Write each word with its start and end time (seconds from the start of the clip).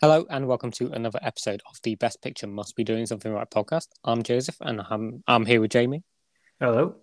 Hello 0.00 0.24
and 0.30 0.46
welcome 0.46 0.70
to 0.70 0.92
another 0.92 1.18
episode 1.22 1.60
of 1.68 1.80
the 1.82 1.96
Best 1.96 2.22
Picture 2.22 2.46
Must 2.46 2.76
Be 2.76 2.84
Doing 2.84 3.04
Something 3.04 3.32
Right 3.32 3.50
podcast. 3.50 3.88
I'm 4.04 4.22
Joseph 4.22 4.54
and 4.60 4.80
I'm 4.88 5.24
I'm 5.26 5.44
here 5.44 5.60
with 5.60 5.72
Jamie. 5.72 6.04
Hello. 6.60 6.94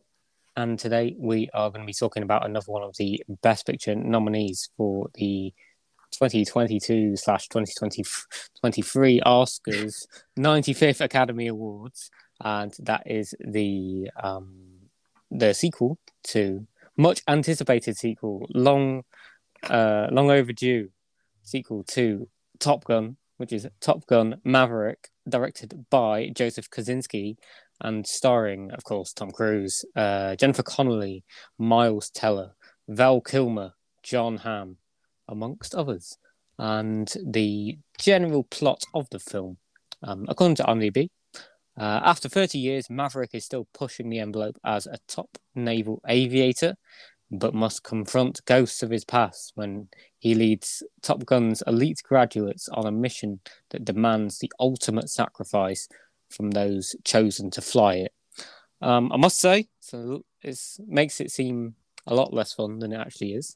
And 0.56 0.80
today 0.80 1.14
we 1.20 1.50
are 1.54 1.70
going 1.72 1.82
to 1.82 1.86
be 1.86 1.94
talking 1.94 2.24
about 2.24 2.46
another 2.46 2.72
one 2.72 2.84
of 2.84 2.96
the 2.96 3.22
Best 3.44 3.66
Picture 3.66 3.96
nominees 3.96 4.70
for 4.78 5.10
the 5.16 5.54
2022 6.12 7.18
slash 7.18 7.50
2023 7.50 9.20
Oscars 9.26 10.06
95th 10.40 11.02
Academy 11.02 11.48
Awards, 11.48 12.10
and 12.40 12.74
that 12.80 13.04
is 13.08 13.36
the 13.46 14.10
um, 14.24 14.54
the 15.30 15.54
sequel 15.54 16.00
to 16.28 16.66
much 16.96 17.24
anticipated 17.28 17.98
sequel, 17.98 18.48
long 18.54 19.04
uh, 19.70 20.08
long 20.12 20.32
overdue 20.32 20.88
sequel 21.44 21.84
to 21.90 22.30
Top 22.60 22.84
Gun, 22.86 23.18
which 23.38 23.54
is 23.54 23.68
Top 23.82 24.06
Gun 24.06 24.42
Maverick, 24.44 25.10
directed 25.28 25.86
by 25.90 26.30
Joseph 26.30 26.70
Kosinski 26.70 27.38
and 27.82 28.06
starring, 28.08 28.72
of 28.72 28.84
course, 28.84 29.14
Tom 29.14 29.32
Cruise, 29.32 29.86
uh, 29.96 30.36
Jennifer 30.36 30.64
Connelly, 30.64 31.24
Miles 31.58 32.10
Teller, 32.10 32.56
Val 32.88 33.22
Kilmer, 33.22 33.74
Jon 34.04 34.38
Hamm, 34.38 34.78
amongst 35.28 35.76
others. 35.76 36.18
And 36.58 37.12
the 37.26 37.78
general 38.00 38.44
plot 38.46 38.84
of 38.94 39.10
the 39.10 39.20
film, 39.20 39.58
um, 40.04 40.26
according 40.30 40.56
to 40.56 40.64
IMDb, 40.64 41.10
uh, 41.78 42.00
after 42.06 42.30
30 42.30 42.58
years, 42.58 42.90
Maverick 42.90 43.32
is 43.34 43.44
still 43.44 43.68
pushing 43.74 44.10
the 44.10 44.20
envelope 44.20 44.58
as 44.64 44.88
a 44.88 44.98
top 45.08 45.38
naval 45.54 46.02
aviator 46.08 46.76
but 47.32 47.54
must 47.54 47.84
confront 47.84 48.46
ghosts 48.46 48.84
of 48.84 48.90
his 48.90 49.04
past 49.04 49.52
when 49.56 49.88
he 50.20 50.36
leads 50.36 50.84
Top 51.02 51.26
Gun's 51.26 51.64
elite 51.66 52.02
graduates 52.04 52.70
on 52.70 52.86
a 52.86 52.92
mission 52.92 53.40
that 53.72 53.86
demands 53.86 54.40
the 54.40 54.52
ultimate 54.60 55.10
sacrifice 55.10 55.88
from 56.30 56.52
those 56.52 56.96
chosen 57.04 57.50
to 57.52 57.62
fly 57.62 57.96
it. 57.96 58.14
Um, 58.82 59.12
I 59.12 59.18
must 59.18 59.40
say, 59.40 59.68
so 59.80 60.24
it 60.44 60.60
makes 60.88 61.20
it 61.20 61.32
seem 61.32 61.76
a 62.08 62.14
lot 62.14 62.34
less 62.34 62.54
fun 62.54 62.80
than 62.80 62.94
it 62.94 63.00
actually 63.00 63.34
is, 63.34 63.56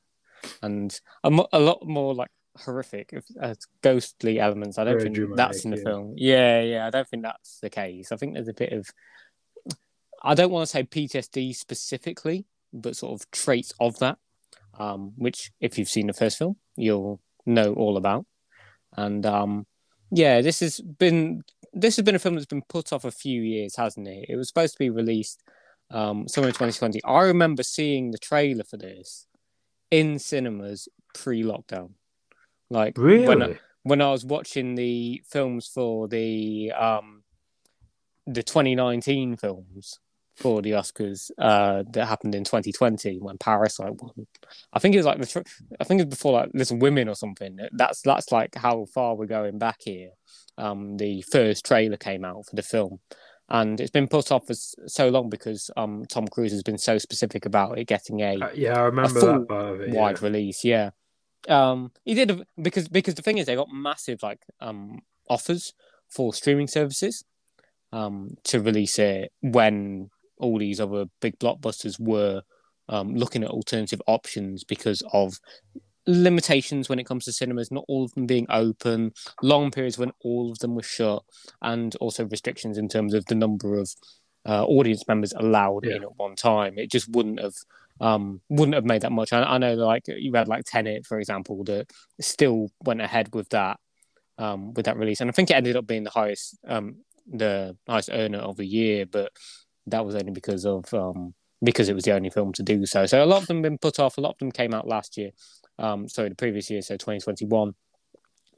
and 0.62 1.00
a, 1.24 1.30
mo- 1.30 1.48
a 1.52 1.60
lot 1.60 1.86
more 1.86 2.16
like 2.16 2.32
horrific, 2.58 3.14
uh, 3.42 3.54
ghostly 3.82 4.40
elements. 4.40 4.78
I 4.78 4.84
don't 4.84 4.94
Very 4.94 5.04
think 5.04 5.16
dramatic, 5.16 5.38
that's 5.38 5.66
in 5.66 5.72
the 5.72 5.78
yeah. 5.78 5.84
film. 5.84 6.14
Yeah, 6.18 6.62
yeah, 6.62 6.88
I 6.88 6.90
don't 6.90 7.08
think 7.08 7.24
that's 7.24 7.60
the 7.60 7.70
case. 7.70 8.12
I 8.12 8.16
think 8.16 8.34
there's 8.34 8.48
a 8.48 8.54
bit 8.54 8.74
of, 8.74 8.90
I 10.24 10.34
don't 10.34 10.52
want 10.52 10.68
to 10.68 10.72
say 10.72 10.84
PTSD 10.84 11.56
specifically, 11.56 12.46
but 12.74 12.96
sort 12.96 13.20
of 13.20 13.30
traits 13.32 13.74
of 13.80 13.98
that, 14.00 14.18
um, 14.78 15.14
which 15.18 15.52
if 15.60 15.78
you've 15.78 15.90
seen 15.90 16.08
the 16.08 16.14
first 16.14 16.38
film, 16.38 16.58
you'll 16.76 17.20
know 17.46 17.74
all 17.74 17.98
about. 17.98 18.26
And 18.96 19.26
um, 19.26 19.66
yeah, 20.12 20.42
this 20.42 20.60
has 20.62 20.80
been 20.80 21.44
this 21.74 21.96
has 21.98 22.04
been 22.06 22.16
a 22.16 22.20
film 22.20 22.36
that's 22.36 22.46
been 22.48 22.64
put 22.68 22.92
off 22.92 23.06
a 23.06 23.12
few 23.12 23.42
years, 23.42 23.76
hasn't 23.76 24.08
it? 24.08 24.26
It 24.30 24.36
was 24.36 24.48
supposed 24.48 24.74
to 24.74 24.80
be 24.80 24.90
released 24.90 25.44
um, 25.92 26.28
somewhere 26.28 26.50
in 26.50 26.54
2020. 26.54 27.04
I 27.04 27.22
remember 27.24 27.64
seeing 27.64 28.12
the 28.12 28.18
trailer 28.18 28.64
for 28.64 28.78
this 28.78 29.28
in 29.92 30.20
cinemas 30.20 30.88
pre-lockdown, 31.14 31.92
like 32.70 32.98
Really? 32.98 33.28
when 33.28 33.44
I, 33.44 33.60
when 33.84 34.02
I 34.02 34.12
was 34.12 34.26
watching 34.26 34.76
the 34.76 35.22
films 35.28 35.68
for 35.68 36.08
the 36.08 36.72
um, 36.72 37.24
the 38.28 38.44
2019 38.44 39.38
films 39.38 40.00
for 40.40 40.62
the 40.62 40.72
Oscars 40.72 41.32
uh, 41.38 41.84
that 41.92 42.08
happened 42.08 42.34
in 42.34 42.44
2020 42.44 43.20
when 43.20 43.38
Parasite 43.38 44.02
won. 44.02 44.28
I 44.74 44.80
think 44.80 44.96
it 44.96 45.00
was 45.00 45.06
like 45.06 45.20
the 45.20 45.44
I 45.80 45.84
think 45.84 46.02
it 46.02 46.08
was 46.08 46.16
before 46.16 46.34
like 46.34 46.52
Little 46.54 46.78
Women 46.78 47.10
or 47.10 47.16
something. 47.16 47.58
That's 47.74 48.02
that's 48.02 48.32
like 48.32 48.56
how 48.56 48.86
far 48.86 49.16
we're 49.16 49.26
going 49.26 49.60
back 49.60 49.78
here. 49.82 50.12
Um, 50.58 50.98
the 50.98 51.22
first 51.32 51.66
trailer 51.66 51.98
came 51.98 52.24
out 52.24 52.46
for 52.46 52.56
the 52.56 52.62
film, 52.62 53.00
and 53.50 53.80
it's 53.82 53.92
been 53.92 54.08
put 54.08 54.32
off 54.32 54.48
for 54.48 54.54
so 54.54 55.10
long 55.10 55.30
because 55.30 55.70
um, 55.76 56.06
Tom 56.08 56.28
Cruise 56.28 56.52
has 56.52 56.64
been 56.64 56.78
so 56.78 56.98
specific 56.98 57.46
about 57.46 57.78
it 57.78 57.86
getting 57.86 58.22
a 58.22 58.38
Uh, 58.40 58.50
yeah, 58.56 58.78
I 58.78 58.84
remember 58.84 59.20
that 59.20 59.48
part 59.48 59.74
of 59.74 59.82
it. 59.82 59.92
wide 59.92 60.20
yeah. 60.20 60.26
release. 60.26 60.64
Yeah, 60.64 60.90
um, 61.48 61.92
he 62.06 62.14
did 62.14 62.32
a, 62.32 62.46
because 62.62 62.88
because 62.88 63.16
the 63.16 63.22
thing 63.22 63.38
is 63.38 63.46
they 63.46 63.56
got 63.56 63.70
massive 63.72 64.24
like 64.24 64.40
um 64.62 65.00
offers 65.30 65.74
for 66.10 66.34
streaming 66.34 66.68
services 66.68 67.24
um 67.92 68.36
to 68.44 68.60
release 68.60 68.98
it 68.98 69.32
when 69.42 70.10
all 70.40 70.58
these 70.60 70.80
other 70.80 71.06
big 71.22 71.38
blockbusters 71.40 72.00
were 72.00 72.42
um 72.88 73.16
looking 73.16 73.44
at 73.44 73.50
alternative 73.50 74.02
options 74.08 74.64
because 74.64 75.04
of 75.14 75.40
limitations 76.08 76.90
when 76.90 76.98
it 76.98 77.06
comes 77.06 77.26
to 77.26 77.32
cinemas 77.32 77.70
not 77.72 77.86
all 77.88 78.04
of 78.06 78.14
them 78.16 78.26
being 78.26 78.48
open 78.50 79.12
long 79.44 79.70
periods 79.70 79.98
when 79.98 80.12
all 80.24 80.52
of 80.52 80.58
them 80.60 80.74
were 80.74 80.82
shut 80.84 81.22
and 81.62 81.96
also 81.98 82.26
restrictions 82.26 82.78
in 82.78 82.88
terms 82.88 83.14
of 83.14 83.26
the 83.26 83.36
number 83.36 83.76
of 83.78 83.92
uh, 84.48 84.66
audience 84.66 85.08
members 85.08 85.34
allowed 85.34 85.86
Yeah. 85.86 85.98
in 85.98 86.04
at 86.04 86.18
one 86.18 86.36
time 86.36 86.80
it 86.80 86.90
just 86.90 87.10
wouldn't 87.10 87.40
have 87.40 87.54
um, 88.02 88.40
wouldn't 88.48 88.76
have 88.76 88.86
made 88.86 89.02
that 89.02 89.12
much. 89.12 89.34
I, 89.34 89.44
I 89.44 89.58
know, 89.58 89.74
like 89.74 90.04
you 90.08 90.32
had 90.34 90.48
like 90.48 90.64
Tenet, 90.66 91.06
for 91.06 91.20
example, 91.20 91.66
that 91.66 91.92
still 92.22 92.70
went 92.86 93.02
ahead 93.02 93.36
with 93.36 93.50
that 93.50 93.78
um, 94.38 94.74
with 94.74 94.86
that 94.86 94.96
release, 94.96 95.20
and 95.20 95.30
I 95.30 95.34
think 95.34 95.52
it 95.52 95.56
ended 95.56 95.76
up 95.76 95.86
being 95.86 96.06
the 96.06 96.10
highest 96.10 96.58
um, 96.66 97.00
the 97.28 97.76
highest 97.90 98.10
earner 98.14 98.38
of 98.38 98.56
the 98.56 98.66
year, 98.66 99.06
but 99.06 99.34
that 99.92 100.06
was 100.06 100.16
only 100.16 100.32
because 100.32 100.66
of 100.66 100.94
um, 100.94 101.34
because 101.64 101.90
it 101.90 101.94
was 101.94 102.04
the 102.04 102.14
only 102.14 102.30
film 102.30 102.54
to 102.54 102.64
do 102.64 102.86
so. 102.86 103.06
So 103.06 103.24
a 103.24 103.26
lot 103.26 103.42
of 103.42 103.48
them 103.48 103.62
been 103.62 103.78
put 103.78 104.00
off. 104.00 104.18
A 104.18 104.22
lot 104.22 104.32
of 104.32 104.38
them 104.40 104.52
came 104.52 104.74
out 104.74 104.88
last 104.88 105.18
year, 105.18 105.32
um, 105.78 106.08
sorry, 106.08 106.30
the 106.30 106.36
previous 106.36 106.70
year, 106.70 106.82
so 106.82 106.96
2021. 106.96 107.74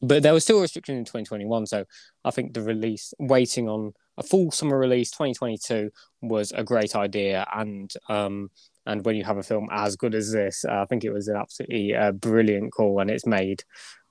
But 0.04 0.24
there 0.24 0.34
was 0.34 0.44
still 0.44 0.62
restrictions 0.62 0.98
in 0.98 1.06
2021, 1.06 1.68
so 1.68 1.86
I 2.26 2.32
think 2.32 2.54
the 2.54 2.62
release, 2.62 3.14
waiting 3.20 3.70
on 3.70 3.94
a 4.18 4.24
full 4.24 4.50
summer 4.50 4.78
release 4.78 5.12
2022, 5.12 5.92
was 6.24 6.52
a 6.54 6.64
great 6.64 6.96
idea. 6.96 7.46
And 7.54 7.92
um, 8.10 8.50
and 8.86 9.06
when 9.06 9.16
you 9.16 9.24
have 9.24 9.38
a 9.38 9.44
film 9.44 9.68
as 9.72 9.96
good 9.96 10.16
as 10.16 10.32
this, 10.32 10.66
uh, 10.66 10.82
I 10.82 10.86
think 10.86 11.04
it 11.04 11.12
was 11.12 11.28
an 11.28 11.38
absolutely 11.38 11.96
uh, 11.96 12.12
brilliant 12.14 12.74
call, 12.74 13.00
and 13.00 13.12
it's 13.12 13.28
made 13.28 13.64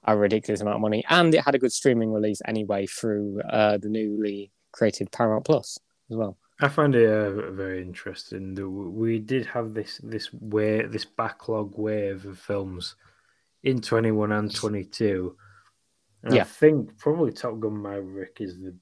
a 0.04 0.16
ridiculous 0.16 0.60
amount 0.60 0.76
of 0.76 0.80
money, 0.80 1.04
and 1.08 1.34
it 1.34 1.44
had 1.44 1.54
a 1.54 1.58
good 1.58 1.72
streaming 1.72 2.12
release 2.12 2.40
anyway 2.46 2.86
through 2.86 3.40
uh, 3.50 3.78
the 3.78 3.88
newly 3.88 4.52
created 4.72 5.10
Paramount 5.10 5.44
Plus 5.44 5.78
as 6.10 6.16
well. 6.16 6.36
I 6.62 6.68
find 6.68 6.94
it 6.94 7.08
uh, 7.08 7.50
very 7.52 7.80
interesting 7.82 8.54
that 8.54 8.68
we 8.68 9.18
did 9.18 9.46
have 9.46 9.72
this 9.74 9.98
this 10.02 10.32
way 10.32 10.82
this 10.86 11.04
backlog 11.04 11.78
wave 11.78 12.26
of 12.26 12.38
films 12.38 12.96
in 13.62 13.80
21 13.80 14.32
and 14.32 14.54
22. 14.54 15.36
And 16.22 16.34
Yeah. 16.34 16.42
I 16.42 16.44
think 16.44 16.98
probably 16.98 17.32
Top 17.32 17.58
Gun 17.60 17.80
Maverick 17.82 18.38
is 18.40 18.58
the 18.60 18.74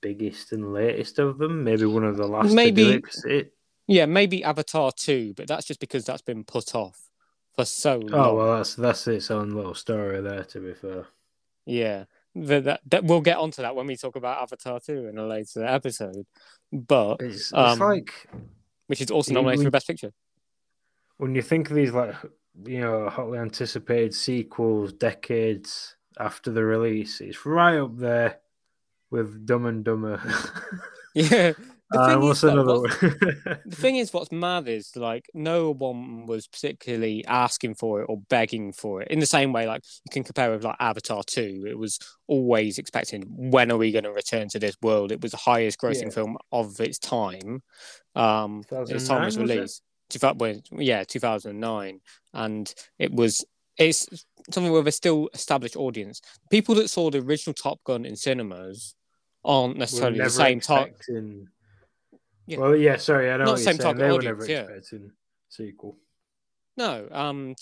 biggest 0.00 0.52
and 0.52 0.72
latest 0.72 1.18
of 1.18 1.38
them. 1.38 1.64
Maybe 1.64 1.84
one 1.86 2.04
of 2.04 2.16
the 2.16 2.26
last. 2.26 2.50
to 2.50 2.54
Maybe- 2.54 3.00
do 3.00 3.28
it- 3.28 3.52
Yeah, 3.86 4.06
maybe 4.06 4.42
Avatar 4.44 4.92
two, 4.92 5.34
but 5.36 5.46
that's 5.48 5.66
just 5.66 5.80
because 5.80 6.04
that's 6.04 6.22
been 6.22 6.44
put 6.44 6.74
off 6.74 7.10
for 7.54 7.64
so 7.64 7.98
long. 7.98 8.14
oh 8.14 8.34
well, 8.36 8.56
that's 8.56 8.74
that's 8.76 9.06
its 9.08 9.30
own 9.30 9.50
little 9.50 9.74
story 9.74 10.20
there. 10.20 10.44
To 10.44 10.60
be 10.60 10.74
fair. 10.74 11.06
Yeah, 11.66 12.04
that, 12.34 12.64
that, 12.64 12.80
that 12.90 13.04
we'll 13.04 13.20
get 13.20 13.36
onto 13.38 13.62
that 13.62 13.74
when 13.76 13.86
we 13.86 13.96
talk 13.96 14.16
about 14.16 14.42
Avatar 14.42 14.80
2 14.80 15.06
in 15.08 15.18
a 15.18 15.26
later 15.26 15.64
episode. 15.64 16.26
But 16.72 17.20
It's, 17.20 17.36
it's 17.36 17.52
Um, 17.52 17.78
like 17.78 18.28
which 18.86 19.00
is 19.00 19.10
also 19.10 19.32
nominated 19.32 19.60
we- 19.60 19.64
for 19.66 19.70
Best 19.70 19.86
Picture. 19.86 20.12
when 21.18 21.34
you 21.34 21.42
think 21.42 21.70
of 21.70 21.76
these 21.76 21.92
like 21.92 22.14
you 22.64 22.80
know 22.80 23.08
hotly 23.08 23.38
anticipated 23.38 24.14
sequels 24.14 24.92
decades 24.92 25.96
after 26.18 26.50
the 26.52 26.64
release, 26.64 27.20
it's 27.20 27.44
right 27.46 27.78
up 27.78 27.96
there 27.98 28.38
with 29.10 29.44
Dumb 29.46 29.66
and 29.66 29.84
Dumber. 29.84 30.20
Yeah. 31.14 31.52
The 31.94 32.00
Uh, 32.00 32.06
thing, 32.08 32.18
is, 32.18 32.24
what's 32.24 32.42
another 32.42 32.80
what's- 32.80 32.98
the 33.66 33.76
thing 33.76 33.96
is, 33.96 34.12
what's 34.12 34.32
mad 34.32 34.66
is 34.68 34.96
like 34.96 35.26
no 35.32 35.70
one 35.72 36.26
was 36.26 36.46
particularly 36.48 37.24
asking 37.26 37.74
for 37.76 38.02
it 38.02 38.06
or 38.08 38.18
begging 38.28 38.72
for 38.72 39.00
it. 39.02 39.08
In 39.08 39.20
the 39.20 39.26
same 39.26 39.52
way, 39.52 39.66
like 39.66 39.82
you 40.04 40.10
can 40.10 40.24
compare 40.24 40.50
with 40.50 40.64
like 40.64 40.76
Avatar 40.80 41.22
2, 41.24 41.66
it 41.68 41.78
was 41.78 41.98
always 42.26 42.78
expecting 42.78 43.22
when 43.28 43.70
are 43.70 43.76
we 43.78 43.92
going 43.92 44.04
to 44.04 44.12
return 44.12 44.48
to 44.48 44.58
this 44.58 44.74
world? 44.82 45.12
It 45.12 45.20
was 45.22 45.30
the 45.30 45.36
highest 45.38 45.78
grossing 45.80 46.04
Yeah. 46.04 46.10
film 46.10 46.36
of 46.50 46.80
its 46.80 46.98
time. 46.98 47.62
Um, 48.16 48.60
its 48.70 49.06
time 49.08 49.22
2009, 49.22 49.24
was 49.26 49.38
was 49.38 49.50
it? 49.50 49.54
released. 49.54 49.82
2000 50.10 50.38
well, 50.72 50.82
yeah, 50.82 51.04
2009, 51.04 52.00
and 52.34 52.74
it 52.98 53.12
was 53.12 53.44
it's 53.78 54.06
something 54.52 54.72
with 54.72 54.86
a 54.86 54.92
still 54.92 55.28
established 55.34 55.76
audience. 55.76 56.20
People 56.50 56.74
that 56.76 56.88
saw 56.90 57.10
the 57.10 57.18
original 57.18 57.54
Top 57.54 57.78
Gun 57.84 58.04
in 58.04 58.14
cinemas 58.16 58.94
aren't 59.44 59.76
necessarily 59.76 60.18
the 60.18 60.30
same 60.30 60.60
type. 60.60 60.96
Yeah. 62.46 62.58
Well, 62.58 62.76
yeah, 62.76 62.96
sorry, 62.96 63.30
I 63.30 63.36
know 63.38 63.44
Not 63.44 63.50
what 63.52 63.56
the 63.56 63.62
you're 63.64 63.72
same 63.72 63.78
type 63.78 63.96
They 63.96 64.04
of 64.04 64.10
were 64.10 64.14
audience, 64.16 64.38
never 64.48 64.52
yeah. 64.52 64.60
expecting 64.60 65.10
sequel. 65.48 65.96
No, 66.76 67.08
um, 67.10 67.54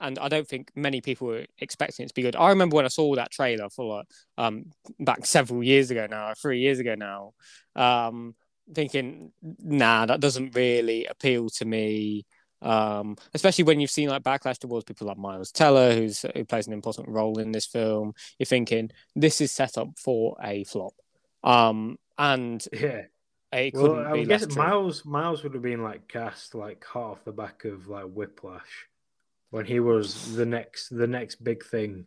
and 0.00 0.18
I 0.18 0.28
don't 0.28 0.48
think 0.48 0.70
many 0.74 1.00
people 1.00 1.28
were 1.28 1.46
expecting 1.58 2.04
it 2.04 2.08
to 2.08 2.14
be 2.14 2.22
good. 2.22 2.36
I 2.36 2.48
remember 2.50 2.76
when 2.76 2.84
I 2.84 2.88
saw 2.88 3.14
that 3.16 3.30
trailer 3.30 3.68
for 3.70 3.98
like, 3.98 4.06
um 4.38 4.66
back 4.98 5.26
several 5.26 5.62
years 5.62 5.90
ago 5.90 6.06
now, 6.10 6.32
three 6.40 6.60
years 6.60 6.78
ago 6.78 6.94
now, 6.94 7.32
um, 7.76 8.34
thinking, 8.74 9.32
nah, 9.42 10.06
that 10.06 10.20
doesn't 10.20 10.54
really 10.54 11.06
appeal 11.06 11.48
to 11.50 11.64
me. 11.64 12.24
Um, 12.62 13.16
especially 13.34 13.64
when 13.64 13.80
you've 13.80 13.90
seen 13.90 14.08
like 14.08 14.22
backlash 14.22 14.58
towards 14.58 14.84
people 14.84 15.08
like 15.08 15.18
Miles 15.18 15.50
Teller, 15.50 15.94
who's 15.94 16.24
who 16.34 16.44
plays 16.44 16.68
an 16.68 16.72
important 16.72 17.08
role 17.08 17.38
in 17.40 17.50
this 17.52 17.66
film. 17.66 18.14
You're 18.38 18.46
thinking 18.46 18.90
this 19.16 19.40
is 19.40 19.50
set 19.50 19.76
up 19.76 19.88
for 19.98 20.36
a 20.42 20.62
flop, 20.64 20.94
um, 21.42 21.98
and 22.18 22.64
Yeah. 22.72 23.02
It 23.58 23.74
Well, 23.74 23.88
couldn't 23.88 24.06
I 24.06 24.12
be 24.14 24.24
guess. 24.24 24.56
Miles 24.56 25.04
Miles 25.04 25.42
would 25.42 25.54
have 25.54 25.62
been 25.62 25.82
like 25.82 26.08
cast 26.08 26.54
like 26.54 26.84
hot 26.84 27.10
off 27.12 27.24
the 27.24 27.32
back 27.32 27.64
of 27.64 27.88
like 27.88 28.06
Whiplash 28.06 28.88
when 29.50 29.66
he 29.66 29.80
was 29.80 30.34
the 30.34 30.46
next 30.46 30.88
the 30.88 31.06
next 31.06 31.42
big 31.44 31.64
thing. 31.64 32.06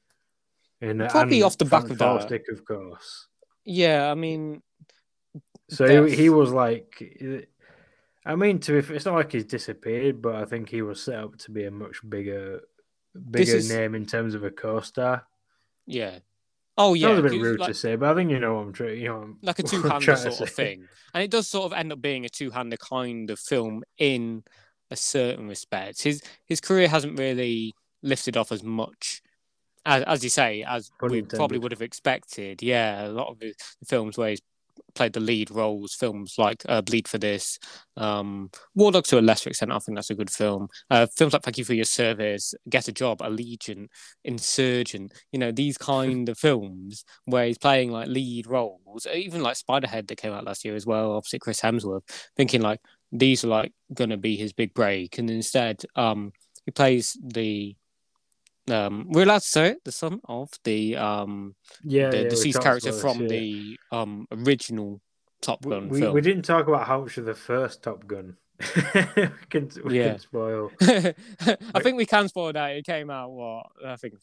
And 0.81 0.99
Probably 1.09 1.37
and 1.37 1.45
off 1.45 1.57
the 1.57 1.65
back 1.65 1.89
of 1.89 1.97
that. 1.97 2.41
Of 2.51 2.65
course. 2.65 3.27
Yeah, 3.63 4.11
I 4.11 4.15
mean, 4.15 4.61
So 5.69 6.05
he, 6.05 6.15
he 6.15 6.29
was 6.29 6.51
like, 6.51 7.01
I 8.25 8.35
mean, 8.35 8.59
to 8.59 8.77
if 8.77 8.91
it's 8.91 9.05
not 9.05 9.15
like 9.15 9.31
he's 9.31 9.45
disappeared, 9.45 10.21
but 10.21 10.35
I 10.35 10.45
think 10.45 10.69
he 10.69 10.81
was 10.81 11.01
set 11.01 11.15
up 11.19 11.37
to 11.39 11.51
be 11.51 11.65
a 11.65 11.71
much 11.71 12.07
bigger, 12.07 12.61
bigger 13.31 13.55
is- 13.55 13.69
name 13.71 13.95
in 13.95 14.05
terms 14.05 14.35
of 14.35 14.43
a 14.43 14.51
co-star. 14.51 15.25
yeah. 15.87 16.19
Oh 16.77 16.93
yeah, 16.93 17.07
Sounds 17.07 17.19
a 17.19 17.23
bit 17.23 17.41
rude 17.41 17.59
like, 17.59 17.67
to 17.69 17.73
say, 17.73 17.95
but 17.95 18.09
I 18.09 18.15
think 18.15 18.31
you 18.31 18.39
know 18.39 18.55
what 18.55 18.61
I'm 18.61 18.73
trying. 18.73 18.99
You 18.99 19.07
know, 19.07 19.19
I'm- 19.19 19.37
like 19.43 19.59
a 19.59 19.63
two-hander 19.63 20.15
sort 20.15 20.41
of 20.41 20.49
thing, 20.49 20.87
and 21.13 21.23
it 21.23 21.31
does 21.31 21.47
sort 21.47 21.65
of 21.65 21.73
end 21.77 21.91
up 21.91 22.01
being 22.01 22.25
a 22.25 22.29
two-hander 22.29 22.77
kind 22.77 23.29
of 23.29 23.39
film 23.39 23.83
in 23.97 24.43
a 24.91 24.95
certain 24.95 25.47
respect. 25.47 26.03
His 26.03 26.21
his 26.45 26.59
career 26.59 26.87
hasn't 26.87 27.17
really 27.17 27.73
lifted 28.03 28.37
off 28.37 28.51
as 28.51 28.63
much 28.63 29.21
as, 29.85 30.03
as 30.03 30.23
you 30.23 30.29
say 30.29 30.63
as 30.67 30.91
Pun 30.99 31.11
we 31.11 31.21
probably 31.21 31.59
would 31.59 31.71
have 31.71 31.81
expected. 31.81 32.61
Yeah, 32.61 33.07
a 33.07 33.09
lot 33.09 33.29
of 33.29 33.39
the 33.39 33.53
films 33.87 34.17
where 34.17 34.29
he's 34.29 34.41
played 34.95 35.13
the 35.13 35.19
lead 35.19 35.51
roles, 35.51 35.93
films 35.93 36.35
like 36.37 36.63
uh, 36.67 36.81
Bleed 36.81 37.07
for 37.07 37.17
This, 37.17 37.59
um, 37.97 38.49
War 38.73 38.91
Dogs 38.91 39.09
to 39.09 39.19
a 39.19 39.21
lesser 39.21 39.49
extent. 39.49 39.71
I 39.71 39.79
think 39.79 39.97
that's 39.97 40.09
a 40.09 40.15
good 40.15 40.29
film. 40.29 40.67
Uh, 40.89 41.07
films 41.15 41.33
like 41.33 41.43
Thank 41.43 41.57
You 41.57 41.65
for 41.65 41.73
Your 41.73 41.85
Service, 41.85 42.53
Get 42.69 42.87
a 42.87 42.91
Job, 42.91 43.19
Allegiant, 43.19 43.87
Insurgent. 44.23 45.13
You 45.31 45.39
know 45.39 45.51
these 45.51 45.77
kind 45.91 46.27
of 46.29 46.37
films 46.37 47.05
where 47.25 47.45
he's 47.45 47.57
playing 47.57 47.91
like 47.91 48.07
lead 48.07 48.47
roles, 48.47 49.05
even 49.13 49.43
like 49.43 49.57
Spiderhead 49.57 50.07
that 50.07 50.17
came 50.17 50.33
out 50.33 50.45
last 50.45 50.65
year 50.65 50.75
as 50.75 50.85
well, 50.85 51.15
opposite 51.17 51.41
Chris 51.41 51.61
Hemsworth. 51.61 52.03
Thinking 52.35 52.61
like 52.61 52.79
these 53.11 53.43
are 53.43 53.49
like 53.49 53.73
going 53.93 54.09
to 54.09 54.17
be 54.17 54.35
his 54.35 54.53
big 54.53 54.73
break, 54.73 55.17
and 55.17 55.29
instead, 55.29 55.83
um, 55.95 56.31
he 56.65 56.71
plays 56.71 57.17
the. 57.23 57.75
Um, 58.69 59.05
we're 59.09 59.23
allowed 59.23 59.41
to 59.41 59.47
say 59.47 59.67
it, 59.71 59.83
the 59.83 59.91
son 59.91 60.19
of 60.25 60.49
the 60.63 60.97
um 60.97 61.55
Yeah, 61.83 62.09
the 62.09 62.23
yeah, 62.23 62.29
deceased 62.29 62.61
character 62.61 62.91
from 62.91 63.21
yeah. 63.21 63.27
the 63.27 63.79
um 63.91 64.27
original 64.31 65.01
Top 65.41 65.63
Gun 65.63 65.89
we, 65.89 65.99
film. 65.99 66.13
we 66.13 66.21
didn't 66.21 66.45
talk 66.45 66.67
about 66.67 66.87
how 66.87 67.01
much 67.01 67.17
of 67.17 67.25
the 67.25 67.35
first 67.35 67.83
Top 67.83 68.07
Gun. 68.07 68.37
we 68.75 69.27
can, 69.49 69.69
we 69.83 69.97
Yeah. 69.97 70.11
can 70.11 70.19
spoil. 70.19 70.71
I 70.81 71.79
think 71.81 71.97
we 71.97 72.05
can 72.05 72.27
spoil 72.27 72.53
that. 72.53 72.71
It 72.71 72.85
came 72.85 73.09
out 73.11 73.29
what 73.31 73.67
I 73.85 73.95
think 73.97 74.15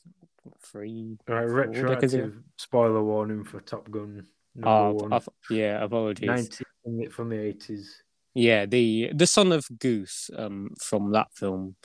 three. 0.65 1.19
All 1.29 1.35
right, 1.37 1.43
retroactive 1.43 2.35
spoiler 2.57 3.03
warning 3.03 3.45
for 3.45 3.61
Top 3.61 3.89
Gun 3.91 4.27
number 4.57 4.69
Uh, 4.71 4.93
one. 4.93 5.13
I- 5.13 5.21
yeah, 5.51 5.85
apologies. 5.85 6.27
90 6.27 6.65
from 6.83 7.11
from 7.11 7.29
the 7.29 7.37
80s. 7.37 7.87
Yeah, 8.35 8.67
the 8.67 9.11
the 9.15 9.27
son 9.27 9.53
of 9.53 9.67
Goose 9.79 10.31
um 10.37 10.71
from 10.81 11.13
that 11.13 11.29
film, 11.35 11.77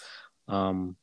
um, 0.48 0.96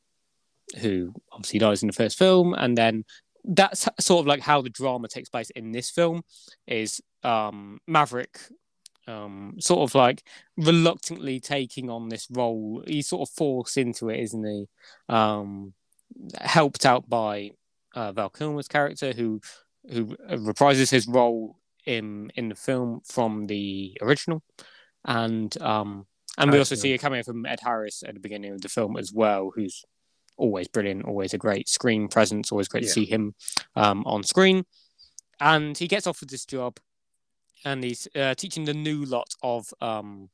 who 0.79 1.13
obviously 1.31 1.59
dies 1.59 1.83
in 1.83 1.87
the 1.87 1.93
first 1.93 2.17
film, 2.17 2.53
and 2.53 2.77
then 2.77 3.05
that's 3.47 3.87
sort 3.99 4.21
of 4.21 4.27
like 4.27 4.41
how 4.41 4.61
the 4.61 4.69
drama 4.69 5.07
takes 5.07 5.29
place 5.29 5.49
in 5.51 5.71
this 5.71 5.89
film 5.91 6.23
is 6.67 7.01
um 7.23 7.79
Maverick 7.87 8.39
um 9.07 9.55
sort 9.59 9.87
of 9.87 9.93
like 9.93 10.23
reluctantly 10.57 11.39
taking 11.39 11.89
on 11.89 12.09
this 12.09 12.27
role. 12.31 12.83
He's 12.87 13.07
sort 13.07 13.27
of 13.27 13.33
forced 13.35 13.77
into 13.77 14.09
it 14.09 14.19
isn't 14.19 14.45
he? 14.45 14.65
Um 15.09 15.73
helped 16.39 16.85
out 16.85 17.07
by 17.09 17.51
uh, 17.93 18.11
Val 18.11 18.29
Kilmer's 18.29 18.67
character 18.67 19.13
who 19.13 19.41
who 19.89 20.07
reprises 20.29 20.89
his 20.89 21.07
role 21.07 21.59
in 21.85 22.31
in 22.35 22.49
the 22.49 22.55
film 22.55 23.01
from 23.05 23.45
the 23.45 23.97
original. 24.01 24.41
And 25.05 25.55
um 25.61 26.07
and 26.37 26.51
we 26.51 26.57
also 26.57 26.75
see 26.75 26.93
a 26.93 26.97
cameo 26.97 27.23
from 27.23 27.45
Ed 27.45 27.59
Harris 27.61 28.03
at 28.05 28.13
the 28.13 28.19
beginning 28.19 28.53
of 28.53 28.61
the 28.61 28.69
film 28.69 28.97
as 28.97 29.13
well 29.13 29.51
who's 29.55 29.85
always 30.37 30.67
brilliant 30.67 31.05
always 31.05 31.33
a 31.33 31.37
great 31.37 31.67
screen 31.69 32.07
presence 32.07 32.51
always 32.51 32.67
great 32.67 32.83
Yeah. 32.83 32.87
to 32.89 32.93
see 32.93 33.05
him 33.05 33.33
um 33.75 34.03
on 34.05 34.23
screen. 34.23 34.65
And 35.39 35.77
he 35.77 35.87
gets 35.87 36.07
offered 36.07 36.29
this 36.29 36.45
job 36.45 36.77
and 37.63 37.83
he's 37.83 38.07
uh, 38.15 38.35
teaching 38.35 38.65
the 38.65 38.73
new 38.73 39.05
lot 39.05 39.27
of 39.41 39.73
um 39.81 40.29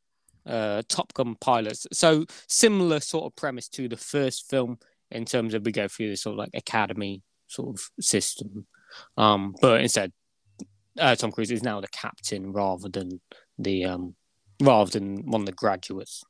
uh 0.45 0.81
Top 0.88 1.13
Gun 1.13 1.36
pilots. 1.39 1.86
So 1.94 2.25
similar 2.48 3.00
sort 3.00 3.25
of 3.25 3.36
premise 3.36 3.68
to 3.69 3.88
the 3.88 3.98
first 3.98 4.50
film 4.50 4.80
in 5.12 5.25
terms 5.25 5.53
of 5.53 5.65
we 5.65 5.71
go 5.71 5.88
through 5.88 6.09
this 6.09 6.24
sort 6.24 6.33
of 6.33 6.39
like 6.39 6.51
academy 6.54 7.21
sort 7.47 7.69
of 7.75 7.89
system. 8.04 8.65
Um 9.18 9.56
but 9.62 9.81
instead 9.81 10.12
uh, 11.00 11.15
Tom 11.15 11.31
Cruise 11.31 11.51
is 11.51 11.63
now 11.63 11.80
the 11.80 11.88
captain 11.88 12.51
rather 12.51 12.89
than 12.89 13.21
the 13.57 13.86
um 13.86 14.15
rather 14.62 14.92
than 14.92 15.25
one 15.30 15.42
of 15.42 15.45
the 15.45 15.51
graduates 15.54 16.24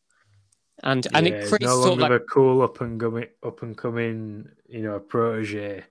and 0.83 1.07
and 1.13 1.27
it 1.27 1.47
creates 1.47 1.63
no 1.65 1.81
sort 1.81 1.93
of 1.93 1.99
longer 1.99 2.13
like 2.15 2.21
the 2.21 2.27
cool 2.27 2.61
up 2.61 2.81
and 2.81 2.99
coming 2.99 3.27
up 3.43 3.61
and 3.61 3.77
coming, 3.77 4.49
you 4.67 4.81
know, 4.81 4.95
a 4.95 4.99
protege. 4.99 5.83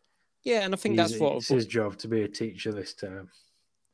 yeah 0.44 0.60
and 0.64 0.74
I 0.74 0.76
think 0.76 0.94
He's- 0.96 1.10
that's 1.10 1.20
what 1.20 1.36
it's 1.36 1.48
his 1.48 1.66
job 1.66 1.96
to 1.98 2.08
be 2.08 2.22
a 2.22 2.28
teacher 2.28 2.72
this 2.72 2.94
time. 2.94 3.28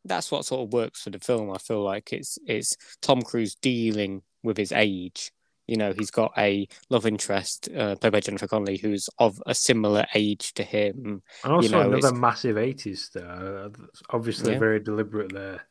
that's 0.05 0.31
what 0.31 0.45
sort 0.45 0.63
of 0.67 0.73
works 0.73 1.03
for 1.03 1.11
the 1.11 1.19
film. 1.19 1.51
I 1.51 1.59
feel 1.59 1.83
like 1.83 2.13
it's 2.13 2.39
it's 2.47 2.77
Tom 3.03 3.23
Cruise 3.23 3.55
dealing 3.57 4.23
with 4.43 4.57
his 4.57 4.73
age. 4.73 5.33
You 5.67 5.77
know, 5.77 5.93
he's 5.93 6.13
got 6.13 6.33
a 6.39 6.69
love 6.91 7.07
interest 7.07 7.69
uh, 7.77 7.97
played 7.97 8.13
by 8.13 8.21
Jennifer 8.21 8.47
Connelly 8.47 8.77
who's 8.77 9.11
of 9.19 9.43
a 9.47 9.55
similar 9.55 10.07
age 10.15 10.55
to 10.55 10.63
him. 10.63 11.23
And 11.43 11.53
also 11.53 11.69
know, 11.71 11.81
another 11.81 11.97
it's- 11.99 12.13
massive 12.15 12.55
80s 12.57 12.99
star. 12.99 13.69
That's 13.71 14.03
Obviously, 14.11 14.53
Yeah. 14.53 14.61
very 14.61 14.79
deliberate 14.79 15.33
there. 15.33 15.63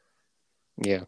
Yeah. 0.84 1.06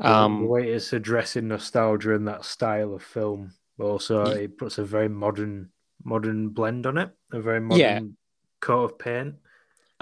The- 0.00 0.08
the 0.08 0.14
Um, 0.14 0.48
way 0.48 0.72
it's 0.72 0.92
addressing 0.92 1.48
nostalgia 1.48 2.14
and 2.14 2.26
that 2.26 2.44
style 2.44 2.94
of 2.94 3.02
film. 3.02 3.52
Also, 3.78 4.26
Yeah. 4.26 4.34
it 4.44 4.58
puts 4.58 4.78
a 4.78 4.84
very 4.84 5.08
modern 5.08 5.70
modern 6.02 6.48
blend 6.48 6.86
on 6.86 6.96
it, 6.96 7.10
a 7.32 7.40
very 7.40 7.60
modern 7.60 7.78
Yeah. 7.78 8.00
coat 8.60 8.84
of 8.84 8.98
paint. 8.98 9.34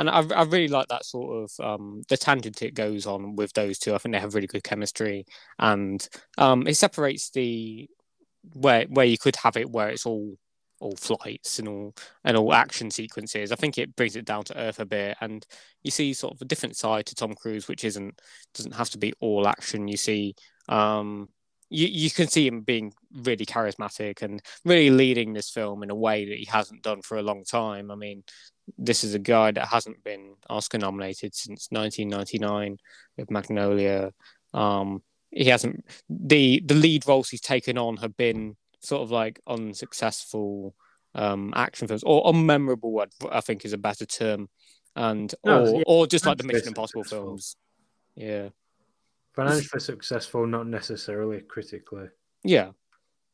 and 0.00 0.08
I, 0.08 0.20
I 0.28 0.44
really 0.44 0.68
like 0.68 0.86
that 0.88 1.04
sort 1.04 1.42
of 1.42 1.64
um, 1.66 2.02
the 2.08 2.16
tangent 2.16 2.62
it 2.62 2.74
goes 2.74 3.04
on 3.04 3.34
with 3.34 3.52
those 3.54 3.80
two. 3.80 3.92
I 3.96 3.98
think 3.98 4.12
they 4.14 4.20
have 4.20 4.34
really 4.36 4.46
good 4.46 4.62
chemistry, 4.62 5.26
and 5.58 6.08
um, 6.38 6.68
it 6.68 6.76
separates 6.76 7.30
the 7.30 7.90
where 8.54 8.84
where 8.84 9.06
you 9.06 9.18
could 9.18 9.34
have 9.34 9.56
it 9.56 9.68
where 9.68 9.88
it's 9.88 10.06
all 10.06 10.38
all 10.80 10.96
flights 10.96 11.58
and 11.58 11.68
all 11.68 11.94
and 12.24 12.36
all 12.36 12.52
action 12.52 12.90
sequences. 12.90 13.52
I 13.52 13.56
think 13.56 13.78
it 13.78 13.96
brings 13.96 14.16
it 14.16 14.24
down 14.24 14.44
to 14.44 14.58
earth 14.58 14.80
a 14.80 14.86
bit, 14.86 15.16
and 15.20 15.46
you 15.82 15.90
see 15.90 16.12
sort 16.12 16.34
of 16.34 16.42
a 16.42 16.46
different 16.46 16.76
side 16.76 17.06
to 17.06 17.14
Tom 17.14 17.34
Cruise, 17.34 17.68
which 17.68 17.84
isn't 17.84 18.20
doesn't 18.54 18.74
have 18.74 18.90
to 18.90 18.98
be 18.98 19.12
all 19.20 19.46
action. 19.48 19.88
You 19.88 19.96
see. 19.96 20.34
Um, 20.68 21.28
you, 21.70 21.86
you 21.86 22.10
can 22.10 22.28
see 22.28 22.46
him 22.46 22.62
being 22.62 22.94
really 23.12 23.44
charismatic 23.44 24.22
and 24.22 24.40
really 24.64 24.88
leading 24.88 25.34
this 25.34 25.50
film 25.50 25.82
in 25.82 25.90
a 25.90 25.94
way 25.94 26.24
that 26.24 26.38
he 26.38 26.46
hasn't 26.46 26.82
done 26.82 27.02
for 27.02 27.18
a 27.18 27.22
long 27.22 27.44
time. 27.44 27.90
I 27.90 27.94
mean, 27.94 28.24
this 28.76 29.04
is 29.04 29.14
a 29.14 29.18
guy 29.18 29.50
that 29.50 29.68
hasn't 29.68 30.02
been 30.02 30.34
Oscar 30.48 30.78
nominated 30.78 31.34
since 31.34 31.68
1999 31.70 32.78
with 33.16 33.30
Magnolia. 33.30 34.12
Um, 34.54 35.02
he 35.30 35.46
hasn't 35.46 35.84
the 36.08 36.62
the 36.64 36.74
lead 36.74 37.06
roles 37.06 37.28
he's 37.28 37.40
taken 37.40 37.76
on 37.76 37.98
have 37.98 38.16
been 38.16 38.56
sort 38.80 39.02
of 39.02 39.10
like 39.10 39.40
unsuccessful 39.46 40.74
um, 41.14 41.52
action 41.56 41.88
films 41.88 42.02
or 42.04 42.24
unmemorable. 42.24 43.06
I- 43.24 43.38
I 43.38 43.40
think 43.40 43.64
is 43.64 43.72
a 43.72 43.78
better 43.78 44.06
term, 44.06 44.48
and 44.94 45.34
No, 45.44 45.62
or 45.64 45.76
yeah, 45.78 45.82
or 45.86 46.06
just 46.06 46.26
like 46.26 46.38
the 46.38 46.44
Mission 46.44 46.68
Impossible 46.68 47.02
successful. 47.04 47.26
films. 47.28 47.56
Yeah, 48.14 48.48
Financially 49.34 49.80
successful, 49.80 50.46
not 50.46 50.66
necessarily 50.66 51.40
critically. 51.42 52.08
yeah. 52.44 52.70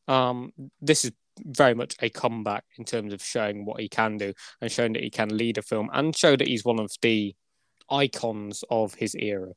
Um, 0.07 0.53
this 0.81 1.03
is 1.03 1.11
very 1.39 1.73
much 1.73 1.95
a 1.99 2.09
comeback 2.11 2.63
in 2.77 2.85
terms 2.85 3.11
of 3.11 3.23
showing 3.23 3.65
what 3.65 3.81
he 3.81 3.89
can 3.89 4.17
do 4.17 4.33
and 4.61 4.71
showing 4.71 4.93
that 4.93 5.01
he 5.03 5.09
can 5.09 5.35
lead 5.35 5.57
a 5.57 5.63
film 5.63 5.89
and 5.93 6.15
show 6.15 6.35
that 6.35 6.47
he's 6.47 6.63
one 6.63 6.79
of 6.79 6.91
the 7.01 7.35
icons 7.89 8.63
of 8.69 8.93
his 8.93 9.15
era. 9.15 9.51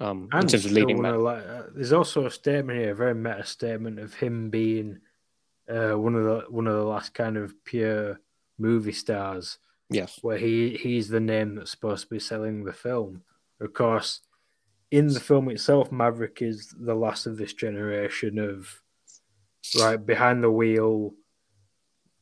Um, 0.00 0.28
in 0.32 0.40
terms 0.46 0.54
of 0.54 0.70
leading 0.72 0.96
one 0.98 1.02
men. 1.02 1.20
like, 1.22 1.44
uh, 1.46 1.62
there's 1.74 1.92
also 1.92 2.26
a 2.26 2.30
statement 2.30 2.78
here, 2.78 2.92
a 2.92 2.94
very 2.94 3.14
meta 3.14 3.44
statement 3.44 3.98
of 3.98 4.14
him 4.14 4.48
being 4.48 5.00
uh, 5.68 5.92
one 5.92 6.14
of 6.14 6.24
the 6.24 6.44
one 6.48 6.66
of 6.66 6.74
the 6.74 6.84
last 6.84 7.14
kind 7.14 7.36
of 7.36 7.52
pure 7.64 8.20
movie 8.58 8.92
stars, 8.92 9.58
Yes. 9.90 10.18
where 10.22 10.38
he 10.38 10.76
he's 10.76 11.08
the 11.08 11.20
name 11.20 11.56
that's 11.56 11.70
supposed 11.72 12.04
to 12.04 12.10
be 12.14 12.20
selling 12.20 12.64
the 12.64 12.72
film. 12.72 13.22
Of 13.60 13.72
course, 13.74 14.20
in 14.90 15.08
the 15.08 15.20
film 15.20 15.48
itself, 15.50 15.90
Maverick 15.90 16.40
is 16.42 16.74
the 16.78 16.94
last 16.94 17.26
of 17.26 17.36
this 17.36 17.52
generation 17.52 18.38
of 18.38 18.80
right 19.80 20.04
behind 20.04 20.42
the 20.44 20.50
wheel, 20.50 21.14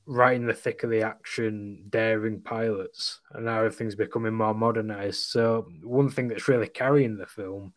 right 0.07 0.37
in 0.37 0.47
the 0.47 0.55
thick 0.55 0.85
of 0.85 0.91
the 0.91 1.03
action, 1.03 1.85
daring 1.89 2.41
pilots, 2.41 3.21
and 3.33 3.45
now 3.45 3.59
everything's 3.59 3.97
becoming 3.97 4.35
more 4.35 4.55
modernized. 4.55 5.21
So 5.21 5.67
one 5.83 6.09
thing 6.11 6.29
that's 6.29 6.49
really 6.49 6.69
carrying 6.69 7.17
the 7.17 7.27
film 7.27 7.75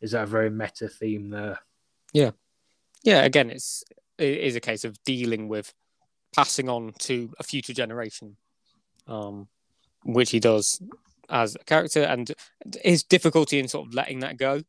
is 0.00 0.12
that 0.12 0.28
very 0.28 0.50
meta 0.50 0.88
theme 0.88 1.30
there. 1.30 1.60
Yeah. 2.12 2.32
Yeah. 3.04 3.22
Again, 3.22 3.50
it's 3.50 3.84
it 4.18 4.38
is 4.38 4.56
a 4.56 4.60
case 4.60 4.84
of 4.84 5.02
dealing 5.04 5.48
with 5.48 5.72
passing 6.34 6.68
on 6.68 6.92
to 6.98 7.32
a 7.38 7.44
future 7.44 7.72
generation, 7.72 8.36
um, 9.06 9.48
which 10.04 10.30
he 10.30 10.40
does 10.40 10.82
as 11.30 11.54
a 11.54 11.64
character, 11.64 12.02
and 12.02 12.32
his 12.82 13.04
difficulty 13.04 13.60
in 13.60 13.68
sort 13.68 13.86
of 13.86 13.94
letting 13.94 14.20
that 14.20 14.36
go, 14.36 14.62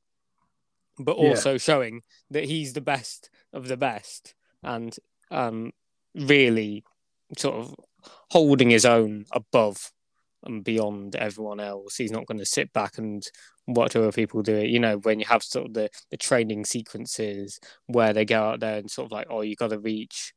but 0.99 1.15
also 1.15 1.53
yeah. 1.53 1.57
showing 1.57 2.01
that 2.29 2.45
he's 2.45 2.73
the 2.73 2.81
best 2.81 3.29
of 3.51 3.67
the 3.67 3.77
best, 3.77 4.35
and 4.61 4.95
um, 5.31 5.71
really 6.13 6.83
sort 7.37 7.55
of 7.55 7.75
holding 8.31 8.69
his 8.69 8.85
own 8.85 9.25
above 9.31 9.91
and 10.43 10.63
beyond 10.63 11.15
everyone 11.15 11.59
else. 11.59 11.95
He's 11.95 12.11
not 12.11 12.25
going 12.25 12.39
to 12.39 12.45
sit 12.45 12.71
back 12.73 12.97
and 12.97 13.23
watch 13.67 13.95
other 13.95 14.11
people 14.11 14.41
do 14.41 14.55
it. 14.55 14.69
You 14.69 14.79
know, 14.79 14.97
when 14.97 15.19
you 15.19 15.25
have 15.25 15.43
sort 15.43 15.67
of 15.67 15.73
the, 15.73 15.89
the 16.11 16.17
training 16.17 16.65
sequences 16.65 17.59
where 17.87 18.13
they 18.13 18.25
go 18.25 18.41
out 18.41 18.59
there 18.59 18.77
and 18.77 18.89
sort 18.89 19.07
of 19.07 19.11
like, 19.11 19.27
oh, 19.29 19.41
you 19.41 19.55
got 19.55 19.69
to 19.71 19.79
reach 19.79 20.33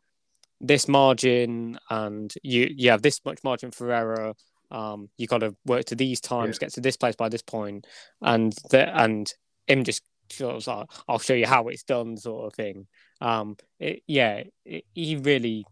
this 0.61 0.87
margin 0.87 1.77
and 1.91 2.33
you 2.43 2.73
you 2.77 2.91
have 2.91 3.03
this 3.03 3.21
much 3.25 3.41
margin 3.43 3.71
for 3.71 3.93
error. 3.93 4.35
Um, 4.71 5.09
you 5.19 5.27
got 5.27 5.39
to 5.39 5.55
work 5.67 5.85
to 5.87 5.95
these 5.95 6.21
times, 6.21 6.57
yeah. 6.57 6.67
get 6.67 6.75
to 6.75 6.81
this 6.81 6.97
place 6.97 7.17
by 7.17 7.29
this 7.29 7.43
point, 7.43 7.87
and 8.23 8.55
the, 8.71 8.89
and 8.97 9.31
him 9.67 9.85
just 9.85 10.03
sort 10.31 10.57
of 10.57 10.67
like, 10.67 10.87
I'll 11.09 11.19
show 11.19 11.35
you 11.35 11.47
how 11.47 11.69
it's 11.69 11.83
done, 11.83 12.17
sort 12.17 12.47
of 12.47 12.55
thing. 12.55 12.87
Um, 13.21 13.57
it, 13.79 14.03
yeah, 14.07 14.45
it, 14.65 14.85
he 14.95 15.17
really 15.17 15.67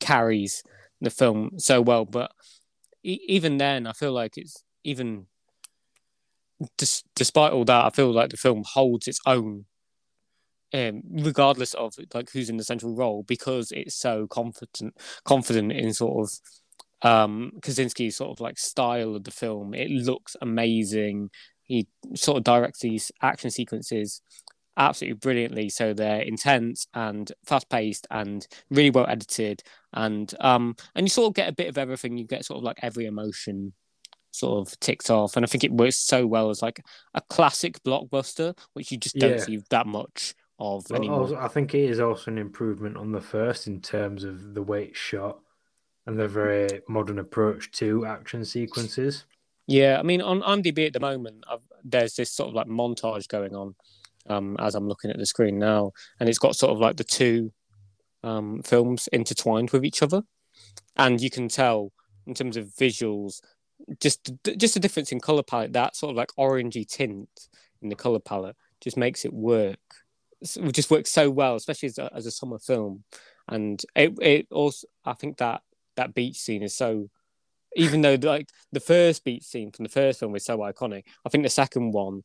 carries 0.00 0.62
the 1.00 1.10
film 1.10 1.52
so 1.58 1.80
well. 1.80 2.04
But 2.04 2.32
even 3.02 3.58
then, 3.58 3.86
I 3.86 3.92
feel 3.92 4.12
like 4.12 4.36
it's 4.36 4.62
even 4.84 5.26
despite 7.16 7.52
all 7.52 7.64
that, 7.64 7.84
I 7.84 7.90
feel 7.90 8.12
like 8.12 8.30
the 8.30 8.36
film 8.36 8.62
holds 8.64 9.08
its 9.08 9.20
own, 9.26 9.64
um, 10.72 11.02
regardless 11.10 11.74
of 11.74 11.94
like 12.14 12.30
who's 12.30 12.48
in 12.48 12.56
the 12.56 12.64
central 12.64 12.94
role, 12.94 13.24
because 13.24 13.72
it's 13.72 13.94
so 13.94 14.26
confident, 14.28 14.96
confident 15.24 15.72
in 15.72 15.92
sort 15.92 16.24
of 16.24 17.08
um 17.08 17.50
Kosinski's 17.60 18.16
sort 18.16 18.30
of 18.30 18.40
like 18.40 18.58
style 18.58 19.16
of 19.16 19.24
the 19.24 19.30
film. 19.30 19.74
It 19.74 19.90
looks 19.90 20.36
amazing. 20.40 21.30
He 21.64 21.86
sort 22.14 22.38
of 22.38 22.44
directs 22.44 22.80
these 22.80 23.10
action 23.22 23.50
sequences 23.50 24.20
absolutely 24.76 25.18
brilliantly. 25.18 25.68
So 25.68 25.92
they're 25.94 26.22
intense 26.22 26.86
and 26.94 27.30
fast 27.44 27.68
paced 27.68 28.06
and 28.10 28.46
really 28.70 28.90
well 28.90 29.06
edited. 29.06 29.62
And 29.92 30.32
um 30.40 30.76
and 30.94 31.06
you 31.06 31.10
sort 31.10 31.28
of 31.28 31.34
get 31.34 31.48
a 31.48 31.54
bit 31.54 31.68
of 31.68 31.78
everything. 31.78 32.16
You 32.16 32.26
get 32.26 32.44
sort 32.44 32.58
of 32.58 32.64
like 32.64 32.78
every 32.82 33.06
emotion 33.06 33.72
sort 34.30 34.66
of 34.66 34.78
ticks 34.80 35.10
off. 35.10 35.36
And 35.36 35.44
I 35.44 35.46
think 35.46 35.64
it 35.64 35.72
works 35.72 35.96
so 35.96 36.26
well 36.26 36.50
as 36.50 36.62
like 36.62 36.82
a 37.14 37.20
classic 37.20 37.82
blockbuster, 37.82 38.56
which 38.72 38.90
you 38.90 38.98
just 38.98 39.16
don't 39.16 39.32
yeah. 39.32 39.44
see 39.44 39.60
that 39.70 39.86
much 39.86 40.34
of 40.58 40.86
well, 40.90 40.98
anymore. 40.98 41.38
I 41.42 41.48
think 41.48 41.74
it 41.74 41.90
is 41.90 42.00
also 42.00 42.30
an 42.30 42.38
improvement 42.38 42.96
on 42.96 43.12
the 43.12 43.20
first 43.20 43.66
in 43.66 43.80
terms 43.80 44.24
of 44.24 44.54
the 44.54 44.62
way 44.62 44.84
it's 44.84 44.98
shot 44.98 45.38
and 46.06 46.18
the 46.18 46.28
very 46.28 46.80
modern 46.88 47.18
approach 47.18 47.70
to 47.72 48.06
action 48.06 48.44
sequences. 48.44 49.24
Yeah, 49.66 49.98
I 49.98 50.02
mean, 50.02 50.20
on 50.20 50.42
IMDb 50.42 50.86
at 50.86 50.92
the 50.92 51.00
moment, 51.00 51.44
I've, 51.48 51.62
there's 51.84 52.14
this 52.14 52.30
sort 52.30 52.48
of 52.48 52.54
like 52.54 52.66
montage 52.66 53.28
going 53.28 53.54
on 53.54 53.74
um, 54.28 54.56
as 54.58 54.74
I'm 54.74 54.88
looking 54.88 55.10
at 55.10 55.18
the 55.18 55.26
screen 55.26 55.58
now, 55.58 55.92
and 56.20 56.28
it's 56.28 56.38
got 56.38 56.56
sort 56.56 56.72
of 56.72 56.78
like 56.78 56.96
the 56.96 57.04
two 57.04 57.52
um, 58.22 58.62
films 58.62 59.08
intertwined 59.12 59.70
with 59.70 59.84
each 59.84 60.02
other, 60.02 60.22
and 60.96 61.20
you 61.20 61.30
can 61.30 61.48
tell 61.48 61.92
in 62.26 62.34
terms 62.34 62.56
of 62.56 62.66
visuals, 62.66 63.40
just 64.00 64.32
just 64.56 64.76
a 64.76 64.80
difference 64.80 65.12
in 65.12 65.20
color 65.20 65.42
palette. 65.42 65.72
That 65.72 65.96
sort 65.96 66.10
of 66.10 66.16
like 66.16 66.30
orangey 66.38 66.86
tint 66.86 67.28
in 67.80 67.88
the 67.88 67.96
color 67.96 68.20
palette 68.20 68.56
just 68.80 68.96
makes 68.96 69.24
it 69.24 69.32
work. 69.32 69.78
It 70.40 70.72
just 70.72 70.90
works 70.90 71.10
so 71.10 71.30
well, 71.30 71.56
especially 71.56 71.88
as 71.88 71.98
a, 71.98 72.10
as 72.14 72.26
a 72.26 72.30
summer 72.30 72.58
film. 72.58 73.04
And 73.48 73.82
it 73.96 74.12
it 74.20 74.46
also, 74.50 74.86
I 75.04 75.14
think 75.14 75.38
that 75.38 75.62
that 75.96 76.14
beach 76.14 76.36
scene 76.36 76.62
is 76.62 76.76
so 76.76 77.08
even 77.74 78.02
though 78.02 78.16
like 78.20 78.48
the 78.70 78.80
first 78.80 79.24
beach 79.24 79.44
scene 79.44 79.70
from 79.70 79.84
the 79.84 79.88
first 79.88 80.20
film 80.20 80.32
was 80.32 80.44
so 80.44 80.58
iconic, 80.58 81.04
I 81.24 81.28
think 81.28 81.44
the 81.44 81.50
second 81.50 81.92
one 81.92 82.22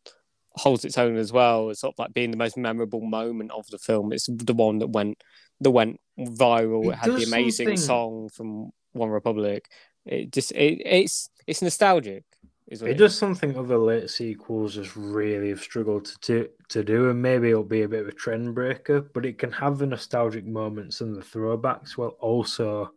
holds 0.58 0.86
its 0.86 0.98
own 0.98 1.16
as 1.16 1.32
well 1.32 1.70
as 1.70 1.80
sort 1.80 1.94
of 1.96 2.00
like 2.00 2.14
being 2.14 2.32
the 2.32 2.38
most 2.38 2.58
memorable 2.58 3.02
moment 3.02 3.52
of 3.52 3.68
the 3.68 3.78
film. 3.78 4.12
It's 4.12 4.28
the 4.28 4.54
one 4.54 4.80
that 4.80 4.88
went 4.88 5.24
that 5.62 5.72
went 5.72 6.00
viral. 6.20 6.86
It, 6.86 6.90
it 6.90 6.96
had 6.96 7.12
the 7.16 7.24
amazing 7.24 7.68
something... 7.68 7.78
song 7.78 8.30
from 8.30 8.72
OneRepublic. 8.96 9.62
It 10.06 10.32
just 10.32 10.52
it, 10.52 10.82
it's 10.86 11.30
it's 11.46 11.62
nostalgic. 11.62 12.24
It, 12.68 12.82
it 12.82 12.96
does 12.96 13.18
something 13.18 13.58
other 13.58 13.78
late 13.78 14.10
sequels 14.10 14.76
just 14.76 14.94
really 14.98 15.50
have 15.50 15.62
struggled 15.62 16.06
to, 16.06 16.18
to 16.20 16.50
to 16.70 16.84
do, 16.84 17.10
and 17.10 17.22
maybe 17.22 17.50
it'll 17.50 17.64
be 17.64 17.84
a 17.84 17.90
bit 17.90 18.02
of 18.02 18.08
a 18.10 18.14
trend 18.14 18.54
breaker. 18.56 19.02
But 19.02 19.26
it 19.26 19.38
can 19.38 19.52
have 19.54 19.78
the 19.78 19.88
nostalgic 19.88 20.46
moments 20.46 21.02
and 21.02 21.16
the 21.16 21.22
throwbacks 21.22 21.92
while 21.92 22.18
also 22.20 22.92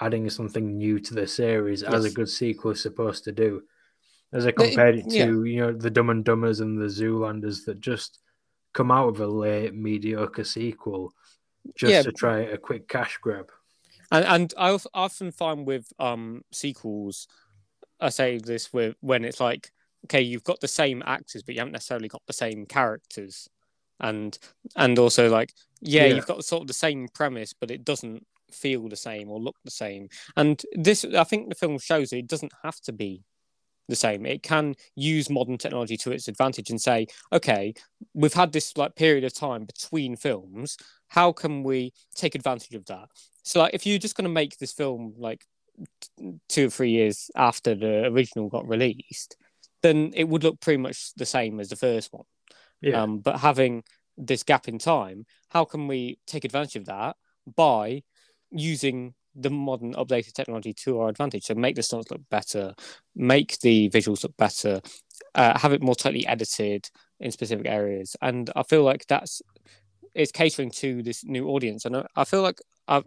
adding 0.00 0.28
something 0.30 0.78
new 0.78 0.98
to 0.98 1.14
the 1.14 1.26
series 1.26 1.82
yes. 1.82 1.92
as 1.92 2.04
a 2.06 2.10
good 2.10 2.28
sequel 2.28 2.70
is 2.70 2.82
supposed 2.82 3.24
to 3.24 3.32
do 3.32 3.62
as 4.32 4.46
I 4.46 4.52
compared 4.52 4.96
it, 4.96 5.10
to 5.10 5.16
yeah. 5.16 5.24
you 5.26 5.60
know 5.60 5.72
the 5.72 5.90
Dumb 5.90 6.10
and 6.10 6.24
Dumbers 6.24 6.60
and 6.60 6.78
the 6.78 6.86
Zoolanders 6.86 7.64
that 7.66 7.80
just 7.80 8.18
come 8.72 8.90
out 8.90 9.08
of 9.08 9.20
a 9.20 9.26
late 9.26 9.74
mediocre 9.74 10.44
sequel 10.44 11.12
just 11.76 11.92
yeah. 11.92 12.02
to 12.02 12.12
try 12.12 12.40
a 12.40 12.56
quick 12.56 12.88
cash 12.88 13.18
grab. 13.20 13.50
And 14.10 14.24
and 14.24 14.54
I 14.56 14.78
often 14.94 15.32
find 15.32 15.66
with 15.66 15.92
um 15.98 16.42
sequels, 16.52 17.28
I 18.00 18.08
say 18.08 18.38
this 18.38 18.72
with 18.72 18.96
when 19.00 19.24
it's 19.24 19.40
like 19.40 19.70
okay, 20.06 20.20
you've 20.20 20.44
got 20.44 20.60
the 20.60 20.68
same 20.68 21.02
actors, 21.06 21.42
but 21.42 21.54
you 21.54 21.60
haven't 21.60 21.72
necessarily 21.72 22.08
got 22.08 22.22
the 22.26 22.32
same 22.32 22.66
characters, 22.66 23.48
and 24.00 24.38
and 24.76 24.98
also 24.98 25.28
like 25.28 25.52
yeah, 25.80 26.06
yeah. 26.06 26.14
you've 26.14 26.26
got 26.26 26.44
sort 26.44 26.62
of 26.62 26.68
the 26.68 26.74
same 26.74 27.08
premise, 27.14 27.52
but 27.52 27.70
it 27.70 27.84
doesn't 27.84 28.26
feel 28.50 28.88
the 28.88 28.96
same 28.96 29.30
or 29.30 29.40
look 29.40 29.56
the 29.64 29.70
same. 29.70 30.08
And 30.36 30.62
this, 30.74 31.04
I 31.04 31.24
think, 31.24 31.48
the 31.48 31.54
film 31.54 31.78
shows 31.78 32.12
it 32.12 32.26
doesn't 32.26 32.52
have 32.62 32.80
to 32.82 32.92
be 32.92 33.24
the 33.88 33.96
same. 33.96 34.26
It 34.26 34.42
can 34.42 34.74
use 34.94 35.30
modern 35.30 35.58
technology 35.58 35.96
to 35.98 36.12
its 36.12 36.28
advantage 36.28 36.70
and 36.70 36.80
say, 36.80 37.06
okay, 37.32 37.74
we've 38.14 38.32
had 38.32 38.52
this 38.52 38.76
like 38.76 38.94
period 38.94 39.24
of 39.24 39.34
time 39.34 39.64
between 39.64 40.16
films. 40.16 40.76
How 41.08 41.32
can 41.32 41.62
we 41.62 41.92
take 42.14 42.34
advantage 42.34 42.74
of 42.74 42.86
that? 42.86 43.08
So, 43.42 43.60
like, 43.60 43.74
if 43.74 43.86
you're 43.86 43.98
just 43.98 44.16
going 44.16 44.24
to 44.24 44.30
make 44.30 44.56
this 44.58 44.72
film 44.72 45.14
like 45.18 45.44
two 46.48 46.66
or 46.66 46.70
three 46.70 46.90
years 46.90 47.30
after 47.36 47.74
the 47.74 48.06
original 48.06 48.48
got 48.48 48.68
released, 48.68 49.36
then 49.82 50.12
it 50.14 50.28
would 50.28 50.44
look 50.44 50.60
pretty 50.60 50.78
much 50.78 51.12
the 51.14 51.26
same 51.26 51.60
as 51.60 51.68
the 51.68 51.76
first 51.76 52.12
one. 52.12 52.24
Yeah. 52.80 53.02
Um, 53.02 53.18
but 53.18 53.38
having 53.38 53.82
this 54.16 54.42
gap 54.42 54.68
in 54.68 54.78
time, 54.78 55.26
how 55.48 55.64
can 55.64 55.88
we 55.88 56.18
take 56.26 56.44
advantage 56.44 56.76
of 56.76 56.86
that 56.86 57.16
by 57.56 58.02
using 58.50 59.14
the 59.34 59.50
modern 59.50 59.94
updated 59.94 60.32
technology 60.32 60.72
to 60.72 61.00
our 61.00 61.08
advantage. 61.08 61.44
So 61.44 61.54
make 61.54 61.76
the 61.76 61.82
stunts 61.82 62.10
look 62.10 62.22
better, 62.30 62.74
make 63.14 63.58
the 63.60 63.90
visuals 63.90 64.22
look 64.22 64.36
better, 64.36 64.80
uh, 65.34 65.58
have 65.58 65.72
it 65.72 65.82
more 65.82 65.94
tightly 65.94 66.26
edited 66.26 66.88
in 67.20 67.30
specific 67.30 67.66
areas. 67.66 68.16
And 68.20 68.50
I 68.54 68.62
feel 68.62 68.82
like 68.82 69.06
that's 69.06 69.42
it's 70.14 70.32
catering 70.32 70.70
to 70.70 71.02
this 71.02 71.24
new 71.24 71.48
audience. 71.48 71.84
And 71.84 71.96
I, 71.96 72.06
I 72.16 72.24
feel 72.24 72.42
like 72.42 72.60
I've 72.88 73.06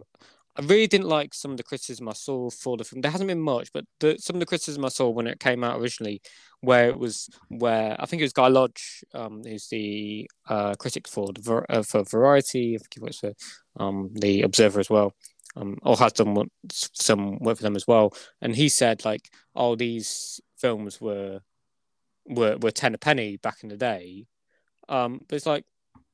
I 0.58 0.62
really 0.62 0.86
didn't 0.86 1.08
like 1.08 1.34
some 1.34 1.50
of 1.50 1.58
the 1.58 1.62
criticism 1.62 2.08
I 2.08 2.14
saw 2.14 2.48
for 2.48 2.78
the 2.78 2.84
film. 2.84 3.02
There 3.02 3.10
hasn't 3.10 3.28
been 3.28 3.40
much, 3.40 3.70
but 3.74 3.84
the, 4.00 4.16
some 4.18 4.36
of 4.36 4.40
the 4.40 4.46
criticism 4.46 4.86
I 4.86 4.88
saw 4.88 5.10
when 5.10 5.26
it 5.26 5.38
came 5.38 5.62
out 5.62 5.78
originally, 5.78 6.22
where 6.60 6.88
it 6.88 6.98
was 6.98 7.28
where 7.48 7.94
I 7.98 8.06
think 8.06 8.22
it 8.22 8.24
was 8.24 8.32
Guy 8.32 8.48
Lodge, 8.48 9.04
um, 9.12 9.42
who's 9.44 9.68
the 9.68 10.30
uh, 10.48 10.74
critic 10.76 11.08
for 11.08 11.30
the 11.34 11.62
uh, 11.68 11.82
for 11.82 12.04
Variety, 12.04 12.74
I 12.74 12.78
think 12.78 12.94
he 12.94 13.00
works 13.00 13.18
for 13.18 13.32
um, 13.78 14.10
the 14.14 14.42
Observer 14.42 14.80
as 14.80 14.88
well 14.88 15.12
um, 15.56 15.78
or 15.82 15.96
has 15.96 16.12
done 16.12 16.50
some 16.70 17.38
work 17.38 17.56
for 17.56 17.62
them 17.62 17.76
as 17.76 17.86
well. 17.86 18.14
And 18.40 18.54
he 18.54 18.68
said 18.68 19.04
like, 19.04 19.30
"Oh, 19.54 19.74
these 19.74 20.40
films 20.58 21.00
were 21.00 21.40
were 22.26 22.56
were 22.58 22.70
ten 22.70 22.94
a 22.94 22.98
penny 22.98 23.38
back 23.38 23.62
in 23.62 23.70
the 23.70 23.76
day," 23.76 24.26
um, 24.88 25.20
but 25.26 25.36
it's 25.36 25.46
like, 25.46 25.64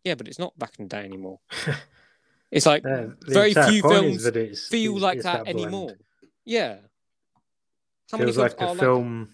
yeah, 0.04 0.14
but 0.14 0.28
it's 0.28 0.38
not 0.38 0.58
back 0.58 0.74
in 0.78 0.86
the 0.86 0.96
day 0.96 1.04
anymore. 1.04 1.40
it's 2.50 2.66
like 2.66 2.86
uh, 2.86 3.08
very 3.26 3.52
few 3.52 3.82
films 3.82 4.28
feel 4.68 4.94
it's, 4.94 5.02
like 5.02 5.16
it's 5.16 5.24
that, 5.24 5.44
that 5.44 5.50
anymore. 5.50 5.92
Yeah, 6.44 6.76
How 8.10 8.18
feels 8.18 8.38
like 8.38 8.60
a 8.60 8.74
film, 8.76 9.28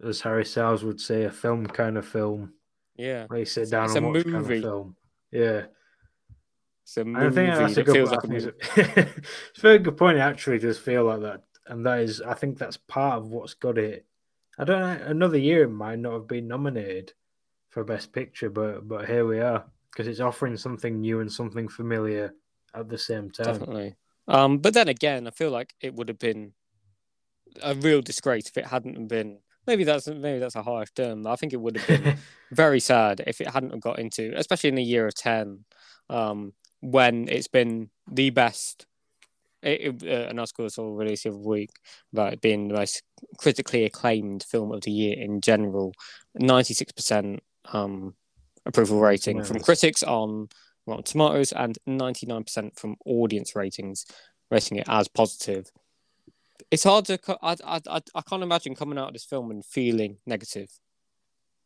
like... 0.00 0.10
as 0.10 0.20
Harry 0.20 0.44
Styles 0.44 0.84
would 0.84 1.00
say, 1.00 1.24
a 1.24 1.30
film 1.30 1.66
kind 1.66 1.98
of 1.98 2.06
film. 2.06 2.52
Yeah, 2.96 3.26
where 3.26 3.40
you 3.40 3.44
sit 3.44 3.70
down 3.70 3.86
it's 3.86 3.94
and 3.96 4.06
watch 4.06 4.24
movie. 4.24 4.32
kind 4.32 4.44
of 4.44 4.62
film. 4.62 4.96
Yeah. 5.30 5.62
I 6.96 7.30
think 7.30 7.54
that's 7.54 7.76
a 7.76 7.84
good 7.84 8.08
point. 8.08 8.44
Like 8.44 8.54
it's 8.76 9.58
a 9.58 9.60
very 9.60 9.78
good 9.78 9.96
point. 9.96 10.18
It 10.18 10.22
actually 10.22 10.58
does 10.58 10.78
feel 10.78 11.04
like 11.04 11.20
that, 11.20 11.42
and 11.66 11.84
that 11.84 12.00
is, 12.00 12.20
I 12.22 12.34
think 12.34 12.58
that's 12.58 12.76
part 12.76 13.18
of 13.18 13.28
what's 13.28 13.54
got 13.54 13.78
it. 13.78 14.06
I 14.58 14.64
don't 14.64 14.80
know. 14.80 15.06
Another 15.06 15.38
year 15.38 15.64
it 15.64 15.70
might 15.70 15.98
not 15.98 16.14
have 16.14 16.28
been 16.28 16.48
nominated 16.48 17.12
for 17.68 17.84
Best 17.84 18.12
Picture, 18.12 18.50
but 18.50 18.88
but 18.88 19.06
here 19.06 19.26
we 19.26 19.40
are 19.40 19.64
because 19.90 20.08
it's 20.08 20.20
offering 20.20 20.56
something 20.56 21.00
new 21.00 21.20
and 21.20 21.30
something 21.30 21.68
familiar 21.68 22.34
at 22.74 22.88
the 22.88 22.98
same 22.98 23.30
time. 23.30 23.46
Definitely. 23.46 23.96
Um, 24.26 24.58
but 24.58 24.74
then 24.74 24.88
again, 24.88 25.26
I 25.26 25.30
feel 25.30 25.50
like 25.50 25.74
it 25.80 25.94
would 25.94 26.08
have 26.08 26.18
been 26.18 26.52
a 27.62 27.74
real 27.74 28.00
disgrace 28.00 28.46
if 28.46 28.56
it 28.56 28.66
hadn't 28.66 29.08
been. 29.08 29.38
Maybe 29.66 29.84
that's 29.84 30.06
maybe 30.06 30.38
that's 30.38 30.56
a 30.56 30.62
harsh 30.62 30.90
term. 30.94 31.26
I 31.26 31.36
think 31.36 31.52
it 31.52 31.60
would 31.60 31.76
have 31.76 31.86
been 31.86 32.16
very 32.52 32.80
sad 32.80 33.22
if 33.26 33.40
it 33.40 33.48
hadn't 33.48 33.78
got 33.80 33.98
into, 33.98 34.32
especially 34.36 34.68
in 34.68 34.76
the 34.76 34.82
year 34.82 35.06
of 35.06 35.14
ten. 35.14 35.64
Um, 36.08 36.52
when 36.80 37.28
it's 37.28 37.48
been 37.48 37.90
the 38.10 38.30
best. 38.30 38.86
It, 39.60 40.04
uh, 40.04 40.30
an 40.30 40.38
article 40.38 40.64
was 40.64 40.78
all 40.78 40.94
released 40.94 41.24
the 41.24 41.30
other 41.30 41.38
week 41.38 41.70
about 42.12 42.32
it 42.32 42.40
being 42.40 42.68
the 42.68 42.74
most 42.74 43.02
critically 43.38 43.84
acclaimed 43.84 44.44
film 44.44 44.70
of 44.70 44.82
the 44.82 44.92
year 44.92 45.16
in 45.18 45.40
general. 45.40 45.94
Ninety 46.36 46.74
six 46.74 46.92
percent 46.92 47.42
um, 47.72 48.14
approval 48.64 49.00
rating 49.00 49.42
from 49.42 49.58
critics 49.58 50.04
on 50.04 50.48
Rotten 50.86 51.02
Tomatoes 51.02 51.50
and 51.52 51.76
ninety 51.86 52.24
nine 52.26 52.44
percent 52.44 52.78
from 52.78 52.94
audience 53.04 53.56
ratings, 53.56 54.06
rating 54.48 54.78
it 54.78 54.88
as 54.88 55.08
positive. 55.08 55.70
It's 56.70 56.84
hard 56.84 57.06
to. 57.06 57.18
I, 57.42 57.56
I, 57.64 57.80
I, 57.88 58.00
I 58.14 58.20
can't 58.28 58.44
imagine 58.44 58.76
coming 58.76 58.98
out 58.98 59.08
of 59.08 59.14
this 59.14 59.24
film 59.24 59.50
and 59.50 59.64
feeling 59.64 60.18
negative, 60.24 60.68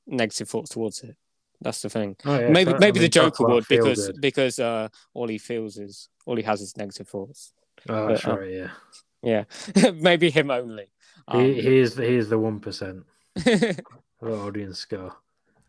negative 0.06 0.48
thoughts 0.48 0.70
towards 0.70 1.02
it. 1.02 1.16
That's 1.62 1.80
the 1.82 1.88
thing. 1.90 2.16
Oh, 2.24 2.38
yeah, 2.38 2.48
maybe 2.48 2.70
so- 2.70 2.76
I 2.76 2.80
maybe 2.80 2.98
mean, 3.00 3.02
the 3.04 3.08
Joker 3.08 3.46
would 3.46 3.66
because 3.68 4.10
because 4.20 4.58
uh, 4.58 4.88
all 5.14 5.28
he 5.28 5.38
feels 5.38 5.78
is 5.78 6.08
all 6.26 6.36
he 6.36 6.42
has 6.42 6.60
is 6.60 6.76
negative 6.76 7.08
thoughts. 7.08 7.52
Oh, 7.88 8.08
that's 8.08 8.22
but, 8.24 8.32
uh, 8.32 8.38
right. 8.40 8.50
Yeah, 8.50 9.44
Yeah, 9.74 9.90
maybe 10.00 10.30
him 10.30 10.50
only. 10.50 10.86
Um, 11.28 11.40
he, 11.40 11.60
he 11.60 11.78
is 11.78 11.96
he 11.96 12.16
is 12.16 12.28
the 12.28 12.38
one 12.38 12.60
percent 12.60 13.04
the 13.34 13.82
audience 14.22 14.78
score. 14.80 15.14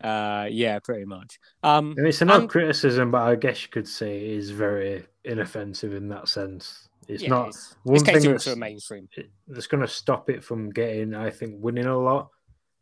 uh, 0.02 0.46
yeah, 0.50 0.78
pretty 0.80 1.04
much. 1.04 1.38
Um, 1.62 1.94
And 1.96 2.06
it's 2.06 2.20
an 2.22 2.30
odd 2.30 2.42
And- 2.42 2.50
criticism, 2.50 3.10
but 3.10 3.22
I 3.22 3.36
guess 3.36 3.62
you 3.62 3.68
could 3.70 3.88
say 3.88 4.16
it 4.16 4.30
is 4.38 4.50
very 4.50 5.06
inoffensive 5.24 5.94
in 5.94 6.08
that 6.08 6.28
sense. 6.28 6.88
It's 7.06 7.22
yeah, 7.22 7.28
not 7.30 7.48
It's, 7.48 7.76
one 7.84 7.96
it's 7.96 8.04
thing 8.04 8.30
that's, 8.32 8.46
a 8.46 8.56
mainstream. 8.56 9.08
that's 9.48 9.66
going 9.66 9.82
to 9.82 9.88
stop 9.88 10.30
it 10.30 10.42
from 10.42 10.70
getting, 10.70 11.14
I 11.14 11.30
think, 11.30 11.56
winning 11.62 11.84
a 11.86 11.98
lot 11.98 12.30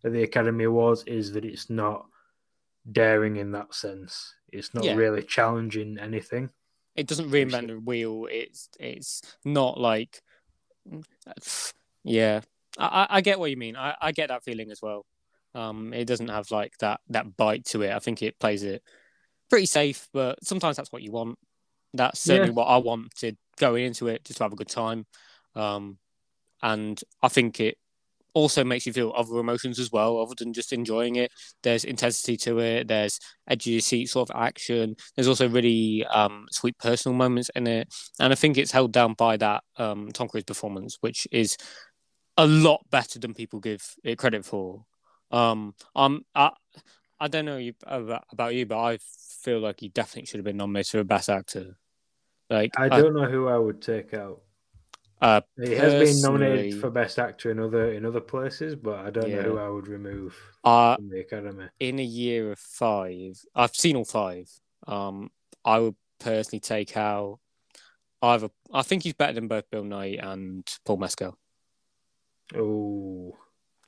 at 0.05 0.13
the 0.13 0.23
Academy 0.23 0.65
Awards 0.65 1.03
is 1.07 1.33
that 1.33 1.45
it's 1.45 1.69
not 1.71 2.07
daring 2.91 3.37
in 3.37 3.53
that 3.53 3.75
sense. 3.75 4.35
It's 4.53 4.75
not 4.75 4.85
Yeah. 4.85 4.95
really 4.95 5.23
challenging 5.23 5.99
anything. 5.99 6.51
It 6.95 7.07
doesn't 7.07 7.31
reinvent 7.31 7.69
the 7.69 7.79
wheel. 7.81 8.27
It's 8.31 8.69
it's 8.79 9.23
not 9.45 9.81
like, 9.81 10.21
yeah. 12.05 12.41
I, 12.79 13.07
I- 13.11 13.21
get 13.21 13.39
what 13.39 13.51
you 13.51 13.57
mean. 13.57 13.77
I, 13.77 13.95
I 14.01 14.13
get 14.13 14.29
that 14.29 14.45
feeling 14.45 14.71
as 14.71 14.81
well. 14.83 15.07
Um, 15.55 15.93
it 15.93 16.07
doesn't 16.07 16.29
have 16.29 16.51
like 16.51 16.77
that 16.79 17.01
that 17.11 17.37
bite 17.37 17.67
to 17.67 17.83
it. 17.83 17.93
I 17.93 17.99
think 17.99 18.23
it 18.23 18.39
plays 18.39 18.63
it 18.63 18.83
pretty 19.51 19.67
safe, 19.67 20.09
but 20.13 20.43
sometimes 20.45 20.77
that's 20.77 20.91
what 20.93 21.03
you 21.03 21.13
want. 21.13 21.39
That's 21.93 22.21
certainly 22.21 22.49
Yeah. 22.49 22.55
what 22.55 22.65
I 22.65 22.79
wanted 22.79 23.37
going 23.59 23.85
into 23.85 24.09
it, 24.09 24.25
just 24.25 24.39
to 24.39 24.45
have 24.45 24.53
a 24.53 24.57
good 24.57 24.69
time. 24.71 25.07
Um, 25.55 25.99
and 26.63 26.99
I 27.23 27.29
think 27.29 27.61
it 27.61 27.77
also 28.35 28.65
makes 28.65 28.87
you 28.87 28.93
feel 28.93 29.13
other 29.17 29.39
emotions 29.39 29.79
as 29.79 29.91
well, 29.93 30.19
other 30.19 30.35
than 30.37 30.53
just 30.53 30.73
enjoying 30.73 31.17
it. 31.17 31.31
There's 31.63 31.85
intensity 31.85 32.37
to 32.39 32.59
it. 32.59 32.89
There's 32.89 33.19
edge 33.49 33.67
of 33.67 33.73
your 33.73 33.81
seat 33.81 34.07
sort 34.07 34.31
of 34.31 34.37
action. 34.37 34.97
There's 35.15 35.29
also 35.29 35.49
really 35.49 36.05
um, 36.07 36.47
sweet 36.51 36.79
personal 36.79 37.17
moments 37.17 37.51
in 37.55 37.67
it, 37.67 37.89
and 38.19 38.33
I 38.33 38.37
think 38.37 38.59
it's 38.59 38.73
held 38.73 38.93
down 38.93 39.15
by 39.15 39.37
that 39.39 39.63
um, 39.77 40.11
Tom 40.13 40.29
Cruise 40.29 40.45
performance, 40.45 40.99
which 41.01 41.27
is 41.31 41.57
a 42.37 42.47
lot 42.47 42.85
better 42.91 43.19
than 43.19 43.35
people 43.35 43.61
give 43.61 43.83
it 44.05 44.19
credit 44.19 44.45
for. 44.45 44.85
Um, 45.31 45.75
um, 45.95 46.25
I, 46.35 46.51
I 47.21 47.29
don't 47.29 47.45
know 47.45 47.57
you, 47.57 47.75
about, 47.87 48.25
about 48.33 48.55
you, 48.55 48.67
but 48.67 48.79
I 48.79 48.99
feel 49.43 49.61
like 49.61 49.81
he 49.81 49.89
definitely 49.89 50.27
should 50.27 50.39
have 50.39 50.45
been 50.45 50.57
nominated 50.57 50.91
for 50.91 51.05
Best 51.05 51.29
Actor. 51.29 51.77
Like 52.51 52.79
I 52.79 52.89
don't 52.89 53.15
know 53.15 53.27
who 53.27 53.49
I 53.49 53.57
would 53.57 53.81
take 53.81 54.13
out. 54.13 54.43
Uh, 55.23 55.41
He 55.57 55.71
has 55.77 55.93
been 55.93 56.21
nominated 56.21 56.81
for 56.81 56.91
Best 56.91 57.19
Actor 57.19 57.53
in 57.53 57.61
other 57.61 57.93
in 57.93 58.05
other 58.05 58.21
places, 58.21 58.75
but 58.75 58.99
I 58.99 59.11
don't 59.11 59.31
know 59.31 59.43
who 59.43 59.59
I 59.59 59.69
would 59.69 59.87
remove 59.87 60.37
uh, 60.65 60.97
from 60.97 61.11
the 61.11 61.21
Academy. 61.21 61.67
in 61.79 62.01
a 62.01 62.05
year 62.05 62.51
of 62.51 62.59
five, 62.59 63.41
I've 63.55 63.75
seen 63.75 63.95
all 63.95 64.05
five. 64.05 64.51
Um, 64.87 65.31
I 65.65 65.79
would 65.79 65.95
personally 66.19 66.59
take 66.59 66.97
out 66.97 67.39
either. 68.21 68.49
I 68.73 68.83
think 68.83 69.05
he's 69.05 69.15
better 69.15 69.35
than 69.35 69.47
both 69.47 69.71
Bill 69.71 69.85
Nighy 69.85 70.21
and 70.21 70.69
Paul 70.85 70.97
Mescal. 70.97 71.39
Oh, 72.57 73.37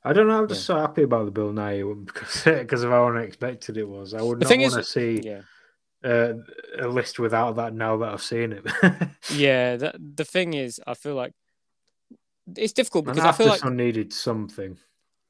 I 0.04 0.12
don't 0.12 0.28
know. 0.28 0.38
I'm 0.38 0.48
just 0.48 0.64
so 0.64 0.76
happy 0.76 1.02
about 1.02 1.24
the 1.24 1.32
Bill 1.32 1.52
Nighy 1.52 1.84
one 1.88 2.04
because 2.04 2.44
because 2.44 2.84
of 2.84 2.90
how 2.92 3.08
unexpected 3.08 3.76
it 3.76 3.88
was. 3.88 4.14
I 4.14 4.22
would 4.22 4.38
The 4.38 4.44
not 4.56 4.58
want 4.72 4.74
to 4.74 4.84
see 4.84 5.20
Yeah, 5.20 5.40
uh, 6.04 6.34
a 6.78 6.88
list 6.88 7.18
without 7.18 7.56
that 7.56 7.74
now 7.74 7.96
that 7.96 8.12
I've 8.12 8.22
seen 8.22 8.52
it. 8.52 8.64
yeah. 9.34 9.76
The 9.76 9.94
the 10.16 10.24
thing 10.24 10.54
is, 10.54 10.80
I 10.86 10.94
feel 10.94 11.14
like 11.14 11.32
it's 12.56 12.72
difficult 12.72 13.06
because 13.06 13.24
I 13.24 13.32
feel 13.32 13.48
like 13.48 13.64
needed 13.64 14.12
something. 14.12 14.78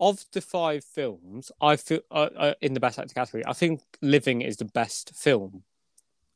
of 0.01 0.25
the 0.33 0.41
five 0.41 0.85
films, 0.85 1.53
I 1.61 1.77
feel 1.77 2.01
uh, 2.11 2.29
uh, 2.37 2.55
in 2.61 2.75
the 2.75 2.81
best 2.81 2.99
actor 2.99 3.15
category, 3.15 3.45
I 3.47 3.53
think 3.53 3.81
Living 4.03 4.43
is 4.43 4.57
the 4.57 4.65
best 4.65 5.15
film 5.15 5.63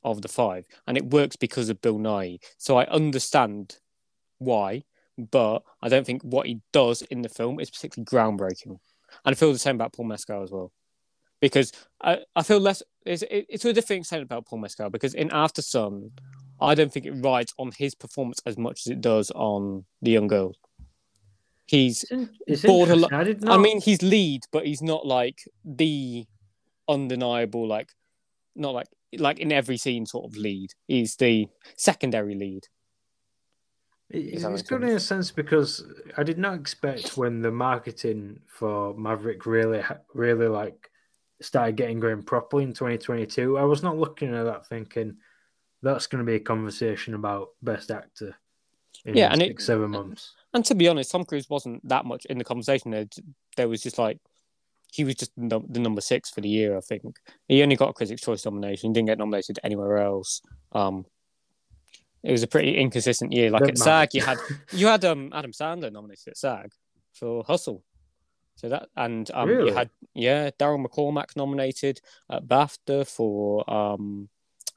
of 0.05 0.23
the 0.23 0.29
five, 0.29 0.67
and 0.87 0.97
it 0.97 1.11
works 1.11 1.37
because 1.37 1.69
of 1.69 1.83
Bill 1.83 1.99
Nighy. 1.99 2.39
So 2.57 2.77
I 2.77 2.87
understand 2.87 3.79
why, 4.39 4.85
but 5.19 5.65
I 5.83 5.89
don't 5.89 6.07
think 6.07 6.23
what 6.23 6.47
he 6.47 6.61
does 6.73 7.03
in 7.03 7.23
the 7.23 7.29
film 7.29 7.59
is 7.59 7.71
particularly 7.71 8.07
groundbreaking. 8.07 8.79
And 9.25 9.33
I 9.33 9.35
feel 9.35 9.53
the 9.53 9.59
same 9.59 9.75
about 9.75 9.95
Paul 9.95 10.07
Mescal 10.07 10.43
as 10.43 10.51
well, 10.51 10.71
because 11.41 11.73
I, 12.03 12.21
I 12.35 12.43
feel 12.43 12.61
less. 12.61 12.83
It's, 13.05 13.25
it's 13.31 13.63
to 13.63 13.71
a 13.71 13.73
different 13.73 14.01
extent 14.01 14.23
about 14.23 14.47
Paul 14.47 14.59
Mescal 14.59 14.91
because 14.91 15.15
in 15.15 15.31
Aftersun, 15.31 16.11
I 16.61 16.75
don't 16.75 16.93
think 16.93 17.07
it 17.07 17.13
rides 17.13 17.55
on 17.59 17.73
his 17.77 17.95
performance 17.95 18.41
as 18.45 18.59
much 18.59 18.81
as 18.87 18.91
it 18.91 19.01
does 19.01 19.31
on 19.31 19.85
the 20.03 20.11
young 20.11 20.27
girl. 20.27 20.55
He's 21.67 22.03
It's, 22.05 22.13
in- 22.13 22.31
it's 22.47 23.13
I 23.13 23.25
did 23.25 23.43
not. 23.43 23.59
I 23.59 23.63
mean, 23.63 23.81
he's 23.81 24.03
lead, 24.03 24.45
but 24.53 24.67
he's 24.67 24.83
not 24.83 25.07
like 25.07 25.41
the 25.65 26.27
undeniable, 26.89 27.67
like 27.67 27.93
not 28.57 28.75
like 28.75 28.89
like 29.19 29.39
in 29.39 29.53
every 29.53 29.77
scene 29.77 30.07
sort 30.07 30.27
of 30.27 30.37
lead. 30.37 30.73
He's 30.87 31.17
the 31.17 31.49
secondary 31.77 32.35
lead. 32.35 32.67
It- 34.11 34.33
Does 34.33 34.43
that 34.43 34.53
It's 34.53 34.63
good 34.63 34.83
in 34.83 34.91
a 34.91 35.01
sense 35.01 35.31
because 35.31 35.85
I 36.17 36.23
did 36.23 36.39
not 36.39 36.59
expect 36.59 37.17
when 37.17 37.43
the 37.43 37.51
marketing 37.51 38.41
for 38.47 38.95
Maverick 38.95 39.45
really, 39.45 39.83
really 40.15 40.49
like 40.49 40.91
started 41.41 41.77
getting 41.77 42.01
going 42.01 42.23
properly 42.23 42.65
in 42.65 42.73
2022. 42.73 43.59
I 43.59 43.65
was 43.65 43.83
not 43.83 43.97
looking 43.99 44.35
at 44.35 44.45
that 44.45 44.67
thinking 44.67 45.17
that's 45.83 46.07
going 46.07 46.25
to 46.25 46.27
be 46.31 46.37
a 46.37 46.41
conversation 46.41 47.15
about 47.15 47.51
best 47.63 47.91
actor 47.91 48.35
in 49.05 49.17
Yeah, 49.17 49.33
and 49.33 49.43
it- 49.43 49.49
six, 49.49 49.67
seven 49.67 49.91
months. 49.91 50.35
And 50.55 50.65
to 50.65 50.75
be 50.75 50.89
honest, 50.89 51.11
Tom 51.11 51.25
Cruise 51.25 51.49
wasn't 51.51 51.87
that 51.89 52.05
much 52.07 52.25
in 52.25 52.39
the 52.39 52.45
conversation. 52.45 52.91
There, 52.91 53.07
there 53.57 53.69
was 53.69 53.83
just 53.83 53.99
like 53.99 54.19
he 54.91 55.05
was 55.05 55.15
just 55.17 55.31
the 55.37 55.61
number 55.79 56.01
six 56.01 56.31
for 56.31 56.41
the 56.41 56.49
year. 56.49 56.75
I 56.77 56.81
think 56.81 57.03
he 57.47 57.63
only 57.63 57.77
got 57.77 57.91
a 57.91 57.93
Critics' 57.93 58.23
Choice 58.23 58.47
nomination. 58.47 58.91
He 58.91 58.95
didn't 58.95 59.09
get 59.09 59.19
nominated 59.19 59.59
anywhere 59.63 59.99
else. 59.99 60.41
Um, 60.73 61.05
it 62.23 62.33
was 62.33 62.43
a 62.43 62.47
pretty 62.47 62.77
inconsistent 62.79 63.33
year. 63.33 63.51
Like 63.51 63.61
Don't 63.61 63.71
at 63.73 63.79
SAG, 63.79 64.15
you 64.15 64.23
had 64.23 64.39
you 64.73 64.87
had 64.87 65.05
um 65.05 65.31
Adam 65.35 65.53
Sandler 65.53 65.93
nominated 65.93 66.29
at 66.29 66.39
SAG 66.39 66.73
for 67.13 67.45
Hustle. 67.45 67.85
So 68.59 68.69
that 68.69 68.89
and 68.97 69.31
um 69.35 69.49
Really? 69.49 69.71
you 69.71 69.75
had 69.75 69.89
yeah 70.15 70.51
Daryl 70.59 70.85
McCormack 70.85 71.37
nominated 71.37 72.01
at 72.29 72.45
BAFTA 72.47 73.07
for 73.07 73.69
um 73.71 74.29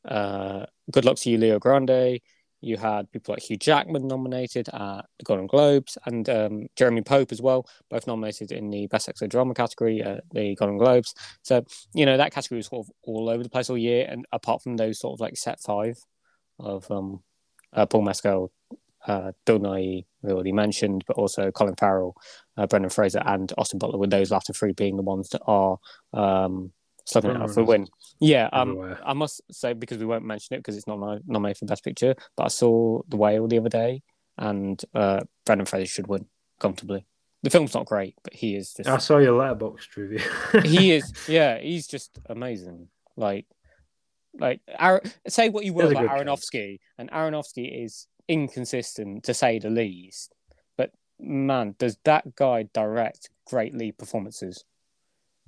uh 0.05 0.65
Good 0.91 1.05
Luck 1.05 1.17
to 1.17 1.29
You 1.31 1.37
Leo 1.37 1.59
Grande. 1.59 2.19
You 2.63 2.77
had 2.77 3.11
people 3.11 3.33
like 3.33 3.41
Hugh 3.41 3.57
Jackman 3.57 4.07
nominated 4.07 4.69
at 4.69 5.05
the 5.17 5.23
Golden 5.23 5.47
Globes 5.47 5.97
and 6.05 6.29
um, 6.29 6.67
Jeremy 6.75 7.01
Pope 7.01 7.31
as 7.31 7.41
well, 7.41 7.67
both 7.89 8.05
nominated 8.05 8.51
in 8.51 8.69
the 8.69 8.85
Best 8.85 9.09
Actor 9.09 9.25
Drama 9.25 9.55
category 9.55 10.03
at 10.03 10.23
the 10.31 10.53
Golden 10.55 10.77
Globes. 10.77 11.15
So 11.41 11.65
you 11.95 12.05
know 12.05 12.17
that 12.17 12.31
category 12.31 12.57
was 12.57 12.67
sort 12.67 12.85
of 12.85 12.93
all 13.01 13.29
over 13.29 13.41
the 13.41 13.49
place 13.49 13.71
all 13.71 13.79
year, 13.79 14.05
and 14.07 14.27
apart 14.31 14.61
from 14.61 14.77
those 14.77 14.99
sort 14.99 15.15
of 15.15 15.19
like 15.21 15.37
set 15.37 15.59
five 15.59 15.97
of 16.59 16.89
um, 16.91 17.23
uh, 17.73 17.87
Paul 17.87 18.03
Mescal, 18.03 18.51
uh, 19.07 19.31
Bill 19.45 19.59
Nighy, 19.59 20.05
we 20.21 20.31
already 20.31 20.51
mentioned, 20.51 21.03
but 21.07 21.17
also 21.17 21.51
Colin 21.51 21.75
Farrell, 21.75 22.15
uh, 22.57 22.67
Brendan 22.67 22.89
Fraser, 22.89 23.21
and 23.25 23.51
Austin 23.57 23.79
Butler, 23.79 23.97
with 23.97 24.09
those 24.09 24.31
latter 24.31 24.53
three 24.53 24.73
being 24.73 24.97
the 24.97 25.03
ones 25.03 25.29
that 25.29 25.41
are 25.45 25.77
um, 26.13 26.71
slugging 27.05 27.31
it 27.31 27.37
out 27.37 27.51
for 27.51 27.61
a 27.61 27.63
win. 27.63 27.87
Yeah, 28.19 28.49
um, 28.53 28.95
I 29.03 29.13
must 29.13 29.41
say 29.51 29.73
because 29.73 29.97
we 29.97 30.05
won't 30.05 30.25
mention 30.25 30.55
it 30.55 30.59
because 30.59 30.77
it's 30.77 30.87
not 30.87 30.99
no- 30.99 31.19
nominated 31.25 31.59
for 31.59 31.65
Best 31.65 31.83
Picture, 31.83 32.15
but 32.37 32.43
I 32.43 32.49
saw 32.49 33.01
The 33.07 33.17
Whale 33.17 33.47
the 33.47 33.57
other 33.57 33.69
day, 33.69 34.03
and 34.37 34.81
uh, 34.93 35.21
Brendan 35.45 35.65
Fraser 35.65 35.87
should 35.87 36.07
win 36.07 36.27
comfortably. 36.59 37.05
The 37.43 37.49
film's 37.49 37.73
not 37.73 37.87
great, 37.87 38.15
but 38.23 38.33
he 38.33 38.55
is 38.55 38.73
just 38.73 38.87
I 38.87 38.97
saw 38.97 39.17
your 39.17 39.39
Letterboxd 39.39 39.95
review. 39.95 40.19
he 40.63 40.91
is 40.91 41.11
yeah 41.27 41.57
he's 41.57 41.87
just 41.87 42.19
amazing 42.27 42.87
like 43.17 43.47
like 44.39 44.61
Aaron, 44.79 45.01
say 45.27 45.49
what 45.49 45.65
you 45.65 45.73
will 45.73 45.91
about. 45.91 46.07
Aronofsky 46.07 46.79
and 46.97 47.11
Aronofsky 47.11 47.83
is 47.83 48.07
inconsistent 48.27 49.23
to 49.23 49.33
say 49.33 49.59
the 49.59 49.69
least. 49.69 50.33
But 50.77 50.91
man 51.19 51.75
does 51.77 51.97
that 52.05 52.35
guy 52.35 52.67
direct 52.73 53.29
great 53.45 53.75
lead 53.75 53.97
performances? 53.97 54.63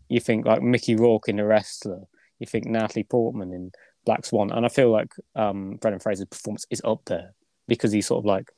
You 0.09 0.19
think 0.19 0.45
like 0.45 0.61
Mickey 0.61 0.95
Rourke 0.95 1.29
in 1.29 1.37
The 1.37 1.45
Wrestler. 1.45 2.03
You 2.39 2.47
think 2.47 2.65
Natalie 2.65 3.03
Portman 3.03 3.53
in 3.53 3.71
Black 4.05 4.25
Swan. 4.25 4.51
And 4.51 4.65
I 4.65 4.69
feel 4.69 4.91
like 4.91 5.13
um 5.35 5.77
Brendan 5.81 5.99
Fraser's 5.99 6.27
performance 6.27 6.65
is 6.69 6.81
up 6.83 7.01
there 7.05 7.33
because 7.67 7.91
he's 7.91 8.07
sort 8.07 8.19
of 8.19 8.25
like 8.25 8.51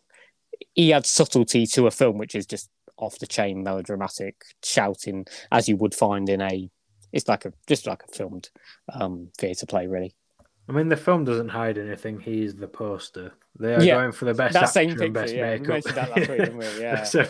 he 0.74 0.94
adds 0.94 1.10
subtlety 1.10 1.66
to 1.68 1.88
a 1.88 1.92
film 1.92 2.18
which 2.18 2.36
is 2.36 2.46
just 2.46 2.70
off 2.98 3.20
the 3.20 3.28
chain 3.28 3.64
melodramatic 3.64 4.36
shouting 4.64 5.26
as 5.52 5.68
you 5.68 5.76
would 5.76 5.94
find 5.94 6.30
in 6.30 6.42
a 6.42 6.70
it's 7.12 7.28
like 7.28 7.46
a 7.46 7.54
just 7.68 7.88
like 7.88 8.04
a 8.04 8.16
filmed 8.16 8.50
um 8.94 9.30
theatre 9.38 9.66
play 9.66 9.86
really 9.86 10.16
I 10.68 10.72
mean, 10.72 10.90
the 10.90 10.98
film 10.98 11.26
doesn't 11.26 11.50
hide 11.50 11.78
anything. 11.78 12.20
He's 12.20 12.56
the 12.56 12.68
poster. 12.68 13.34
They 13.60 13.76
are 13.76 13.84
Yeah, 13.84 13.96
going 13.96 14.12
for 14.12 14.26
the 14.26 14.34
best 14.34 14.54
that 14.54 14.64
actor 14.64 14.72
same 14.74 14.90
and 14.92 15.00
picture, 15.00 15.14
best 15.14 15.34
yeah, 15.34 15.52
we 15.52 15.60
makeup. 15.60 15.68
mentioned 15.68 15.96
that 15.96 16.16
week, 16.18 16.28
didn't 16.28 16.58
we? 16.58 16.66
Yeah. 16.82 16.96
That's. 16.96 17.16
Uh, 17.16 17.24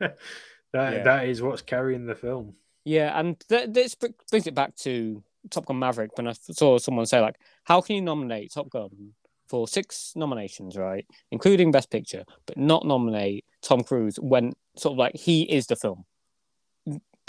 that, 0.00 0.92
Yeah. 0.94 1.02
that 1.04 1.28
is 1.28 1.42
what's 1.42 1.62
carrying 1.62 2.06
the 2.06 2.14
film. 2.14 2.54
Yeah, 2.84 3.18
and 3.18 3.38
th- 3.48 3.68
this 3.70 3.94
brings 3.94 4.46
it 4.46 4.54
back 4.54 4.74
to 4.78 5.22
Top 5.50 5.66
Gun 5.66 5.78
Maverick. 5.78 6.16
When 6.16 6.26
I 6.26 6.32
saw 6.32 6.78
someone 6.78 7.06
say 7.06 7.20
like, 7.20 7.36
"How 7.64 7.80
can 7.80 7.94
you 7.96 8.02
nominate 8.02 8.52
Top 8.52 8.68
Gun 8.70 9.12
for 9.46 9.68
six 9.68 10.12
nominations, 10.16 10.76
right, 10.76 11.06
including 11.30 11.70
Best 11.70 11.90
Picture, 11.90 12.24
but 12.46 12.56
not 12.56 12.84
nominate 12.86 13.44
Tom 13.62 13.82
Cruise 13.84 14.16
when 14.16 14.54
sort 14.76 14.94
of 14.94 14.98
like 14.98 15.14
he 15.14 15.42
is 15.42 15.66
the 15.66 15.76
film, 15.76 16.04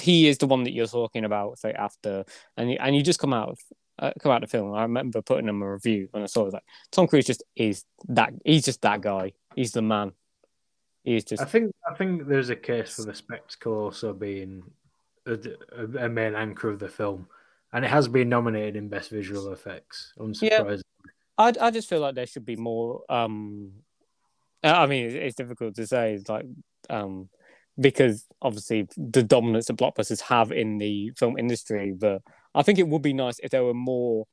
he 0.02 0.28
is 0.28 0.38
the 0.39 0.48
one 0.48 0.63
that 0.63 0.72
you're 0.74 0.88
talking 0.88 1.26
about 1.26 1.58
straight 1.60 1.76
after, 1.76 2.24
and 2.58 2.72
you, 2.72 2.78
and 2.80 2.96
you 2.96 3.04
just 3.04 3.20
come 3.20 3.34
out 3.34 3.50
of, 3.50 3.60
uh, 3.99 4.12
come 4.19 4.32
out 4.32 4.43
of 4.43 4.49
the 4.49 4.58
film. 4.58 4.73
I 4.73 4.84
remember 4.84 5.21
putting 5.21 5.47
him 5.47 5.62
a 5.62 5.71
review 5.73 6.08
when 6.12 6.23
I 6.23 6.27
saw 6.27 6.41
it, 6.41 6.45
was 6.45 6.53
like, 6.53 6.63
Tom 6.91 7.08
Cruise 7.08 7.25
just 7.25 7.43
is 7.56 7.86
that. 8.10 8.34
He's 8.43 8.65
just 8.65 8.82
that 8.82 9.01
guy. 9.01 9.34
He's 9.56 9.71
the 9.71 9.82
man. 9.82 10.13
He's 11.03 11.25
just 11.25 11.41
I 11.41 11.45
think 11.45 11.71
I 11.89 11.93
think 11.95 12.27
there's 12.27 12.49
a 12.49 12.56
case 12.56 12.95
for 12.95 13.03
the 13.03 13.13
spectacle 13.13 13.73
also 13.73 14.13
being 14.13 14.63
a, 15.25 15.38
a- 15.77 16.06
a 16.06 16.10
main 16.10 16.34
anchor 16.34 16.69
of 16.69 16.79
the 16.79 16.88
film, 16.89 17.27
and 17.73 17.84
it 17.84 17.89
has 17.89 18.08
been 18.08 18.29
nominated 18.29 18.75
in 18.77 18.88
best 18.88 19.10
visual 19.10 19.51
effects. 19.51 20.13
Unsurprisingly, 20.17 20.82
I 21.38 21.53
I 21.60 21.71
just 21.71 21.89
feel 21.89 21.99
like 21.99 22.15
there 22.15 22.25
should 22.25 22.45
be 22.45 22.56
more. 22.56 23.03
Um, 23.10 23.71
I 24.63 24.86
mean, 24.86 25.08
it's, 25.08 25.15
it's 25.15 25.36
difficult 25.36 25.75
to 25.75 25.86
say, 25.86 26.13
it's 26.13 26.29
like 26.29 26.45
um, 26.89 27.27
because 27.77 28.25
obviously 28.41 28.88
the 28.95 29.23
dominance 29.23 29.65
that 29.65 29.75
blockbusters 29.77 30.21
have 30.21 30.53
in 30.53 30.77
the 30.77 31.12
film 31.17 31.38
industry. 31.38 31.91
But 31.91 32.21
I 32.56 32.63
think 32.63 32.80
it 32.80 32.88
would 32.88 33.02
be 33.02 33.13
nice 33.13 33.39
if 33.39 33.52
there 33.52 33.63
were 33.63 33.74
more 33.74 34.26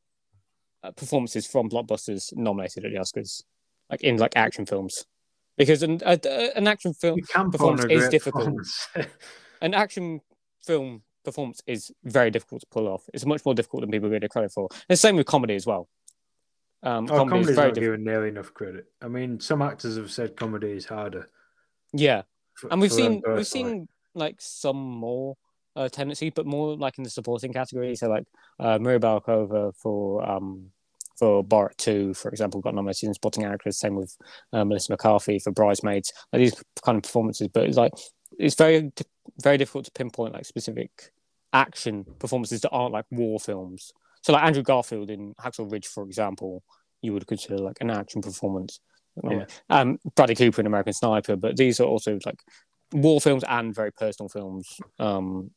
uh, 0.83 0.91
performances 0.93 1.47
from 1.47 1.69
blockbusters 1.69 2.35
nominated 2.37 2.85
at 2.85 2.93
the 2.93 2.99
Oscars, 2.99 3.43
like 3.91 4.03
in 4.03 4.17
like 4.17 4.37
action 4.37 4.67
films, 4.67 5.07
because 5.57 5.83
an 5.83 6.01
a, 6.05 6.57
an 6.57 6.67
action 6.67 6.95
film 6.95 7.19
you 7.19 7.25
can 7.25 7.51
put 7.51 7.53
performance 7.53 7.85
is 7.91 8.09
difficult. 8.09 8.67
an 9.63 9.75
action 9.75 10.21
film 10.65 11.03
performance 11.25 11.61
is 11.67 11.93
very 12.05 12.31
difficult 12.31 12.63
to 12.63 12.67
pull 12.71 12.89
off. 12.89 13.05
It's 13.13 13.27
much 13.27 13.45
more 13.45 13.55
difficult 13.55 13.83
than 13.83 13.91
people 13.91 14.09
give 14.09 14.23
it 14.23 14.31
credit 14.31 14.53
for. 14.53 14.69
And 14.71 14.81
the 14.89 14.97
same 14.97 15.17
with 15.17 15.27
comedy 15.27 15.55
as 15.55 15.67
well. 15.67 15.89
Um, 16.83 17.09
oh, 17.11 17.27
comedy 17.27 17.51
is 17.51 17.57
very 17.57 17.69
not 17.69 17.75
given 17.75 18.05
nearly 18.05 18.29
enough 18.29 18.55
credit. 18.55 18.87
I 19.03 19.09
mean, 19.09 19.39
some 19.39 19.61
actors 19.61 19.97
have 19.97 20.11
said 20.11 20.37
comedy 20.37 20.71
is 20.73 20.87
harder. 20.87 21.29
Yeah. 21.93 22.23
for- 22.55 22.73
and 22.73 22.81
we've 22.81 22.93
seen 22.93 23.23
we've 23.27 23.47
seen 23.47 23.89
like 24.15 24.37
some 24.39 24.79
more 24.79 25.37
uh, 25.77 25.89
tendency, 25.89 26.31
but 26.31 26.47
more 26.47 26.77
like 26.77 26.99
in 26.99 27.05
the 27.05 27.11
supporting 27.11 27.53
category. 27.53 27.95
So 27.97 28.09
like 28.09 28.25
uh, 28.59 28.79
Maria 28.79 29.01
Bakalova 29.01 29.75
for 29.77 30.29
um 30.29 30.71
for 31.17 31.45
Borat 31.45 31.77
Two, 31.77 32.15
for 32.15 32.31
example, 32.31 32.61
got 32.61 32.75
nominated 32.75 33.09
in 33.09 33.15
supporting 33.15 33.45
actress. 33.45 33.79
Same 33.79 33.95
with 33.95 34.17
uh, 34.53 34.65
Melissa 34.65 34.93
McCarthy 34.93 35.39
for 35.39 35.53
Bridesmaids. 35.53 36.13
Like 36.33 36.41
these 36.41 36.63
kind 36.85 36.97
of 36.97 37.03
performances, 37.03 37.49
but 37.49 37.65
it's 37.65 37.77
like 37.77 37.93
it's 38.39 38.55
very 38.55 38.91
very 39.43 39.59
difficult 39.59 39.85
to 39.87 39.91
pinpoint 39.93 40.35
like 40.35 40.45
specific 40.45 41.13
action 41.53 42.05
performances 42.19 42.61
that 42.61 42.71
aren't 42.71 42.93
like 42.93 43.07
war 43.11 43.39
films. 43.39 43.93
So 44.23 44.33
like 44.33 44.45
Andrew 44.45 44.63
Garfield 44.63 45.11
in 45.11 45.35
Hacksaw 45.35 45.71
Ridge, 45.71 45.87
for 45.87 46.05
example, 46.05 46.63
you 47.03 47.13
would 47.13 47.27
consider 47.27 47.59
like 47.59 47.79
an 47.81 47.91
action 47.91 48.23
performance. 48.23 48.81
Yeah. 49.23 49.47
Um, 49.69 49.99
Bradley 50.15 50.37
Cooper 50.37 50.61
in 50.61 50.67
American 50.67 50.93
Sniper, 50.93 51.37
but 51.37 51.57
these 51.57 51.81
are 51.81 51.85
also 51.85 52.19
like 52.25 52.41
war 52.93 53.21
films 53.21 53.45
and 53.49 53.75
very 53.75 53.93
personal 53.93 54.29
films 54.29 54.79
um, 54.99 55.51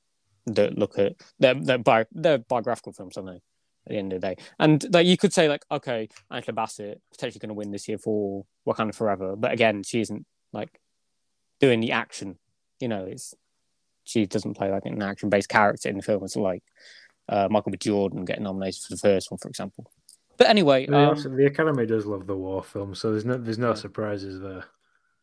that 0.47 0.77
look 0.77 0.97
at 0.99 1.13
they're 1.39 1.53
they're, 1.55 1.77
bi- 1.77 2.05
they're 2.11 2.37
biographical 2.39 2.93
films, 2.93 3.17
aren't 3.17 3.29
they? 3.29 3.41
At 3.85 3.89
the 3.89 3.97
end 3.97 4.13
of 4.13 4.21
the 4.21 4.27
day, 4.29 4.35
and 4.59 4.85
like 4.93 5.05
you 5.07 5.17
could 5.17 5.33
say 5.33 5.49
like, 5.49 5.65
okay, 5.69 6.07
Angela 6.31 6.53
Bassett 6.53 7.01
potentially 7.11 7.39
going 7.39 7.49
to 7.49 7.53
win 7.53 7.71
this 7.71 7.87
year 7.89 7.97
for 7.97 8.45
Wakanda 8.65 8.95
Forever, 8.95 9.35
but 9.35 9.51
again, 9.51 9.83
she 9.83 9.99
isn't 9.99 10.25
like 10.53 10.79
doing 11.59 11.81
the 11.81 11.91
action. 11.91 12.39
You 12.79 12.87
know, 12.87 13.03
it's 13.03 13.33
she 14.05 14.25
doesn't 14.25 14.53
play 14.55 14.71
like 14.71 14.85
an 14.85 15.01
action 15.01 15.29
based 15.29 15.49
character 15.49 15.89
in 15.89 15.97
the 15.97 16.01
film. 16.01 16.23
It's 16.23 16.35
like 16.37 16.63
uh, 17.27 17.47
Michael 17.51 17.71
B. 17.73 17.77
Jordan 17.77 18.23
getting 18.25 18.43
nominated 18.43 18.81
for 18.81 18.93
the 18.93 18.99
first 18.99 19.29
one, 19.31 19.37
for 19.37 19.49
example. 19.49 19.91
But 20.37 20.47
anyway, 20.47 20.85
The, 20.85 20.95
um, 20.97 21.09
also- 21.09 21.29
the 21.29 21.45
Academy 21.45 21.85
does 21.85 22.05
love 22.05 22.25
the 22.25 22.35
war 22.37 22.63
film, 22.63 22.95
so 22.95 23.11
there's 23.11 23.25
no 23.25 23.37
there's 23.37 23.57
no 23.59 23.69
Yeah. 23.69 23.75
surprises 23.75 24.39
there. 24.39 24.63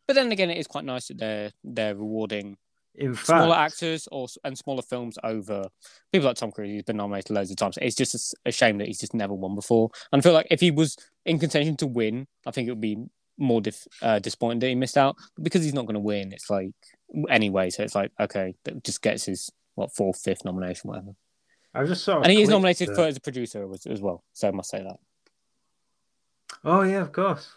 but 0.07 0.15
then 0.17 0.33
again, 0.33 0.51
it 0.51 0.59
is 0.59 0.67
quite 0.67 0.85
nice 0.85 1.09
that 1.09 1.17
they're 1.19 1.51
they're 1.65 1.95
rewarding 1.95 2.59
In 2.97 3.15
smaller 3.15 3.55
fact, 3.55 3.73
actors 3.73 4.09
or 4.11 4.27
and 4.45 4.59
smaller 4.59 4.83
films 4.83 5.17
over 5.23 5.65
people 6.13 6.27
like 6.29 6.37
Tom 6.37 6.51
Cruise. 6.51 6.71
He's 6.71 6.83
been 6.83 6.97
nominated 6.97 7.31
loads 7.31 7.51
of 7.51 7.57
times. 7.57 7.79
It's 7.81 7.95
just 7.95 8.35
a 8.45 8.53
shame 8.53 8.79
that 8.79 8.89
he's 8.89 8.99
just 8.99 9.15
never 9.15 9.33
won 9.33 9.55
before. 9.55 9.91
And 10.13 10.21
I 10.21 10.23
feel 10.23 10.33
like 10.33 10.49
if 10.51 10.61
he 10.61 10.71
was 10.71 10.97
in 11.25 11.39
contention 11.39 11.77
to 11.79 11.87
win, 11.87 12.27
I 12.47 12.51
think 12.51 12.67
it 12.69 12.73
would 12.73 12.81
be 12.81 12.99
more 13.39 13.61
dif- 13.61 13.87
uh, 14.03 14.19
disappointing 14.19 14.59
that 14.59 14.69
he 14.69 14.75
missed 14.75 14.99
out. 14.99 15.17
But 15.37 15.45
because 15.45 15.63
he's 15.65 15.73
not 15.73 15.87
going 15.87 15.95
to 15.95 16.01
win, 16.01 16.33
it's 16.33 16.51
like 16.51 16.73
anyway. 17.29 17.71
So 17.71 17.83
it's 17.85 17.95
like 17.95 18.11
okay, 18.19 18.55
that 18.65 18.83
just 18.85 19.03
gets 19.03 19.25
his 19.25 19.51
what 19.77 19.95
fourth, 19.95 20.21
fifth 20.21 20.45
nomination, 20.45 20.89
whatever. 20.89 21.13
I 21.73 21.85
just 21.85 22.03
saw. 22.05 22.21
and 22.21 22.33
he 22.33 22.43
is 22.43 22.49
nominated 22.49 22.95
for 22.95 23.03
as 23.03 23.17
a 23.17 23.21
producer 23.21 23.67
as, 23.73 23.87
as 23.87 24.01
well. 24.01 24.25
So 24.33 24.49
I 24.49 24.51
must 24.51 24.71
say 24.71 24.83
that. 24.83 24.97
Oh 26.65 26.83
yeah, 26.83 27.01
of 27.01 27.13
course. 27.13 27.53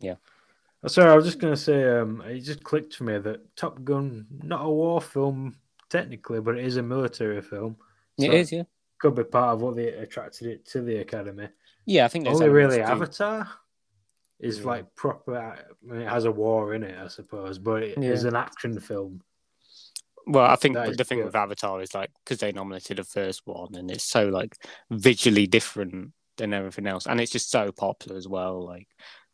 Yeah. 0.00 0.16
Oh, 0.84 0.88
Sorry, 0.88 1.10
I 1.10 1.14
was 1.14 1.24
just 1.24 1.38
gonna 1.38 1.56
say. 1.56 1.84
Um, 1.88 2.20
it 2.22 2.40
just 2.40 2.64
clicked 2.64 2.94
for 2.96 3.04
me 3.04 3.18
that 3.18 3.54
Top 3.56 3.82
Gun, 3.84 4.26
not 4.42 4.64
a 4.64 4.68
war 4.68 5.00
film 5.00 5.56
technically, 5.88 6.40
but 6.40 6.58
it 6.58 6.64
is 6.64 6.76
a 6.76 6.82
military 6.82 7.40
film. 7.42 7.76
It 8.18 8.26
So 8.26 8.32
is, 8.32 8.52
yeah. 8.52 8.62
Could 8.98 9.14
be 9.14 9.24
part 9.24 9.54
of 9.54 9.62
what 9.62 9.76
they 9.76 9.88
attracted 9.88 10.48
it 10.48 10.66
to 10.66 10.80
the 10.82 10.96
Academy. 10.98 11.48
Yeah, 11.86 12.04
I 12.04 12.08
think 12.08 12.24
there's 12.24 12.40
Only 12.40 12.48
really 12.52 12.76
to- 12.78 12.84
Avatar 12.84 13.48
is 14.40 14.60
Yeah. 14.60 14.66
like 14.66 14.94
proper. 14.94 15.36
I 15.36 15.62
mean, 15.82 16.00
it 16.02 16.08
has 16.08 16.24
a 16.24 16.32
war 16.32 16.74
in 16.74 16.82
it, 16.82 16.98
I 16.98 17.08
suppose, 17.08 17.58
but 17.58 17.82
it 17.82 17.98
is 17.98 18.22
Yeah. 18.22 18.30
an 18.30 18.36
action 18.36 18.78
film. 18.80 19.22
Well, 20.26 20.44
I 20.46 20.54
think 20.56 20.74
the 20.76 21.04
thing 21.04 21.18
good. 21.18 21.26
with 21.26 21.34
Avatar 21.36 21.80
is 21.82 21.94
like 21.94 22.10
because 22.24 22.38
they 22.38 22.52
nominated 22.52 22.96
the 22.98 23.04
first 23.04 23.42
one, 23.44 23.74
and 23.74 23.90
it's 23.90 24.04
so 24.04 24.28
like 24.28 24.56
visually 24.90 25.46
different 25.46 26.12
than 26.38 26.54
everything 26.54 26.86
else, 26.86 27.06
and 27.06 27.20
it's 27.20 27.32
just 27.32 27.50
so 27.50 27.70
popular 27.72 28.16
as 28.16 28.26
well. 28.28 28.64
Like 28.64 28.88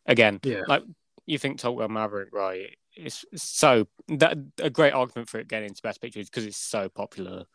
again, 0.07 0.39
Yeah. 0.43 0.63
like 0.67 0.83
you 1.29 1.37
think 1.37 1.59
Top 1.59 1.77
Gun 1.77 1.93
Maverick, 1.93 2.29
right? 2.33 2.75
It's 2.95 3.23
so 3.35 3.87
that 4.07 4.37
a 4.59 4.69
great 4.69 4.93
argument 4.93 5.29
for 5.29 5.39
it 5.39 5.47
getting 5.47 5.69
into 5.69 5.81
Best 5.81 6.01
Picture 6.01 6.19
is 6.19 6.29
because 6.29 6.45
it's 6.45 6.57
so 6.57 6.89
popular, 6.89 7.45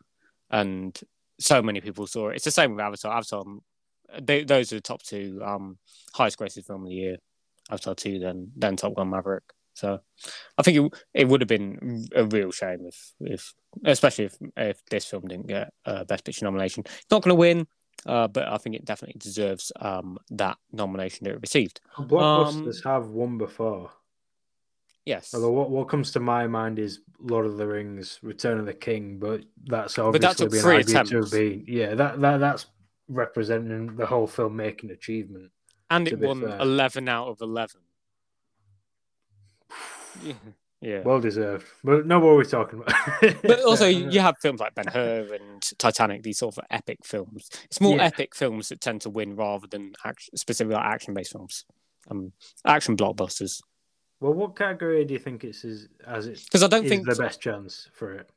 and 0.49 0.97
so 1.39 1.61
many 1.61 1.81
people 1.81 2.07
saw 2.07 2.29
it. 2.29 2.35
It's 2.35 2.45
the 2.45 2.51
same 2.51 2.71
with 2.71 2.79
Avatar. 2.79 3.17
Avatar, 3.17 3.43
they, 4.21 4.43
those 4.43 4.71
are 4.71 4.77
the 4.77 4.81
top 4.81 5.03
two 5.03 5.41
um, 5.43 5.77
highest 6.13 6.39
grossing 6.39 6.65
film 6.65 6.83
of 6.83 6.89
the 6.89 6.95
year. 6.95 7.17
Avatar 7.69 7.95
two, 7.95 8.19
then 8.19 8.51
then 8.55 8.75
Top 8.75 8.95
Gun 8.95 9.09
Maverick. 9.09 9.43
So 9.73 9.99
I 10.57 10.63
think 10.63 10.77
it, 10.77 10.99
it 11.13 11.27
would 11.27 11.41
have 11.41 11.49
been 11.49 12.07
a 12.15 12.23
real 12.23 12.51
shame 12.51 12.85
if, 12.85 13.11
if 13.19 13.53
especially 13.83 14.25
if, 14.25 14.37
if 14.55 14.85
this 14.85 15.03
film 15.03 15.27
didn't 15.27 15.47
get 15.47 15.73
a 15.83 16.05
Best 16.05 16.23
Picture 16.23 16.45
nomination. 16.45 16.83
It's 16.85 17.11
not 17.11 17.23
going 17.23 17.31
to 17.31 17.35
win, 17.35 17.67
uh, 18.05 18.27
but 18.27 18.47
I 18.47 18.57
think 18.57 18.75
it 18.75 18.85
definitely 18.85 19.19
deserves 19.19 19.71
um, 19.79 20.17
that 20.31 20.57
nomination 20.71 21.23
that 21.23 21.33
it 21.33 21.41
received. 21.41 21.81
Blockbusters 21.97 22.83
have 22.83 23.07
won 23.07 23.37
before. 23.37 23.91
Yes, 25.05 25.35
Although 25.35 25.51
what, 25.51 25.69
what 25.69 25.87
comes 25.87 26.11
to 26.13 26.19
my 26.19 26.47
mind 26.47 26.79
is 26.79 27.01
Lord 27.19 27.45
of 27.45 27.57
the 27.57 27.67
Rings, 27.67 28.19
Return 28.23 28.59
of 28.59 28.65
the 28.65 28.73
King, 28.73 29.19
but 29.19 29.43
that's 29.63 29.99
obviously 29.99 30.19
But 30.19 30.21
that 30.21 30.37
took 30.37 30.51
been 30.51 30.65
argued 30.65 31.25
to 31.25 31.29
be 31.29 31.63
yeah 31.67 31.93
that, 31.93 32.19
that 32.21 32.37
that's 32.39 32.65
representing 33.07 33.95
the 33.95 34.05
whole 34.07 34.27
filmmaking 34.27 34.91
achievement. 34.91 35.51
and 35.91 36.07
it 36.07 36.19
won 36.19 36.41
fair. 36.41 36.57
eleven 36.59 37.07
out 37.07 37.27
of 37.27 37.41
eleven. 37.41 37.81
Yeah, 40.23 40.33
yeah. 40.81 41.01
Well 41.03 41.19
deserved. 41.19 41.65
But 41.83 42.05
no, 42.05 42.19
what 42.19 42.35
we're 42.35 42.43
talking 42.43 42.79
about? 42.81 43.41
but 43.43 43.61
also, 43.63 43.87
you 43.87 44.19
have 44.19 44.35
films 44.41 44.59
like 44.59 44.75
Ben 44.75 44.87
Hur 44.87 45.33
and 45.33 45.61
Titanic, 45.77 46.23
these 46.23 46.37
sort 46.39 46.57
of 46.57 46.63
epic 46.69 46.99
films. 47.03 47.49
It's 47.65 47.81
more 47.81 47.95
Yeah. 47.97 48.03
epic 48.05 48.35
films 48.35 48.69
that 48.69 48.81
tend 48.81 49.01
to 49.01 49.09
win 49.09 49.35
rather 49.35 49.67
than 49.67 49.93
action, 50.03 50.35
specifically 50.37 50.75
like 50.75 50.85
action-based 50.85 51.31
films, 51.31 51.65
um, 52.11 52.33
action 52.65 52.95
blockbusters. 52.97 53.61
well, 54.19 54.33
what 54.33 54.55
category 54.55 55.03
do 55.05 55.13
you 55.13 55.19
think 55.19 55.43
it's 55.43 55.63
is 55.65 55.87
as 56.05 56.27
it 56.27 56.41
Because 56.45 56.63
I 56.63 56.67
don't 56.67 56.87
think 56.87 57.05
the 57.07 57.15
best 57.15 57.41
chance 57.41 57.89
for 57.93 58.13
it? 58.13 58.29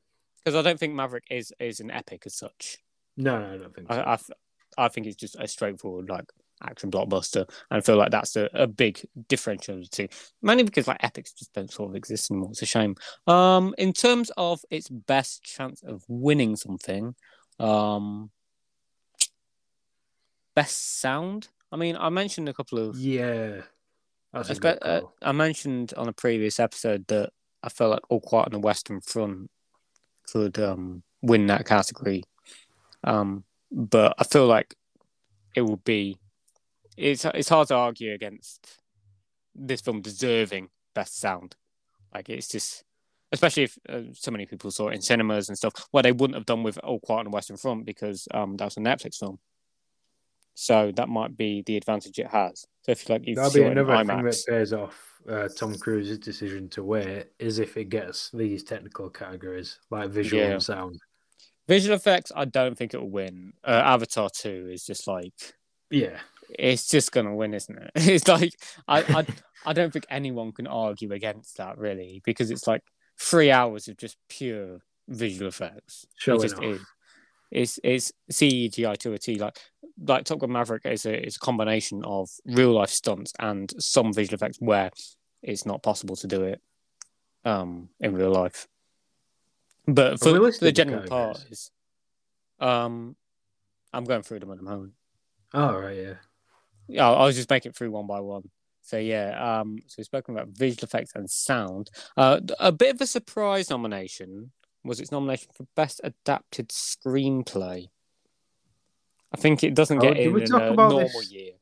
because 0.44 0.54
I 0.54 0.62
don't 0.62 0.78
think 0.80 0.94
Maverick 0.94 1.24
is 1.30 1.52
is 1.60 1.80
an 1.80 1.90
epic 1.90 2.22
as 2.24 2.34
such. 2.34 2.78
No, 3.16 3.38
no, 3.38 3.54
I 3.54 3.58
don't 3.58 3.74
think 3.74 3.92
so. 3.92 3.98
I, 3.98 4.12
I, 4.14 4.16
th- 4.16 4.38
I 4.78 4.88
think 4.88 5.06
it's 5.06 5.16
just 5.16 5.36
a 5.38 5.46
straightforward 5.48 6.08
like 6.08 6.26
action 6.62 6.90
blockbuster, 6.90 7.48
and 7.70 7.78
I 7.78 7.80
feel 7.80 7.96
like 7.96 8.10
that's 8.10 8.36
a, 8.36 8.48
a 8.52 8.66
big 8.66 9.00
differential 9.28 9.76
of 9.76 9.82
the 9.82 9.88
two. 9.88 10.08
Mainly 10.42 10.64
because 10.64 10.88
like 10.88 11.02
epics 11.02 11.32
just 11.32 11.52
don't 11.52 11.70
sort 11.70 11.90
of 11.90 11.96
exist 11.96 12.30
anymore. 12.30 12.50
It's 12.50 12.62
a 12.62 12.66
shame. 12.66 12.96
Um, 13.26 13.74
in 13.78 13.92
terms 13.92 14.30
of 14.36 14.60
its 14.70 14.88
best 14.88 15.42
chance 15.42 15.82
of 15.82 16.04
winning 16.08 16.56
something, 16.56 17.14
um, 17.58 18.30
best 20.54 21.00
sound. 21.00 21.48
I 21.70 21.76
mean, 21.76 21.96
I 21.96 22.08
mentioned 22.08 22.48
a 22.48 22.54
couple 22.54 22.78
of. 22.78 22.96
yeah, 22.96 23.62
that's 24.32 24.50
Espe- 24.50 24.78
uh. 24.82 25.02
I 25.22 25.32
mentioned 25.32 25.94
on 25.96 26.08
a 26.08 26.12
previous 26.12 26.58
episode 26.58 27.06
that 27.08 27.30
I 27.62 27.68
felt 27.68 27.90
like 27.92 28.10
All 28.10 28.20
Quiet 28.20 28.46
on 28.46 28.52
the 28.52 28.58
Western 28.58 29.00
Front 29.00 29.50
could 30.32 30.58
um, 30.58 31.02
win 31.22 31.46
that 31.46 31.66
category, 31.66 32.22
um, 33.04 33.44
but 33.70 34.14
I 34.18 34.24
feel 34.24 34.46
like 34.46 34.74
it 35.54 35.62
would 35.62 35.84
be 35.84 36.18
it's 36.98 37.24
it's 37.24 37.48
hard 37.48 37.68
to 37.68 37.74
argue 37.74 38.12
against 38.12 38.78
this 39.54 39.80
film 39.80 40.00
deserving 40.02 40.68
best 40.94 41.18
sound. 41.18 41.56
Like 42.14 42.28
it's 42.28 42.48
just, 42.48 42.84
especially 43.32 43.64
if 43.64 43.78
uh, 43.88 44.00
so 44.12 44.30
many 44.30 44.46
people 44.46 44.70
saw 44.70 44.88
it 44.88 44.94
in 44.94 45.02
cinemas 45.02 45.48
and 45.48 45.58
stuff. 45.58 45.72
Well, 45.92 46.02
they 46.02 46.12
wouldn't 46.12 46.36
have 46.36 46.46
done 46.46 46.62
with 46.62 46.78
All 46.78 47.00
Quiet 47.00 47.20
on 47.20 47.24
the 47.26 47.30
Western 47.30 47.56
Front 47.56 47.84
because 47.84 48.26
um, 48.32 48.56
that 48.56 48.64
was 48.64 48.76
a 48.76 48.80
Netflix 48.80 49.16
film. 49.16 49.38
So 50.54 50.90
that 50.96 51.08
might 51.08 51.36
be 51.36 51.62
the 51.64 51.76
advantage 51.76 52.18
it 52.18 52.26
has. 52.26 52.66
So 52.82 52.92
if 52.92 53.08
you 53.08 53.14
like, 53.14 53.26
you 53.28 53.36
That'll 53.36 53.52
be 53.52 53.62
another 53.62 53.96
thing 54.04 54.24
that 54.24 54.44
pays 54.48 54.72
off 54.72 55.20
uh, 55.28 55.48
Tom 55.56 55.76
Cruise's 55.76 56.18
decision 56.18 56.68
to 56.70 56.82
wait 56.82 57.26
is 57.38 57.60
if 57.60 57.76
it 57.76 57.90
gets 57.90 58.30
these 58.32 58.64
technical 58.64 59.08
categories 59.08 59.78
like 59.90 60.10
visual 60.10 60.42
Yeah. 60.42 60.52
and 60.52 60.62
sound. 60.62 60.98
Visual 61.68 61.94
effects, 61.94 62.32
I 62.34 62.46
don't 62.46 62.76
think 62.76 62.94
it 62.94 63.00
will 63.00 63.10
win. 63.10 63.52
Uh, 63.62 63.82
Avatar 63.84 64.30
Two 64.30 64.68
is 64.72 64.84
just 64.84 65.06
like 65.06 65.54
Yeah, 65.90 66.18
it's 66.50 66.88
just 66.88 67.12
gonna 67.12 67.34
win, 67.34 67.54
isn't 67.54 67.78
it? 67.78 67.90
It's 67.96 68.28
like 68.28 68.54
I, 68.86 69.00
I 69.02 69.26
I 69.66 69.72
don't 69.72 69.92
think 69.92 70.06
anyone 70.08 70.52
can 70.52 70.66
argue 70.66 71.12
against 71.12 71.56
that 71.58 71.78
really 71.78 72.22
because 72.24 72.50
it's 72.50 72.66
like 72.66 72.82
three 73.20 73.50
hours 73.50 73.88
of 73.88 73.96
just 73.96 74.16
pure 74.28 74.78
visual 75.08 75.48
effects. 75.48 76.06
Showing 76.16 76.40
it 76.40 76.48
just 76.48 76.62
is. 76.62 76.80
It's 77.50 77.80
it's 77.82 78.12
CGI 78.30 78.96
to 78.98 79.14
a 79.14 79.18
T. 79.18 79.36
Like 79.36 79.58
like 80.06 80.24
Top 80.24 80.38
Gun 80.38 80.52
Maverick 80.52 80.84
is 80.84 81.06
a 81.06 81.26
is 81.26 81.36
a 81.36 81.40
combination 81.40 82.04
of 82.04 82.28
real 82.44 82.72
life 82.72 82.90
stunts 82.90 83.32
and 83.38 83.72
some 83.78 84.12
visual 84.12 84.34
effects 84.34 84.58
where 84.60 84.90
it's 85.42 85.66
not 85.66 85.82
possible 85.82 86.16
to 86.16 86.26
do 86.26 86.44
it 86.44 86.60
um 87.44 87.88
in 88.00 88.14
real 88.14 88.30
life. 88.30 88.68
But 89.86 90.20
for, 90.20 90.52
for 90.52 90.64
the 90.64 90.72
general 90.72 91.06
part 91.08 91.44
is 91.50 91.70
um 92.60 93.16
I'm 93.92 94.04
going 94.04 94.22
through 94.22 94.40
them 94.40 94.50
at 94.50 94.58
the 94.58 94.64
moment. 94.64 94.92
oh 95.54 95.74
right, 95.74 95.96
yeah. 95.96 96.14
Yeah, 96.88 97.10
I 97.10 97.24
was 97.26 97.36
just 97.36 97.50
making 97.50 97.70
it 97.70 97.76
through 97.76 97.90
one 97.90 98.06
by 98.06 98.20
one. 98.20 98.50
So 98.82 98.96
yeah, 98.96 99.60
um, 99.60 99.78
so 99.86 99.96
we've 99.98 100.06
spoken 100.06 100.34
about 100.34 100.48
visual 100.48 100.84
effects 100.84 101.12
and 101.14 101.28
sound. 101.30 101.90
Uh, 102.16 102.40
a 102.58 102.72
bit 102.72 102.94
of 102.94 103.00
a 103.00 103.06
surprise 103.06 103.68
nomination 103.70 104.50
was 104.84 104.98
its 105.00 105.12
nomination 105.12 105.48
for 105.52 105.66
best 105.76 106.00
adapted 106.02 106.68
screenplay. 106.70 107.88
I 109.32 109.36
think 109.36 109.62
it 109.62 109.74
doesn't 109.74 109.98
Oh, 109.98 110.00
get 110.00 110.14
did 110.14 110.26
in 110.28 110.32
we 110.32 110.42
in 110.42 110.48
talk 110.48 110.62
a 110.62 110.72
about 110.72 110.90
normal 110.90 111.08
this? 111.08 111.30
year. 111.30 111.52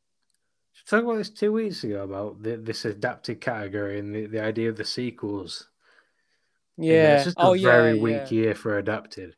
Talk 0.89 1.03
about 1.03 1.17
this 1.17 1.31
two 1.31 1.51
weeks 1.53 1.83
ago 1.83 2.05
about 2.05 2.41
the, 2.43 2.57
this 2.59 2.85
adapted 2.85 3.41
category 3.41 3.99
and 3.99 4.15
the, 4.15 4.27
the 4.27 4.41
idea 4.41 4.69
of 4.69 4.77
the 4.77 4.85
sequels. 4.85 5.69
Yeah. 6.77 7.17
it's 7.17 7.25
just 7.25 7.39
a 7.39 7.43
oh 7.43 7.55
very 7.59 7.97
yeah. 7.97 8.03
weak 8.03 8.31
year 8.31 8.55
for 8.55 8.79
adapted. 8.79 9.35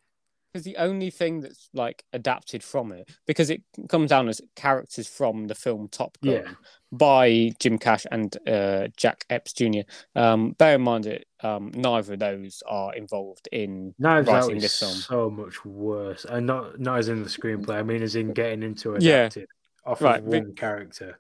Because 0.53 0.65
the 0.65 0.77
only 0.79 1.11
thing 1.11 1.41
that's 1.41 1.69
like 1.75 2.05
adapted 2.13 2.63
from 2.65 2.91
it, 2.93 3.11
because 3.27 3.51
it 3.51 3.63
comes 3.89 4.09
down 4.11 4.29
as 4.29 4.41
characters 4.57 5.07
from 5.07 5.47
the 5.47 5.55
film 5.55 5.89
Top 5.89 6.17
Gun 6.25 6.33
Yeah. 6.35 6.53
by 6.91 7.53
Jim 7.61 7.79
Cash 7.79 8.07
and 8.11 8.35
uh, 8.49 8.89
Jack 8.97 9.27
Epps 9.29 9.53
Jr. 9.53 9.81
Um, 10.15 10.53
bear 10.53 10.77
in 10.77 10.83
mind 10.83 11.05
that 11.05 11.25
um, 11.43 11.71
neither 11.75 12.15
of 12.15 12.19
those 12.19 12.63
are 12.67 12.95
involved 12.95 13.49
in 13.53 13.95
Knives 13.99 14.29
Out 14.29 14.35
writing 14.43 14.57
is 14.57 14.63
this 14.63 14.79
film. 14.81 14.93
so 14.93 15.29
much 15.31 15.65
worse, 15.67 16.25
and 16.25 16.47
not 16.47 16.81
not 16.81 16.99
as 16.99 17.09
in 17.09 17.23
the 17.23 17.29
screenplay. 17.29 17.75
I 17.77 17.83
mean, 17.83 18.03
as 18.03 18.17
in 18.17 18.33
getting 18.33 18.63
into 18.63 18.95
Yeah. 18.97 19.27
adapted 19.27 19.49
off 19.85 20.01
Right, 20.01 20.19
of 20.21 20.25
one 20.25 20.55
character. 20.55 21.19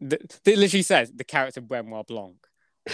the, 0.00 0.16
it 0.46 0.58
literally 0.58 0.82
says 0.82 1.12
the 1.14 1.24
character 1.24 1.60
Benoit 1.60 2.06
Blanc. 2.06 2.36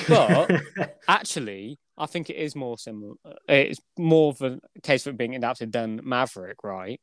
But 0.09 0.51
actually, 1.09 1.79
I 2.01 2.07
think 2.07 2.31
it 2.31 2.37
is 2.37 2.57
more 2.57 2.79
similar. 2.79 3.15
It's 3.47 3.81
more 3.99 4.31
of 4.31 4.41
a 4.41 4.59
case 4.83 5.05
for 5.05 5.13
being 5.13 5.35
adapted 5.35 5.71
than 5.71 6.01
Maverick, 6.03 6.65
right? 6.65 7.01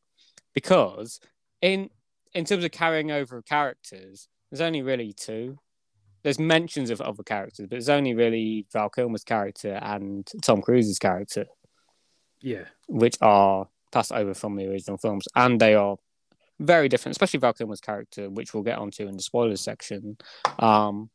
Because 0.54 1.20
in 1.62 1.90
in 2.34 2.46
terms 2.46 2.64
of 2.64 2.72
carrying 2.72 3.12
over 3.12 3.42
characters, 3.44 4.28
there's 4.50 4.62
only 4.62 4.82
really 4.82 5.14
two. 5.14 5.60
There's 6.24 6.40
mentions 6.40 6.90
of 6.90 7.00
other 7.00 7.24
characters, 7.24 7.68
but 7.68 7.70
there's 7.70 7.90
only 7.90 8.16
really 8.16 8.66
Val 8.74 8.90
Kilmer's 8.90 9.24
character 9.24 9.80
and 9.82 10.28
Tom 10.42 10.62
Cruise's 10.62 11.00
character, 11.00 11.46
yeah, 12.42 12.66
which 12.88 13.16
are 13.22 13.68
passed 13.92 14.12
over 14.12 14.34
from 14.34 14.56
the 14.56 14.68
original 14.68 14.98
films, 14.98 15.28
and 15.36 15.60
they 15.60 15.76
are 15.76 15.98
very 16.60 16.90
different, 16.90 17.14
especially 17.14 17.40
Val 17.40 17.54
Kilmer's 17.54 17.82
character, 17.82 18.30
which 18.30 18.54
we'll 18.54 18.64
get 18.64 18.80
onto 18.80 19.08
in 19.08 19.16
the 19.16 19.24
spoilers 19.24 19.62
section. 19.62 20.18
Um, 20.58 21.12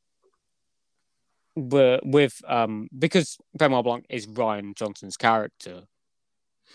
but 1.56 2.04
with 2.06 2.40
um, 2.46 2.88
because 2.98 3.38
Benoit 3.54 3.84
Blanc 3.84 4.06
is 4.08 4.26
Rian 4.26 4.74
Johnson's 4.74 5.16
character, 5.16 5.82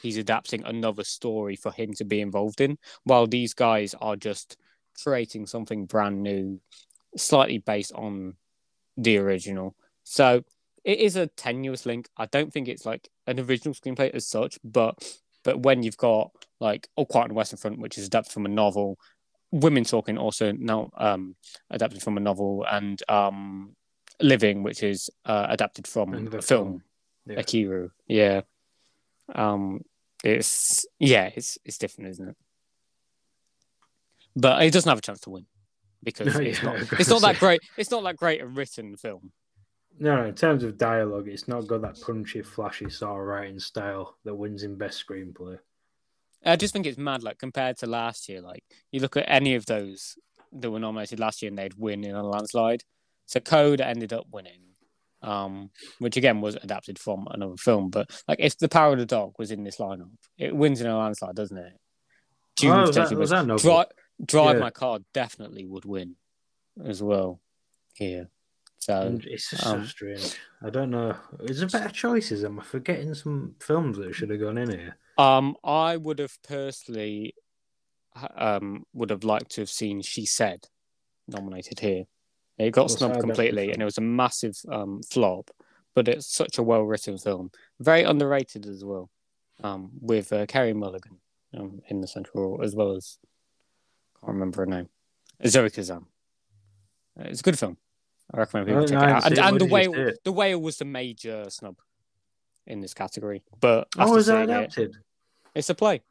he's 0.01 0.17
adapting 0.17 0.63
another 0.63 1.03
story 1.03 1.55
for 1.55 1.71
him 1.71 1.93
to 1.93 2.05
be 2.05 2.21
involved 2.21 2.61
in, 2.61 2.77
while 3.03 3.27
these 3.27 3.53
guys 3.53 3.95
are 3.99 4.15
just 4.15 4.57
creating 5.03 5.45
something 5.45 5.85
brand 5.85 6.21
new, 6.23 6.59
slightly 7.15 7.57
based 7.57 7.93
on 7.93 8.35
the 8.95 9.17
original. 9.17 9.75
So 10.03 10.43
it 10.83 10.99
is 10.99 11.15
a 11.15 11.27
tenuous 11.27 11.85
link. 11.85 12.07
I 12.17 12.27
don't 12.27 12.51
think 12.51 12.67
it's 12.67 12.85
like 12.85 13.09
an 13.25 13.39
original 13.39 13.73
screenplay 13.73 14.11
as 14.11 14.27
such, 14.27 14.57
but 14.63 14.95
but 15.43 15.61
when 15.61 15.83
you've 15.83 15.97
got 15.97 16.31
like 16.59 16.87
All 16.95 17.05
Quiet 17.05 17.25
on 17.25 17.29
the 17.29 17.35
Western 17.35 17.57
Front, 17.57 17.79
which 17.79 17.97
is 17.97 18.07
adapted 18.07 18.33
from 18.33 18.45
a 18.45 18.49
novel, 18.49 18.97
Women 19.51 19.83
Talking 19.83 20.17
also 20.17 20.51
now 20.51 20.89
um, 20.97 21.35
adapted 21.69 22.01
from 22.01 22.17
a 22.17 22.21
novel, 22.21 22.65
and 22.69 23.01
um, 23.09 23.75
Living, 24.21 24.63
which 24.63 24.82
is 24.84 25.10
uh, 25.25 25.47
adapted 25.49 25.86
from 25.88 26.13
Another 26.13 26.39
a 26.39 26.41
film, 26.41 26.67
film. 26.67 26.84
Yeah. 27.27 27.36
Ikiru. 27.43 27.89
Yeah, 28.08 28.41
um, 29.36 29.82
it's 30.23 30.86
yeah, 30.99 31.30
it's 31.36 31.58
it's 31.63 31.77
different, 31.77 32.10
isn't 32.12 32.30
it? 32.30 32.36
But 34.36 34.62
it 34.63 34.71
doesn't 34.71 34.89
have 34.89 34.99
a 34.99 35.01
chance 35.01 35.19
to 35.21 35.30
win 35.32 35.45
because 36.03 36.34
No, 36.36 36.41
it's 36.41 36.60
yeah, 36.63 36.71
not 36.71 36.99
it's 36.99 37.10
not 37.10 37.21
that 37.21 37.39
great. 37.39 37.62
It's 37.77 37.91
not 37.91 38.03
that 38.03 38.17
great 38.17 38.41
a 38.41 38.47
written 38.47 38.95
film. 38.97 39.32
no, 39.99 40.15
no, 40.15 40.25
in 40.25 40.36
terms 40.36 40.63
of 40.63 40.77
dialogue, 40.77 41.27
it's 41.27 41.47
not 41.47 41.67
got 41.67 41.82
that 41.82 41.99
punchy, 42.01 42.41
flashy 42.41 42.89
sort 42.89 43.19
of 43.19 43.25
writing 43.27 43.60
style 43.60 44.17
that 44.25 44.36
wins 44.36 44.63
in 44.63 44.75
best 44.77 45.03
screenplay. 45.06 45.58
I 46.45 46.56
just 46.56 46.71
think 46.71 46.86
it's 46.86 46.99
mad, 46.99 47.23
like 47.23 47.39
compared 47.39 47.77
to 47.80 47.88
last 47.88 48.30
year. 48.30 48.41
Like 48.41 48.63
you 48.91 48.99
look 48.99 49.17
at 49.17 49.25
any 49.27 49.56
of 49.56 49.65
those 49.65 50.15
that 50.53 50.69
were 50.71 50.80
nominated 50.80 51.19
last 51.19 51.41
year, 51.41 51.49
and 51.49 51.58
they'd 51.58 51.73
win 51.73 52.03
in 52.03 52.15
a 52.15 52.23
landslide. 52.23 52.84
So 53.27 53.39
CODA 53.39 53.85
ended 53.85 54.11
up 54.13 54.25
winning, 54.31 54.61
um, 55.21 55.69
which 55.99 56.17
again 56.17 56.41
was 56.41 56.55
adapted 56.55 56.97
from 56.97 57.27
another 57.31 57.57
film. 57.57 57.89
But 57.89 58.09
like, 58.27 58.39
if 58.41 58.57
The 58.57 58.69
Power 58.69 58.93
of 58.93 58.99
the 58.99 59.05
Dog 59.05 59.33
was 59.37 59.51
in 59.51 59.63
this 59.63 59.77
lineup, 59.77 60.09
it 60.37 60.55
wins 60.55 60.81
in 60.81 60.87
a 60.87 60.97
landslide, 60.97 61.35
doesn't 61.35 61.57
it? 61.57 61.73
Dune 62.55 62.71
Oh, 62.71 62.81
was 62.87 62.95
that- 62.95 63.11
was 63.15 63.29
that 63.29 63.45
novel? 63.45 63.57
Dri- 63.59 64.25
Drive 64.25 64.55
Yeah. 64.55 64.61
My 64.61 64.71
Car 64.71 64.99
definitely 65.13 65.65
would 65.65 65.85
win 65.85 66.15
as 66.83 67.03
well 67.03 67.39
here. 67.93 68.29
So 68.79 69.19
it's 69.23 69.49
just 69.51 69.65
um, 69.67 69.83
so 69.83 69.87
strange. 69.87 70.35
I 70.63 70.69
don't 70.69 70.89
know. 70.89 71.15
Is 71.41 71.59
there 71.59 71.67
better 71.67 71.89
choices? 71.93 72.43
Am 72.45 72.59
I 72.59 72.63
forgetting 72.63 73.13
some 73.13 73.55
films 73.59 73.97
that 73.97 74.15
should 74.15 74.29
have 74.29 74.39
gone 74.39 74.57
in 74.57 74.69
here? 74.71 74.97
Um, 75.17 75.55
I 75.63 75.97
would 75.97 76.19
have 76.19 76.37
personally, 76.47 77.35
um, 78.35 78.85
would 78.93 79.09
have 79.09 79.23
liked 79.23 79.51
to 79.51 79.61
have 79.61 79.69
seen 79.69 80.01
She 80.01 80.25
Said 80.25 80.67
nominated 81.27 81.79
here. 81.79 82.05
It 82.57 82.71
got 82.71 82.89
snubbed 82.89 83.19
completely, 83.19 83.71
and 83.71 83.81
it 83.81 83.85
was 83.85 83.97
a 83.97 84.01
massive 84.01 84.57
um, 84.71 85.01
flop. 85.03 85.51
But 85.93 86.07
it's 86.07 86.27
such 86.27 86.57
a 86.59 86.63
well 86.63 86.83
written 86.83 87.17
film, 87.17 87.51
very 87.79 88.03
underrated 88.03 88.67
as 88.67 88.83
well, 88.85 89.09
um, 89.63 89.89
with 89.99 90.31
uh, 90.31 90.45
Carey 90.45 90.73
Mulligan 90.73 91.17
um, 91.57 91.81
in 91.87 92.01
the 92.01 92.07
central 92.07 92.43
role, 92.43 92.61
as 92.63 92.75
well 92.75 92.91
as 92.95 93.17
can't 94.19 94.33
remember 94.33 94.61
her 94.61 94.65
name, 94.67 94.89
Zoe 95.45 95.69
Kazan. 95.71 96.05
Uh, 97.19 97.23
It's 97.25 97.39
a 97.39 97.43
good 97.43 97.57
film. 97.57 97.77
I 98.33 98.37
recommend 98.39 98.67
people 98.67 98.83
Oh, 98.83 98.85
check 98.87 99.01
it 99.03 99.09
out. 99.09 99.25
And, 99.25 99.39
and 99.39 99.59
the 99.61 99.65
whale, 99.65 99.93
say? 99.93 100.13
the 100.23 100.31
whale 100.31 100.59
was 100.59 100.77
the 100.77 100.85
major 100.85 101.45
snub 101.49 101.77
in 102.67 102.81
this 102.81 102.93
category. 102.93 103.41
But 103.59 103.87
Oh, 103.97 104.17
is 104.17 104.25
that 104.27 104.33
seeing 104.33 104.49
it, 104.49 104.53
adapted? 104.53 104.97
it's 105.55 105.69
a 105.69 105.75
play. 105.75 106.01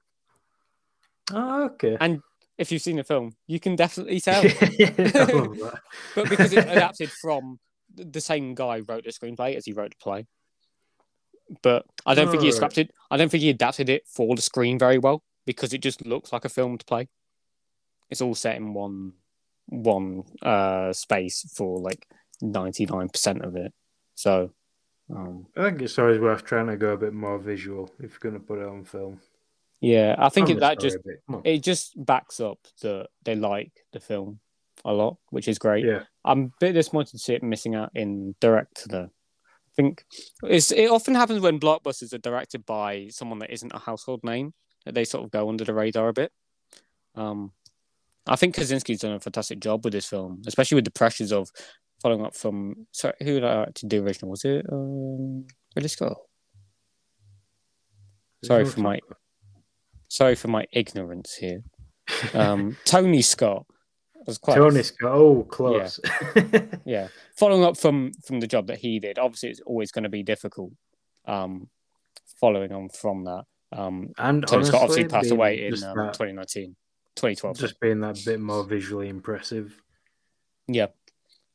Oh, 1.32 1.64
okay. 1.66 1.96
And 2.00 2.22
if 2.59 2.73
you've 2.73 2.83
seen 2.83 2.97
the 2.97 3.05
film, 3.05 3.35
you 3.47 3.61
can 3.61 3.77
definitely 3.77 4.21
tell. 4.21 4.45
Yeah, 4.45 4.92
I 4.99 5.03
love 5.33 5.59
that. 5.59 5.81
but 6.14 6.29
because 6.29 6.53
it's 6.53 6.66
adapted 6.71 7.11
from 7.11 7.59
the 7.95 8.21
same 8.21 8.55
guy 8.55 8.81
wrote 8.81 9.05
the 9.05 9.11
screenplay 9.11 9.57
as 9.57 9.64
he 9.66 9.73
wrote 9.73 9.90
the 9.90 10.03
play. 10.03 10.27
But 11.62 11.87
I 12.05 12.14
don't 12.14 12.29
think 12.29 12.42
he 12.42 12.49
Alright. 12.49 12.59
adapted. 12.59 12.90
I 13.11 13.16
don't 13.16 13.31
think 13.31 13.42
he 13.42 13.51
adapted 13.51 13.88
it 13.88 14.03
for 14.09 14.35
the 14.35 14.42
screen 14.42 14.79
very 14.79 14.99
well 14.99 15.23
because 15.45 15.73
it 15.73 15.79
just 15.79 16.05
looks 16.05 16.33
like 16.33 16.45
a 16.45 16.49
film 16.49 16.77
to 16.79 16.85
play. 16.85 17.09
It's 18.11 18.21
all 18.21 18.35
set 18.35 18.57
in 18.57 18.75
one 18.75 19.12
one 19.69 20.23
uh 20.42 20.92
space 20.92 21.45
for 21.55 21.79
like 21.79 22.07
ninety 22.40 22.87
nine 22.87 23.09
percent 23.09 23.42
of 23.42 23.57
it. 23.57 23.73
So 24.14 24.51
um, 25.14 25.47
I 25.57 25.62
think 25.64 25.83
it's 25.83 25.99
always 25.99 26.19
worth 26.19 26.45
trying 26.45 26.66
to 26.66 26.77
go 26.77 26.90
a 26.92 26.97
bit 26.97 27.12
more 27.12 27.38
visual 27.38 27.90
if 28.01 28.12
you're 28.12 28.31
going 28.31 28.40
to 28.40 28.47
put 28.47 28.59
it 28.59 28.66
on 28.66 28.85
film. 28.85 29.21
Yeah, 29.87 30.16
I 30.18 30.31
think 30.31 30.51
it, 30.51 30.61
that 30.61 30.81
just 30.81 30.96
a 30.96 31.01
bit. 31.05 31.22
Come 31.27 31.37
on. 31.37 31.42
it 31.44 31.62
just 31.62 31.92
backs 32.05 32.40
up 32.40 32.59
that 32.83 33.09
they 33.25 33.37
like 33.37 33.72
the 33.92 34.01
film 34.01 34.40
a 34.85 34.92
lot, 34.92 35.18
which 35.31 35.46
is 35.46 35.59
great. 35.59 35.85
Yeah. 35.85 36.03
I'm 36.25 36.44
a 36.44 36.51
bit 36.59 36.72
disappointed 36.72 37.12
to 37.12 37.18
see 37.18 37.35
it 37.35 37.42
missing 37.42 37.77
out 37.77 37.90
in 37.94 38.35
director 38.40 38.88
though. 38.88 39.11
I 39.11 39.72
think 39.77 40.05
it's 40.42 40.72
it 40.72 40.90
often 40.90 41.14
happens 41.14 41.40
when 41.40 41.61
blockbusters 41.61 42.12
are 42.12 42.18
directed 42.18 42.66
by 42.66 43.09
someone 43.11 43.38
that 43.38 43.53
isn't 43.53 43.75
a 43.75 43.79
household 43.79 44.25
name 44.25 44.55
that 44.85 44.94
they 44.94 45.05
sort 45.05 45.25
of 45.25 45.31
go 45.31 45.49
under 45.49 45.64
the 45.64 45.75
radar 45.75 46.09
a 46.09 46.12
bit. 46.12 46.33
Um, 47.14 47.53
I 48.27 48.35
think 48.35 48.57
Kosinski's 48.57 49.01
done 49.01 49.12
a 49.12 49.20
fantastic 49.20 49.61
job 49.61 49.85
with 49.85 49.92
this 49.92 50.07
film, 50.07 50.42
especially 50.46 50.77
with 50.77 50.85
the 50.85 50.90
pressures 50.90 51.33
of 51.33 51.51
following 52.03 52.25
up 52.25 52.35
from. 52.35 52.88
Sorry, 52.90 53.14
who 53.20 53.35
did 53.35 53.44
I 53.44 53.68
do 53.87 54.05
original? 54.05 54.31
Was 54.31 54.44
it 54.44 54.66
um, 54.72 55.46
Ridley 55.77 55.88
Scott? 55.88 56.16
Sorry 58.42 58.64
for 58.64 58.81
my 58.81 59.01
sorry 60.09 60.35
for 60.35 60.49
my 60.49 60.66
ignorance 60.73 61.35
here. 61.35 61.62
Um, 62.35 62.77
Tony 62.85 63.23
Scott 63.23 63.66
was 64.27 64.38
quite 64.38 64.57
Tony 64.57 64.83
Scott. 64.83 65.12
Oh, 65.12 65.45
close. 65.45 66.01
Yeah. 66.35 66.61
yeah. 66.85 67.09
Following 67.37 67.64
up 67.64 67.77
from 67.77 68.12
from 68.25 68.40
the 68.40 68.47
job 68.47 68.66
that 68.69 68.79
he 68.79 68.99
did, 68.99 69.19
obviously 69.19 69.51
it's 69.51 69.61
always 69.61 69.92
going 69.92 70.05
to 70.05 70.09
be 70.09 70.23
difficult. 70.23 70.73
Um, 71.25 71.69
following 72.40 72.73
on 72.73 72.88
from 72.88 73.25
that, 73.25 73.45
um, 73.73 74.12
and 74.19 74.47
Tony 74.47 74.64
Scott 74.64 74.83
obviously 74.83 75.09
passed 75.09 75.31
away 75.31 75.66
in 75.66 75.75
um, 75.75 75.97
that- 75.97 76.14
2019, 76.14 76.77
2012. 77.16 77.59
just 77.59 77.81
being 77.81 78.01
that 78.01 78.21
bit 78.25 78.40
more 78.40 78.64
visually 78.64 79.09
impressive. 79.09 79.81
Yeah. 80.69 80.88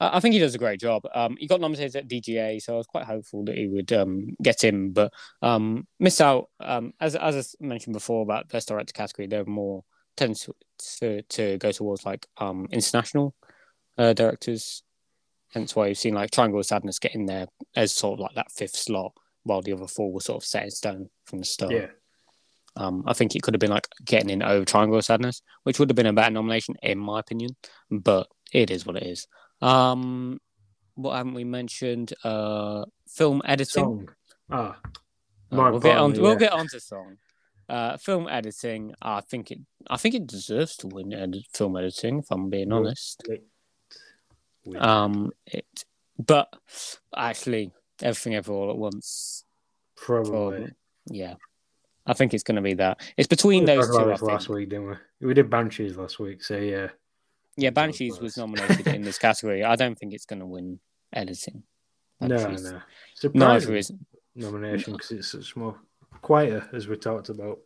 I 0.01 0.17
I 0.17 0.19
think 0.19 0.33
he 0.33 0.39
does 0.39 0.55
a 0.55 0.59
great 0.59 0.79
job. 0.79 1.03
Um, 1.13 1.37
he 1.39 1.47
got 1.47 1.61
nominated 1.61 1.95
at 1.95 2.09
DGA, 2.09 2.61
so 2.61 2.73
I 2.73 2.77
was 2.77 2.87
quite 2.87 3.05
hopeful 3.05 3.45
that 3.45 3.57
he 3.57 3.67
would 3.67 3.93
um, 3.93 4.35
get 4.41 4.63
in, 4.63 4.91
but 4.91 5.13
um, 5.41 5.87
missed 5.99 6.21
out. 6.21 6.49
Um, 6.59 6.93
as 6.99 7.15
as 7.15 7.55
I 7.61 7.65
mentioned 7.65 7.93
before 7.93 8.23
about 8.23 8.49
best 8.49 8.67
director 8.67 8.93
category, 8.93 9.27
they're 9.27 9.45
more 9.45 9.83
tend 10.17 10.35
to, 10.35 10.53
to 10.99 11.21
to 11.21 11.57
go 11.57 11.71
towards 11.71 12.05
like 12.05 12.27
um, 12.37 12.67
international 12.71 13.35
uh, 13.97 14.13
directors. 14.13 14.83
Hence 15.53 15.75
why 15.75 15.87
you've 15.87 15.97
seen 15.97 16.13
like 16.13 16.31
Triangle 16.31 16.59
of 16.59 16.65
Sadness 16.65 16.99
get 16.99 17.15
in 17.15 17.25
there 17.25 17.47
as 17.75 17.93
sort 17.93 18.13
of 18.13 18.23
like 18.23 18.35
that 18.35 18.51
fifth 18.51 18.75
slot, 18.75 19.13
while 19.43 19.61
the 19.61 19.73
other 19.73 19.87
four 19.87 20.11
were 20.11 20.21
sort 20.21 20.41
of 20.41 20.47
set 20.47 20.63
in 20.63 20.71
stone 20.71 21.09
from 21.25 21.39
the 21.39 21.45
start. 21.45 21.73
Yeah, 21.73 21.87
Um, 22.77 23.03
I 23.05 23.13
think 23.13 23.35
it 23.35 23.41
could 23.41 23.53
have 23.53 23.59
been 23.59 23.69
like 23.69 23.87
getting 24.05 24.29
in 24.29 24.43
over 24.43 24.63
Triangle 24.63 24.97
of 24.97 25.05
Sadness, 25.05 25.41
which 25.63 25.77
would 25.77 25.89
have 25.89 25.95
been 25.97 26.05
a 26.05 26.13
better 26.13 26.31
nomination 26.31 26.75
in 26.81 26.97
my 26.97 27.19
opinion. 27.19 27.57
But 27.89 28.27
it 28.53 28.71
is 28.71 28.85
what 28.85 28.95
it 28.95 29.03
is. 29.03 29.27
Um, 29.61 30.39
what 30.95 31.15
haven't 31.15 31.33
we 31.33 31.43
mentioned? 31.43 32.13
Uh, 32.23 32.85
film 33.07 33.41
editing. 33.45 33.83
song. 33.83 34.09
Ah, 34.49 34.77
Uh, 35.51 35.55
we'll 35.71 35.79
get 35.79 35.97
on. 35.97 36.11
importantly, 36.11 36.21
We'll 36.21 36.35
get 36.35 36.53
on 36.53 36.67
to 36.67 36.79
song. 36.79 37.17
Uh, 37.69 37.95
film 37.97 38.27
editing. 38.27 38.93
I 39.01 39.21
think 39.21 39.51
it. 39.51 39.59
I 39.89 39.97
think 39.97 40.15
it 40.15 40.27
deserves 40.27 40.75
to 40.77 40.87
win 40.87 41.13
edit, 41.13 41.43
film 41.53 41.77
editing. 41.77 42.19
If 42.19 42.31
I'm 42.31 42.49
being 42.49 42.71
honest. 42.71 43.23
Um, 44.77 45.31
it. 45.45 45.65
But 46.19 46.53
actually, 47.15 47.71
everything 48.01 48.35
ever 48.35 48.51
all 48.51 48.69
at 48.71 48.77
once. 48.77 49.43
Probably. 49.95 50.31
Probably. 50.31 50.71
Yeah, 51.07 51.35
I 52.05 52.13
think 52.13 52.33
it's 52.33 52.43
going 52.43 52.57
to 52.57 52.61
be 52.61 52.75
that. 52.75 53.01
It's 53.17 53.27
between 53.27 53.61
We 53.63 53.67
those 53.67 53.87
two. 53.87 54.25
Last 54.25 54.49
week, 54.49 54.69
didn't 54.69 54.87
we? 55.19 55.27
We 55.27 55.33
did 55.33 55.49
Banshees 55.49 55.97
last 55.97 56.19
week, 56.19 56.43
so 56.43 56.57
yeah. 56.57 56.89
Yeah, 57.57 57.71
Banshees 57.71 58.19
was 58.19 58.37
nominated 58.37 58.87
in 58.87 59.01
this 59.01 59.17
category. 59.19 59.63
I 59.63 59.75
don't 59.75 59.97
think 59.97 60.13
it's 60.13 60.25
going 60.25 60.39
to 60.39 60.45
win 60.45 60.79
editing. 61.13 61.63
No, 62.19 62.37
Banshees. 62.37 62.63
no. 62.63 62.71
Neither 62.71 62.83
Surprising 63.15 63.75
is. 63.75 63.91
nomination 64.35 64.93
because 64.93 65.11
it's 65.11 65.31
such 65.31 65.55
more 65.55 65.77
quieter, 66.21 66.67
as 66.73 66.87
we 66.87 66.95
talked 66.95 67.29
about. 67.29 67.59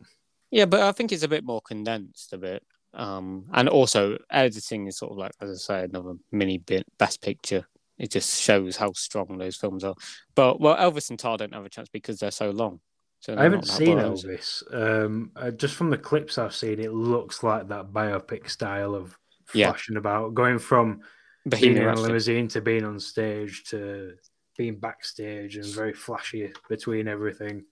Yeah, 0.50 0.64
but 0.64 0.80
I 0.80 0.92
think 0.92 1.12
it's 1.12 1.22
a 1.22 1.28
bit 1.28 1.44
more 1.44 1.60
condensed 1.60 2.32
a 2.32 2.38
bit. 2.38 2.62
Um, 2.94 3.44
and 3.52 3.68
also 3.68 4.16
editing 4.30 4.86
is 4.86 4.98
sort 4.98 5.12
of 5.12 5.18
like, 5.18 5.32
as 5.40 5.50
I 5.50 5.54
say, 5.54 5.84
another 5.84 6.14
mini 6.32 6.58
bit 6.58 6.86
best 6.98 7.20
picture. 7.20 7.66
It 7.98 8.10
just 8.10 8.40
shows 8.40 8.76
how 8.76 8.92
strong 8.92 9.38
those 9.38 9.56
films 9.56 9.84
are. 9.84 9.94
But 10.34 10.60
well, 10.60 10.76
Elvis 10.76 11.10
and 11.10 11.18
Tar 11.18 11.36
don't 11.36 11.54
have 11.54 11.64
a 11.64 11.70
chance 11.70 11.88
because 11.88 12.18
they're 12.18 12.30
so 12.30 12.50
long. 12.50 12.80
So 13.20 13.36
I 13.36 13.42
haven't 13.42 13.66
seen. 13.66 13.98
Elvis. 13.98 14.62
Um, 14.72 15.30
uh, 15.36 15.50
just 15.50 15.74
from 15.74 15.90
the 15.90 15.98
clips 15.98 16.38
I've 16.38 16.54
seen, 16.54 16.78
it 16.78 16.92
looks 16.92 17.42
like 17.42 17.68
that 17.68 17.92
biopic 17.92 18.48
style 18.48 18.94
of 18.94 19.18
Yeah. 19.54 19.70
flashing 19.70 19.96
about, 19.96 20.34
going 20.34 20.58
from 20.58 21.00
being 21.48 21.74
Bohemian 21.74 21.82
in 21.88 21.88
a 21.98 22.00
limousine 22.00 22.48
to 22.48 22.60
being 22.60 22.84
on 22.84 22.98
stage 22.98 23.64
to 23.70 24.12
being 24.58 24.78
backstage 24.78 25.56
and 25.56 25.66
very 25.66 25.92
flashy 25.92 26.52
between 26.68 27.08
everything. 27.08 27.64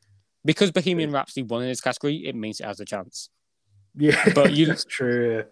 Because 0.45 0.71
Bohemian 0.71 1.11
Rhapsody 1.11 1.43
won 1.43 1.63
in 1.63 1.69
this 1.69 1.81
category, 1.81 2.17
it 2.27 2.35
means 2.37 2.61
it 2.61 2.67
has 2.67 2.79
a 2.81 2.85
chance. 2.85 3.31
Yeah, 3.97 4.33
But 4.35 4.53
you- 4.55 4.67
that's 4.67 4.85
true. 4.85 5.45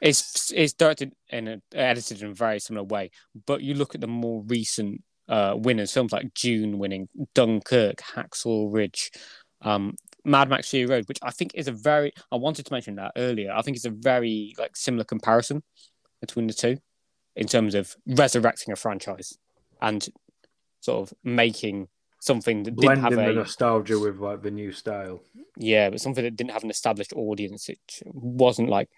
It's 0.00 0.52
it's 0.54 0.74
directed 0.74 1.12
and 1.28 1.60
edited 1.74 2.22
in 2.22 2.30
a 2.30 2.34
very 2.34 2.60
similar 2.60 2.84
way. 2.84 3.10
But 3.46 3.62
you 3.62 3.74
look 3.74 3.96
at 3.96 4.00
the 4.00 4.06
more 4.06 4.44
recent 4.46 5.02
uh, 5.28 5.54
winners, 5.56 5.92
films 5.92 6.12
like 6.12 6.32
Dune 6.34 6.78
winning, 6.78 7.08
Dunkirk, 7.34 7.96
Hacksaw 7.96 8.72
Ridge, 8.72 9.10
um, 9.62 9.96
Mad 10.24 10.48
Max 10.48 10.68
Fury 10.68 10.86
Road, 10.86 11.08
which 11.08 11.18
I 11.22 11.30
think 11.30 11.52
is 11.54 11.68
a 11.68 11.72
very. 11.72 12.12
I 12.32 12.36
wanted 12.36 12.66
to 12.66 12.72
mention 12.72 12.96
that 12.96 13.12
earlier. 13.16 13.52
I 13.52 13.62
think 13.62 13.76
it's 13.76 13.86
a 13.86 13.90
very 13.90 14.54
like 14.58 14.76
similar 14.76 15.04
comparison 15.04 15.62
between 16.20 16.46
the 16.46 16.54
two 16.54 16.78
in 17.36 17.46
terms 17.46 17.74
of 17.74 17.96
resurrecting 18.06 18.72
a 18.72 18.76
franchise 18.76 19.38
and 19.80 20.08
sort 20.80 21.08
of 21.08 21.16
making 21.22 21.88
something 22.20 22.64
that 22.64 22.72
didn't 22.72 23.00
Blending 23.00 23.04
have 23.04 23.12
the 23.14 23.30
a 23.30 23.32
nostalgia 23.32 23.98
with 23.98 24.18
like 24.18 24.42
the 24.42 24.50
new 24.50 24.72
style. 24.72 25.20
yeah, 25.56 25.90
but 25.90 26.00
something 26.00 26.24
that 26.24 26.36
didn't 26.36 26.50
have 26.52 26.64
an 26.64 26.70
established 26.70 27.12
audience. 27.14 27.68
It 27.68 27.78
wasn't 28.06 28.68
like 28.68 28.88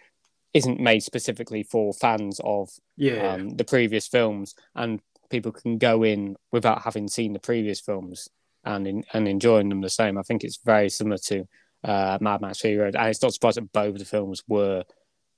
isn't 0.54 0.80
made 0.80 1.02
specifically 1.02 1.62
for 1.62 1.92
fans 1.92 2.40
of 2.42 2.70
Yeah, 2.96 3.35
um, 3.35 3.50
the 3.50 3.64
previous 3.64 4.09
films, 4.09 4.54
and 4.74 5.00
people 5.28 5.52
can 5.52 5.78
go 5.78 6.02
in 6.02 6.37
without 6.50 6.83
having 6.83 7.09
seen 7.09 7.35
the 7.35 7.38
previous 7.38 7.78
films 7.78 8.28
and 8.64 8.86
in, 8.86 9.04
and 9.12 9.28
enjoying 9.28 9.68
them 9.68 9.80
the 9.80 9.90
same. 9.90 10.18
I 10.18 10.22
think 10.22 10.44
it's 10.44 10.58
very 10.64 10.88
similar 10.88 11.18
to 11.26 11.44
uh, 11.84 12.18
Mad 12.20 12.40
Max 12.40 12.60
Fury 12.60 12.76
Road, 12.76 12.96
and 12.96 13.08
it's 13.08 13.22
not 13.22 13.32
surprising 13.32 13.64
that 13.64 13.72
both 13.72 13.94
of 13.94 13.98
the 13.98 14.04
films 14.04 14.42
were 14.46 14.84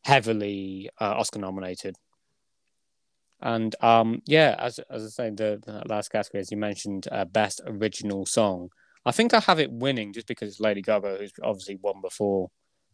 heavily 0.05 0.91
uh, 1.01 1.15
Oscar 1.17 1.39
nominated. 1.39 1.97
And 3.41 3.75
um, 3.81 4.23
yeah, 4.27 4.57
as 4.59 4.79
as 4.91 5.05
I 5.05 5.09
say, 5.09 5.31
the, 5.31 5.61
the 5.65 5.83
last 5.89 6.11
category, 6.11 6.41
as 6.41 6.51
you 6.51 6.57
mentioned, 6.57 7.09
uh, 7.11 7.25
best 7.25 7.61
original 7.67 8.25
song. 8.25 8.71
I 9.05 9.11
think 9.11 9.35
I 9.35 9.41
have 9.41 9.59
it 9.59 9.73
winning 9.73 10.13
just 10.13 10.29
because 10.29 10.49
it's 10.49 10.61
Lady 10.61 10.81
Gaga, 10.81 11.17
who's 11.19 11.33
obviously 11.43 11.77
won 11.83 12.01
before 12.01 12.51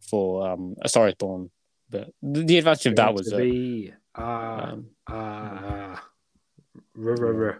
for 0.09 0.49
um, 0.49 0.75
A 0.81 0.89
Star 0.89 1.07
Is 1.07 1.13
Born. 1.13 1.51
But 1.87 2.09
the, 2.21 2.43
the 2.43 2.57
advantage 2.57 2.87
of 2.87 2.95
that 2.95 3.13
was 3.13 3.31
be 3.31 3.93
ah 4.15 4.71
um, 4.71 5.97
ruh, 6.95 7.15
ruh. 7.15 7.53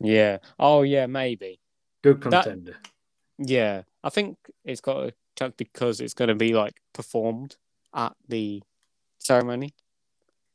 yeah. 0.00 0.38
Oh 0.58 0.82
yeah, 0.82 1.06
maybe. 1.06 1.60
Good 2.14 2.32
That- 2.32 2.46
Yeah, 3.38 3.82
I 4.02 4.10
think 4.10 4.38
it's 4.64 4.80
got 4.80 5.08
a 5.08 5.12
chance 5.38 5.54
because 5.56 6.00
it's 6.00 6.14
going 6.14 6.28
to 6.28 6.34
be 6.34 6.54
like 6.54 6.80
performed 6.92 7.56
at 7.94 8.14
the 8.28 8.62
ceremony. 9.18 9.74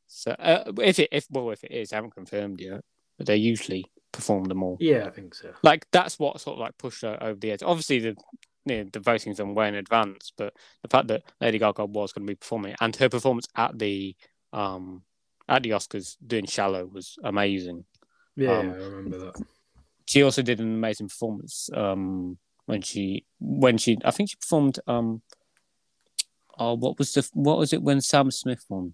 So 0.07 0.31
uh, 0.31 0.71
if 0.79 0.99
it 0.99 1.09
if 1.11 1.27
well 1.29 1.51
if 1.51 1.63
it 1.63 1.71
is, 1.71 1.93
I 1.93 1.97
haven't 1.97 2.15
confirmed 2.15 2.59
yet. 2.59 2.81
But 3.17 3.27
they 3.27 3.35
usually 3.37 3.85
perform 4.11 4.45
them 4.45 4.63
all. 4.63 4.77
Yeah, 4.79 5.05
I 5.05 5.09
think 5.11 5.35
so. 5.35 5.53
Like 5.63 5.85
that's 5.91 6.17
what 6.19 6.41
sort 6.41 6.55
of 6.55 6.59
like 6.59 6.77
pushed 6.77 7.03
her 7.03 7.17
over 7.21 7.39
the 7.39 7.51
edge. 7.51 7.63
Obviously 7.63 7.99
the 7.99 8.15
you 8.65 8.83
know, 8.83 8.89
the 8.91 8.99
voting's 8.99 9.37
done 9.37 9.55
way 9.55 9.67
in 9.67 9.75
advance, 9.75 10.31
but 10.37 10.53
the 10.83 10.87
fact 10.87 11.07
that 11.07 11.23
Lady 11.39 11.57
Gaga 11.59 11.85
was 11.85 12.13
going 12.13 12.27
to 12.27 12.31
be 12.31 12.35
performing 12.35 12.75
and 12.81 12.95
her 12.97 13.09
performance 13.09 13.47
at 13.55 13.77
the 13.79 14.15
um 14.53 15.03
at 15.47 15.63
the 15.63 15.71
Oscars 15.71 16.17
doing 16.25 16.45
Shallow 16.45 16.85
was 16.85 17.17
amazing. 17.23 17.85
Yeah, 18.35 18.57
Um, 18.59 18.71
I 18.71 18.75
remember 18.75 19.17
that. 19.19 19.41
She 20.11 20.23
also 20.23 20.41
did 20.41 20.59
an 20.59 20.73
amazing 20.75 21.07
performance 21.07 21.69
um 21.73 22.37
when 22.65 22.81
she 22.81 23.25
when 23.39 23.77
she 23.77 23.97
I 24.03 24.11
think 24.11 24.29
she 24.29 24.35
performed 24.35 24.77
um 24.87 25.21
oh 26.59 26.73
what 26.75 26.97
was 26.99 27.13
the 27.13 27.27
what 27.33 27.57
was 27.57 27.71
it 27.73 27.81
when 27.81 28.01
Sam 28.01 28.29
Smith 28.31 28.63
won? 28.69 28.93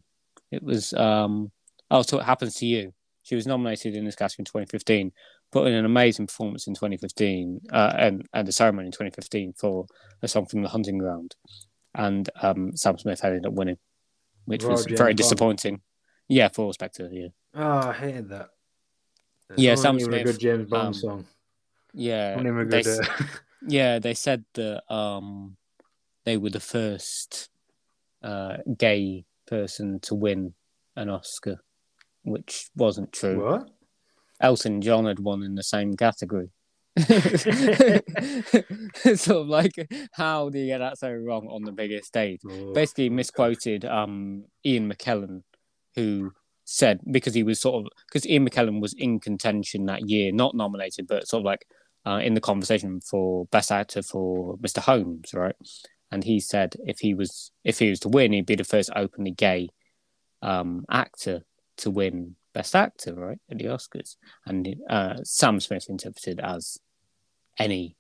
It 0.51 0.61
was 0.63 0.93
um 0.93 1.51
oh 1.89 2.03
so 2.03 2.19
it 2.19 2.25
happens 2.25 2.55
to 2.55 2.65
you. 2.65 2.93
She 3.23 3.35
was 3.35 3.47
nominated 3.47 3.95
in 3.95 4.05
this 4.05 4.15
category 4.15 4.43
in 4.43 4.45
2015, 4.45 5.11
put 5.51 5.67
in 5.67 5.73
an 5.73 5.85
amazing 5.85 6.27
performance 6.27 6.67
in 6.67 6.75
2015 6.75 7.61
uh, 7.73 7.93
and 7.97 8.25
and 8.33 8.47
the 8.47 8.51
ceremony 8.51 8.85
in 8.85 8.91
2015 8.91 9.53
for 9.57 9.85
a 10.21 10.27
song 10.27 10.45
from 10.45 10.61
The 10.61 10.69
Hunting 10.69 10.97
Ground, 10.99 11.35
and 11.95 12.29
um 12.41 12.75
Sam 12.75 12.97
Smith 12.97 13.23
ended 13.25 13.45
up 13.47 13.53
winning, 13.53 13.79
which 14.45 14.63
For 14.63 14.69
was 14.69 14.85
very 14.85 15.11
Bond. 15.11 15.17
disappointing. 15.17 15.81
Yeah, 16.29 16.49
for 16.49 16.73
Spectre. 16.73 17.09
Yeah, 17.11 17.29
Oh, 17.55 17.89
I 17.89 17.93
hated 17.93 18.29
that. 18.29 18.49
Yeah, 19.55 19.75
Sam 19.75 19.99
even 19.99 20.13
a 20.13 20.23
good 20.23 20.39
James 20.39 20.69
Bond 20.69 20.87
um, 20.87 20.93
song. 20.93 21.25
yeah. 21.93 22.35
Wasn't 22.35 22.47
even 22.47 22.67
a 22.67 22.69
they 22.69 22.79
s- 22.79 22.99
Uh, 22.99 23.23
Yeah, 23.67 23.99
they 23.99 24.13
said 24.13 24.45
that 24.53 24.83
um, 24.93 25.57
they 26.25 26.37
were 26.37 26.49
the 26.51 26.59
first 26.59 27.49
uh, 28.21 28.57
gay 28.77 29.25
person 29.47 29.99
to 30.01 30.13
win 30.15 30.53
an 30.95 31.09
Oscar, 31.09 31.61
which 32.23 32.69
wasn't 32.75 33.11
true. 33.13 33.43
what? 33.43 33.69
Elton 34.39 34.81
John 34.81 35.05
had 35.05 35.19
won 35.19 35.41
in 35.41 35.55
the 35.55 35.63
same 35.63 35.95
category. 35.95 36.49
sort 39.15 39.41
of 39.41 39.47
like, 39.47 39.73
how 40.13 40.49
do 40.49 40.59
you 40.59 40.67
get 40.67 40.79
that 40.79 40.97
so 40.97 41.11
wrong 41.11 41.47
on 41.47 41.63
the 41.63 41.71
biggest 41.71 42.07
stage? 42.07 42.41
Oh, 42.47 42.73
Basically, 42.73 43.09
misquoted 43.09 43.85
um, 43.85 44.45
Ian 44.65 44.91
McKellen, 44.91 45.43
who 45.95 46.33
said 46.69 46.99
because 47.09 47.33
he 47.33 47.43
was 47.43 47.61
sort 47.61 47.85
of 47.85 47.91
because 48.07 48.27
Ian 48.27 48.47
McKellen 48.47 48.81
was 48.81 48.93
in 48.93 49.19
contention 49.21 49.85
that 49.85 50.09
year, 50.09 50.33
not 50.33 50.53
nominated, 50.53 51.07
but 51.07 51.25
sort 51.27 51.41
of 51.41 51.45
like 51.45 51.65
uh, 52.05 52.19
in 52.21 52.33
the 52.33 52.41
conversation 52.41 52.99
for 52.99 53.45
best 53.47 53.71
actor 53.71 54.01
for 54.03 54.57
Mr. 54.57 54.79
Holmes, 54.79 55.33
right? 55.33 55.55
And 56.11 56.23
he 56.25 56.39
said 56.41 56.75
if 56.85 56.99
he 56.99 57.13
was 57.13 57.51
if 57.63 57.79
he 57.79 57.89
was 57.89 58.01
to 58.01 58.09
win, 58.09 58.33
he'd 58.33 58.45
be 58.45 58.55
the 58.55 58.63
first 58.65 58.89
openly 58.95 59.31
gay 59.31 59.69
um, 60.41 60.83
actor 60.89 61.43
to 61.77 61.89
win 61.89 62.35
Best 62.53 62.75
Actor, 62.75 63.13
right, 63.13 63.37
at 63.51 63.59
the 63.59 63.65
Oscars, 63.65 64.15
and 64.45 64.75
uh, 64.89 65.17
Sam 65.23 65.59
Smith 65.59 65.85
interpreted 65.89 66.39
as 66.39 66.79
any 67.59 67.95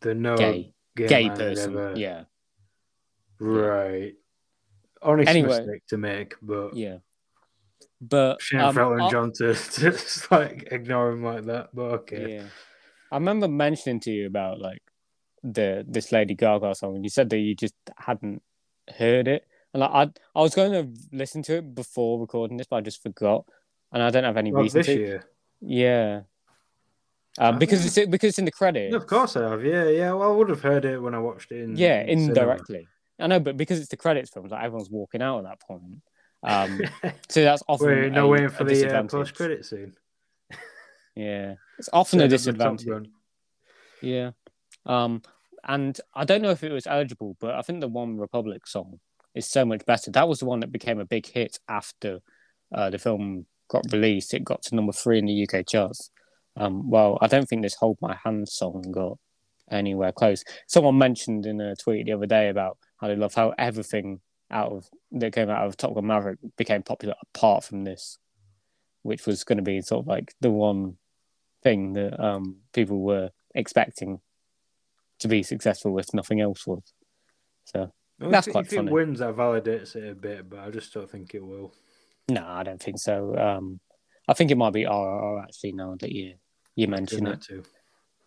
The 0.00 0.14
no 0.14 0.36
gay 0.36 0.72
gay, 0.96 1.06
gay 1.08 1.28
person. 1.30 1.76
ever- 1.76 1.94
Yeah, 1.96 2.24
Right. 3.38 4.14
Honest 5.02 5.28
Anyway. 5.28 5.48
mistake 5.48 5.86
to 5.88 5.96
make, 5.98 6.34
but 6.40 6.74
yeah. 6.76 6.98
But 8.00 8.42
for 8.42 8.58
Elton 8.58 9.00
I- 9.00 9.10
John 9.10 9.32
to, 9.36 9.52
just 9.54 10.30
like 10.30 10.68
ignore 10.70 11.10
him 11.10 11.22
like 11.24 11.44
that. 11.46 11.70
But 11.74 11.82
okay. 12.00 12.36
Yeah. 12.36 12.42
I 13.12 13.16
remember 13.16 13.48
mentioning 13.48 14.00
to 14.00 14.10
you 14.10 14.26
about 14.26 14.60
like 14.60 14.82
the 15.42 15.84
this 15.88 16.12
Lady 16.12 16.34
Gaga 16.34 16.74
song, 16.74 16.96
and 16.96 17.04
you 17.04 17.10
said 17.10 17.30
that 17.30 17.38
you 17.38 17.54
just 17.54 17.74
hadn't 17.96 18.42
heard 18.96 19.28
it. 19.28 19.46
And 19.72 19.80
like, 19.80 19.90
I 19.90 20.38
I 20.38 20.42
was 20.42 20.54
going 20.54 20.72
to 20.72 21.00
listen 21.16 21.42
to 21.44 21.56
it 21.58 21.74
before 21.74 22.18
recording 22.20 22.56
this, 22.56 22.66
but 22.66 22.76
I 22.76 22.80
just 22.80 23.02
forgot, 23.02 23.44
and 23.92 24.02
I 24.02 24.10
don't 24.10 24.24
have 24.24 24.36
any 24.36 24.52
Well, 24.52 24.62
reason 24.62 24.80
this 24.80 24.86
to. 24.86 24.98
year. 24.98 25.24
Yeah. 25.60 26.20
Um, 27.38 27.58
because 27.58 27.82
you? 27.96 28.02
it's 28.02 28.10
because 28.10 28.30
it's 28.30 28.38
in 28.38 28.44
the 28.46 28.50
credits. 28.50 28.94
Of 28.94 29.06
course 29.06 29.36
I 29.36 29.48
have. 29.50 29.64
Yeah, 29.64 29.88
yeah. 29.88 30.12
Well, 30.12 30.30
I 30.30 30.34
would 30.34 30.48
have 30.48 30.62
heard 30.62 30.84
it 30.84 30.98
when 30.98 31.14
I 31.14 31.18
watched 31.18 31.52
it 31.52 31.62
in. 31.62 31.76
Yeah, 31.76 32.00
in 32.02 32.20
cinema. 32.20 32.28
indirectly. 32.40 32.88
I 33.18 33.26
know, 33.26 33.40
but 33.40 33.56
because 33.56 33.78
it's 33.78 33.88
the 33.88 33.96
credits 33.96 34.30
films, 34.30 34.50
like 34.50 34.64
everyone's 34.64 34.90
walking 34.90 35.22
out 35.22 35.38
at 35.38 35.44
that 35.44 35.60
point. 35.60 35.82
Um, 36.46 36.80
so 37.28 37.42
that's 37.42 37.62
often 37.68 37.88
Wait, 37.88 38.12
no 38.12 38.28
waiting 38.28 38.48
for 38.48 38.64
the 38.64 38.98
uh, 38.98 39.02
post 39.04 39.34
credit 39.34 39.64
scene. 39.64 39.94
Yeah, 41.18 41.54
it's 41.78 41.88
often 41.94 42.20
a 42.20 42.28
Set 42.28 42.52
up 42.52 42.58
the 42.58 42.64
Top 42.64 42.76
disadvantage. 42.76 43.10
Yeah. 44.02 44.32
Um, 44.84 45.22
and 45.66 45.98
I 46.14 46.26
don't 46.26 46.42
know 46.42 46.50
if 46.50 46.62
it 46.62 46.70
was 46.70 46.86
eligible, 46.86 47.38
but 47.40 47.54
I 47.54 47.62
think 47.62 47.80
the 47.80 47.88
OneRepublic 47.88 48.68
song 48.68 49.00
is 49.34 49.48
so 49.48 49.64
much 49.64 49.86
better. 49.86 50.10
That 50.10 50.28
was 50.28 50.40
the 50.40 50.44
one 50.44 50.60
that 50.60 50.70
became 50.70 51.00
a 51.00 51.06
big 51.06 51.26
hit 51.26 51.58
after 51.70 52.20
uh, 52.74 52.90
the 52.90 52.98
film 52.98 53.46
got 53.68 53.90
released. 53.90 54.34
It 54.34 54.44
got 54.44 54.60
to 54.64 54.74
number 54.74 54.92
three 54.92 55.18
in 55.18 55.24
the 55.24 55.48
UK 55.48 55.66
charts. 55.66 56.10
Um, 56.56 56.90
well, 56.90 57.18
I 57.20 57.26
don't 57.26 57.48
think 57.48 57.62
this 57.62 57.74
Hold 57.74 57.98
My 58.00 58.16
Hand 58.24 58.48
song 58.48 58.82
got 58.92 59.18
anywhere 59.70 60.12
close. 60.12 60.44
Someone 60.68 60.98
mentioned 60.98 61.46
in 61.46 61.60
a 61.60 61.76
tweet 61.76 62.06
the 62.06 62.12
other 62.12 62.26
day 62.26 62.48
about 62.48 62.78
how 62.98 63.08
they 63.08 63.16
love 63.16 63.34
how 63.34 63.52
everything 63.58 64.20
out 64.50 64.72
of 64.72 64.88
that 65.12 65.32
came 65.34 65.50
out 65.50 65.66
of 65.66 65.76
Top 65.76 65.94
Gun 65.94 66.06
Maverick 66.06 66.38
became 66.56 66.82
popular 66.82 67.14
apart 67.34 67.64
from 67.64 67.84
this, 67.84 68.18
which 69.02 69.26
was 69.26 69.44
going 69.44 69.58
to 69.58 69.62
be 69.62 69.80
sort 69.82 70.04
of 70.04 70.06
like 70.06 70.34
the 70.40 70.50
one 70.50 70.96
thing 71.62 71.94
that 71.94 72.18
um, 72.22 72.58
people 72.72 73.00
were 73.00 73.30
expecting 73.54 74.20
to 75.18 75.28
be 75.28 75.42
successful 75.42 75.98
if 75.98 76.12
nothing 76.14 76.40
else 76.40 76.66
was. 76.66 76.82
So 77.64 77.92
Well, 78.20 78.30
That's 78.30 78.46
if, 78.46 78.52
quite 78.52 78.66
if 78.66 78.72
funny. 78.72 78.88
it 78.88 78.92
wins, 78.92 79.18
that 79.20 79.34
validates 79.34 79.96
it 79.96 80.10
a 80.10 80.14
bit, 80.14 80.48
but 80.48 80.60
I 80.60 80.70
just 80.70 80.92
don't 80.94 81.10
think 81.10 81.34
it 81.34 81.42
will. 81.44 81.74
no, 82.28 82.44
I 82.46 82.62
don't 82.62 82.80
think 82.82 82.98
so. 82.98 83.36
Um, 83.36 83.80
I 84.28 84.34
think 84.34 84.50
it 84.50 84.56
might 84.58 84.72
be 84.72 84.84
RRR 84.84 85.42
actually. 85.42 85.72
Now 85.72 85.96
that 86.00 86.12
you 86.12 86.34
you 86.74 86.86
mention 86.88 87.24
Doesn't 87.24 87.50
it, 87.50 87.56
it 87.56 87.62
too? 87.62 87.62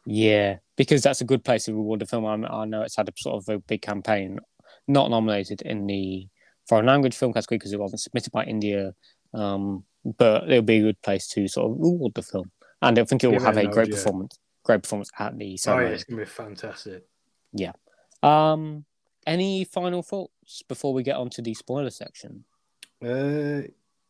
yeah, 0.06 0.58
because 0.76 1.04
that's 1.04 1.22
a 1.22 1.26
good 1.26 1.44
place 1.44 1.66
to 1.66 1.74
reward 1.74 2.00
the 2.00 2.06
film. 2.08 2.26
I, 2.26 2.36
I 2.48 2.66
know 2.66 2.82
it's 2.82 2.96
had 2.96 3.08
a 3.10 3.14
sort 3.16 3.44
of 3.44 3.50
a 3.54 3.60
big 3.60 3.82
campaign, 3.82 4.40
not 4.90 5.10
nominated 5.10 5.62
in 5.62 5.88
the 5.88 6.28
foreign 6.68 6.86
language 6.88 7.16
film 7.16 7.32
category 7.32 7.58
because 7.58 7.72
it 7.74 7.80
wasn't 7.80 8.02
submitted 8.02 8.32
by 8.32 8.44
India, 8.44 8.94
um, 9.34 9.84
but 10.18 10.50
it'll 10.50 10.62
be 10.62 10.78
a 10.78 10.82
good 10.82 11.02
place 11.02 11.28
to 11.30 11.48
sort 11.48 11.72
of 11.72 11.78
reward 11.80 12.14
the 12.16 12.22
film, 12.22 12.52
and 12.82 13.00
I 13.00 13.04
think 13.06 13.24
it 13.24 13.28
will 13.28 13.40
have 13.40 13.58
a 13.58 13.68
great 13.68 13.92
performance, 13.92 14.38
great 14.64 14.84
performance 14.84 15.10
at 15.18 15.38
the 15.38 15.58
Oh, 15.68 15.80
yeah, 15.80 15.88
it's 15.88 16.04
gonna 16.04 16.22
be 16.22 16.26
fantastic. 16.26 17.06
Yeah. 17.54 17.72
Um, 18.24 18.86
any 19.26 19.64
final 19.64 20.02
thoughts 20.04 20.64
before 20.68 20.94
we 20.94 21.04
get 21.04 21.16
on 21.16 21.30
to 21.32 21.42
the 21.42 21.54
spoiler 21.54 21.90
section? 21.90 22.44
Uh, 23.02 23.62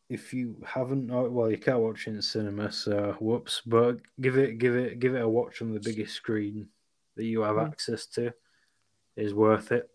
if 0.09 0.33
you 0.33 0.55
haven't, 0.65 1.11
oh, 1.11 1.29
well, 1.29 1.51
you 1.51 1.57
can't 1.57 1.79
watch 1.79 2.07
it 2.07 2.11
in 2.11 2.21
cinema, 2.21 2.71
so 2.71 3.15
whoops. 3.19 3.61
But 3.65 3.99
give 4.19 4.37
it, 4.37 4.57
give 4.57 4.75
it, 4.75 4.99
give 4.99 5.13
it 5.15 5.21
a 5.21 5.29
watch 5.29 5.61
on 5.61 5.73
the 5.73 5.79
biggest 5.79 6.15
screen 6.15 6.67
that 7.15 7.25
you 7.25 7.41
have 7.41 7.57
Mm. 7.57 7.67
access 7.67 8.05
to. 8.07 8.33
Is 9.15 9.33
worth 9.33 9.71
it. 9.71 9.89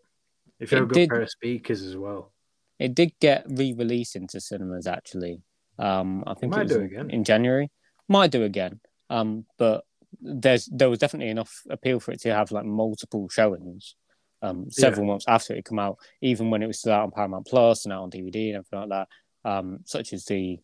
If 0.64 0.72
you 0.72 0.78
It 0.78 0.80
have 0.80 0.90
a 0.90 0.92
good 0.92 1.00
did- 1.00 1.08
pair 1.10 1.22
of 1.22 1.30
speakers 1.30 1.82
as 1.82 1.96
well. 1.96 2.32
It 2.80 2.94
did 2.94 3.12
get 3.20 3.46
re-released 3.48 4.16
into 4.16 4.40
cinemas 4.40 4.86
actually. 4.88 5.40
Um, 5.78 6.24
I 6.26 6.34
think 6.34 6.50
Might 6.52 6.62
it 6.62 6.64
was 6.64 6.72
do 6.72 6.78
in, 6.80 6.84
again. 6.86 7.10
in 7.10 7.24
January. 7.24 7.70
Might 8.08 8.32
do 8.32 8.42
again. 8.42 8.80
Um, 9.10 9.46
but 9.58 9.84
there's 10.20 10.66
there 10.66 10.90
was 10.90 10.98
definitely 10.98 11.30
enough 11.30 11.62
appeal 11.70 12.00
for 12.00 12.10
it 12.12 12.20
to 12.22 12.34
have 12.34 12.50
like 12.50 12.64
multiple 12.64 13.28
showings. 13.28 13.94
Um, 14.42 14.70
several 14.70 15.06
months 15.06 15.24
after 15.26 15.54
it 15.54 15.64
come 15.64 15.78
out, 15.78 15.98
even 16.20 16.50
when 16.50 16.62
it 16.62 16.66
was 16.66 16.78
still 16.80 16.92
out 16.92 17.04
on 17.04 17.10
Paramount 17.12 17.46
Plus 17.46 17.84
and 17.84 17.92
out 17.94 18.02
on 18.02 18.10
DVD 18.10 18.48
and 18.48 18.56
everything 18.56 18.80
like 18.80 18.88
that. 18.90 19.08
Um, 19.50 19.78
such 19.84 20.12
as 20.12 20.24
the 20.26 20.58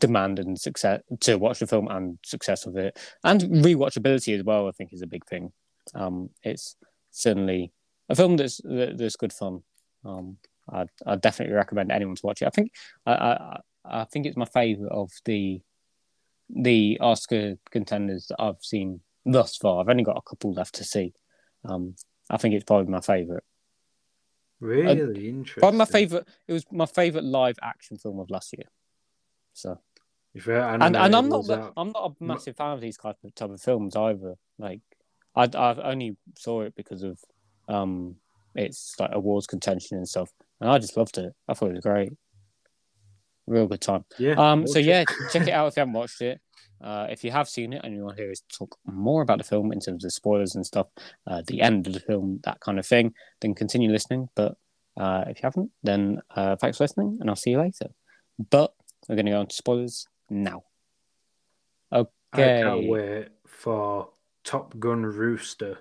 demand 0.00 0.38
and 0.38 0.58
success 0.58 1.00
to 1.20 1.36
watch 1.36 1.58
the 1.58 1.66
film 1.66 1.88
and 1.88 2.18
success 2.24 2.64
of 2.66 2.76
it, 2.76 2.98
and 3.22 3.40
rewatchability 3.42 4.36
as 4.36 4.42
well. 4.44 4.66
I 4.66 4.72
think 4.72 4.92
is 4.92 5.02
a 5.02 5.06
big 5.06 5.26
thing. 5.26 5.52
Um, 5.94 6.30
it's 6.42 6.76
certainly 7.10 7.70
a 8.08 8.14
film 8.14 8.36
that's 8.36 8.60
that's 8.64 9.16
good 9.16 9.32
fun. 9.32 9.62
Um, 10.04 10.36
I 10.70 10.86
I 11.06 11.16
definitely 11.16 11.54
recommend 11.54 11.90
anyone 11.92 12.16
to 12.16 12.26
watch 12.26 12.42
it. 12.42 12.46
I 12.46 12.50
think 12.50 12.72
I 13.06 13.12
I, 13.12 13.60
I 13.84 14.04
think 14.04 14.26
it's 14.26 14.36
my 14.36 14.44
favorite 14.46 14.92
of 14.92 15.10
the 15.24 15.60
the 16.50 16.98
Oscar 17.00 17.56
contenders 17.70 18.26
that 18.28 18.40
I've 18.40 18.62
seen 18.62 19.00
thus 19.24 19.56
far. 19.56 19.80
I've 19.80 19.88
only 19.88 20.04
got 20.04 20.18
a 20.18 20.22
couple 20.22 20.52
left 20.52 20.74
to 20.76 20.84
see. 20.84 21.14
Um, 21.64 21.96
I 22.30 22.36
think 22.36 22.54
it's 22.54 22.64
probably 22.64 22.90
my 22.90 23.00
favorite. 23.00 23.44
Really 24.60 25.28
interesting. 25.28 25.60
Probably 25.60 25.78
my 25.78 25.84
favorite. 25.84 26.28
It 26.46 26.52
was 26.52 26.64
my 26.70 26.86
favorite 26.86 27.24
live 27.24 27.56
action 27.62 27.96
film 27.98 28.18
of 28.20 28.30
last 28.30 28.54
year. 28.56 28.68
So 29.52 29.78
and 30.86 30.96
and 30.96 31.14
I'm 31.16 31.28
not 31.28 31.46
out- 31.60 31.72
I'm 31.76 31.90
not 31.90 32.16
a 32.20 32.24
massive 32.24 32.56
fan 32.56 32.72
of 32.72 32.80
these 32.80 32.96
type 32.96 33.16
of 33.24 33.34
type 33.34 33.50
of 33.50 33.60
films 33.60 33.94
either. 33.96 34.34
Like 34.58 34.80
I 35.34 35.44
I 35.44 35.90
only 35.92 36.16
saw 36.38 36.62
it 36.62 36.74
because 36.74 37.02
of 37.02 37.18
um 37.68 38.16
its 38.54 38.94
like 38.98 39.10
awards 39.12 39.46
contention 39.46 39.96
and 39.96 40.08
stuff, 40.08 40.30
and 40.60 40.70
I 40.70 40.78
just 40.78 40.96
loved 40.96 41.18
it. 41.18 41.32
I 41.48 41.54
thought 41.54 41.70
it 41.70 41.74
was 41.74 41.80
great. 41.80 42.12
Real 43.46 43.66
good 43.66 43.80
time. 43.80 44.04
Yeah. 44.18 44.34
Um, 44.34 44.66
so 44.66 44.78
yeah, 44.78 45.04
check 45.30 45.46
it 45.46 45.52
out 45.52 45.68
if 45.68 45.76
you 45.76 45.80
haven't 45.80 45.94
watched 45.94 46.22
it. 46.22 46.40
Uh, 46.82 47.06
if 47.10 47.24
you 47.24 47.30
have 47.30 47.48
seen 47.48 47.72
it 47.72 47.80
and 47.84 47.94
you 47.94 48.02
want 48.02 48.16
to 48.16 48.22
hear 48.22 48.30
us 48.30 48.42
talk 48.52 48.76
more 48.84 49.22
about 49.22 49.38
the 49.38 49.44
film 49.44 49.72
in 49.72 49.80
terms 49.80 50.04
of 50.04 50.12
spoilers 50.12 50.54
and 50.54 50.66
stuff, 50.66 50.86
uh, 51.26 51.42
the 51.46 51.60
end 51.60 51.86
of 51.86 51.92
the 51.92 52.00
film, 52.00 52.40
that 52.44 52.60
kind 52.60 52.78
of 52.78 52.86
thing, 52.86 53.12
then 53.40 53.54
continue 53.54 53.90
listening. 53.90 54.28
But 54.34 54.56
uh, 54.96 55.24
if 55.26 55.38
you 55.38 55.42
haven't, 55.44 55.70
then 55.82 56.20
uh, 56.34 56.56
thanks 56.56 56.78
for 56.78 56.84
listening, 56.84 57.18
and 57.20 57.30
I'll 57.30 57.36
see 57.36 57.50
you 57.50 57.58
later. 57.58 57.88
But 58.50 58.74
we're 59.08 59.16
going 59.16 59.26
to 59.26 59.32
go 59.32 59.40
on 59.40 59.46
to 59.46 59.54
spoilers 59.54 60.06
now. 60.28 60.64
Okay. 61.92 62.60
I 62.60 62.62
can't 62.62 62.88
wait 62.88 63.28
for 63.46 64.10
Top 64.42 64.78
Gun 64.78 65.04
Rooster, 65.04 65.78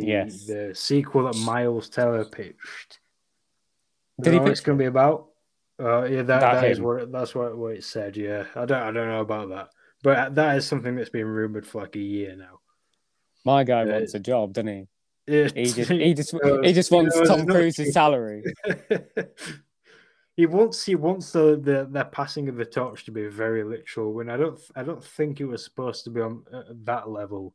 the 0.00 0.06
Yes. 0.06 0.46
the 0.46 0.72
sequel 0.74 1.24
that 1.24 1.38
Miles 1.38 1.88
Teller 1.88 2.24
pitched. 2.24 2.98
Did 4.20 4.32
he 4.32 4.38
know 4.38 4.42
what 4.42 4.50
it's 4.52 4.60
pitch 4.60 4.66
going 4.66 4.78
to 4.78 4.82
be 4.82 4.86
about? 4.86 5.28
Uh, 5.80 6.04
yeah, 6.04 6.22
that, 6.22 6.40
That 6.40 6.60
that 6.60 6.70
is 6.70 6.80
what 6.80 7.10
that's 7.10 7.34
what, 7.34 7.56
what 7.56 7.74
it 7.74 7.84
said. 7.84 8.16
Yeah, 8.16 8.44
I 8.54 8.64
don't 8.64 8.82
I 8.82 8.90
don't 8.92 9.08
know 9.08 9.20
about 9.20 9.48
that, 9.48 9.70
but 10.02 10.34
that 10.34 10.56
is 10.56 10.66
something 10.66 10.94
that's 10.94 11.10
been 11.10 11.26
rumored 11.26 11.66
for 11.66 11.82
like 11.82 11.96
a 11.96 12.00
year 12.00 12.36
now. 12.36 12.60
My 13.44 13.64
guy 13.64 13.82
Uh, 13.82 13.86
wants 13.86 14.14
a 14.14 14.20
job, 14.20 14.52
doesn't 14.52 14.68
he? 14.68 14.86
It- 15.26 15.56
He 15.56 15.64
just 15.64 15.90
he 15.90 16.14
just 16.14 16.34
Uh, 16.34 16.60
he 16.62 16.72
just 16.72 16.90
wants 16.92 17.16
you 17.16 17.22
know, 17.22 17.36
Tom 17.36 17.46
Cruise's 17.46 17.92
salary. 17.92 18.44
he 20.36 20.46
wants 20.46 20.84
he 20.84 20.94
wants 20.94 21.32
the, 21.32 21.56
the 21.60 21.88
the 21.90 22.04
passing 22.04 22.48
of 22.48 22.56
the 22.56 22.64
torch 22.64 23.04
to 23.04 23.10
be 23.10 23.26
very 23.26 23.64
literal. 23.64 24.12
When 24.12 24.30
I 24.30 24.36
don't 24.36 24.60
I 24.76 24.82
don't 24.84 25.02
think 25.02 25.40
it 25.40 25.46
was 25.46 25.64
supposed 25.64 26.04
to 26.04 26.10
be 26.10 26.20
on 26.20 26.44
uh, 26.52 26.62
that 26.84 27.08
level. 27.08 27.54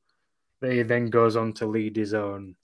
That 0.61 0.71
he 0.73 0.81
then 0.83 1.05
goes 1.07 1.35
on 1.35 1.53
to 1.53 1.65
lead 1.65 1.95
his 1.95 2.13
own 2.13 2.55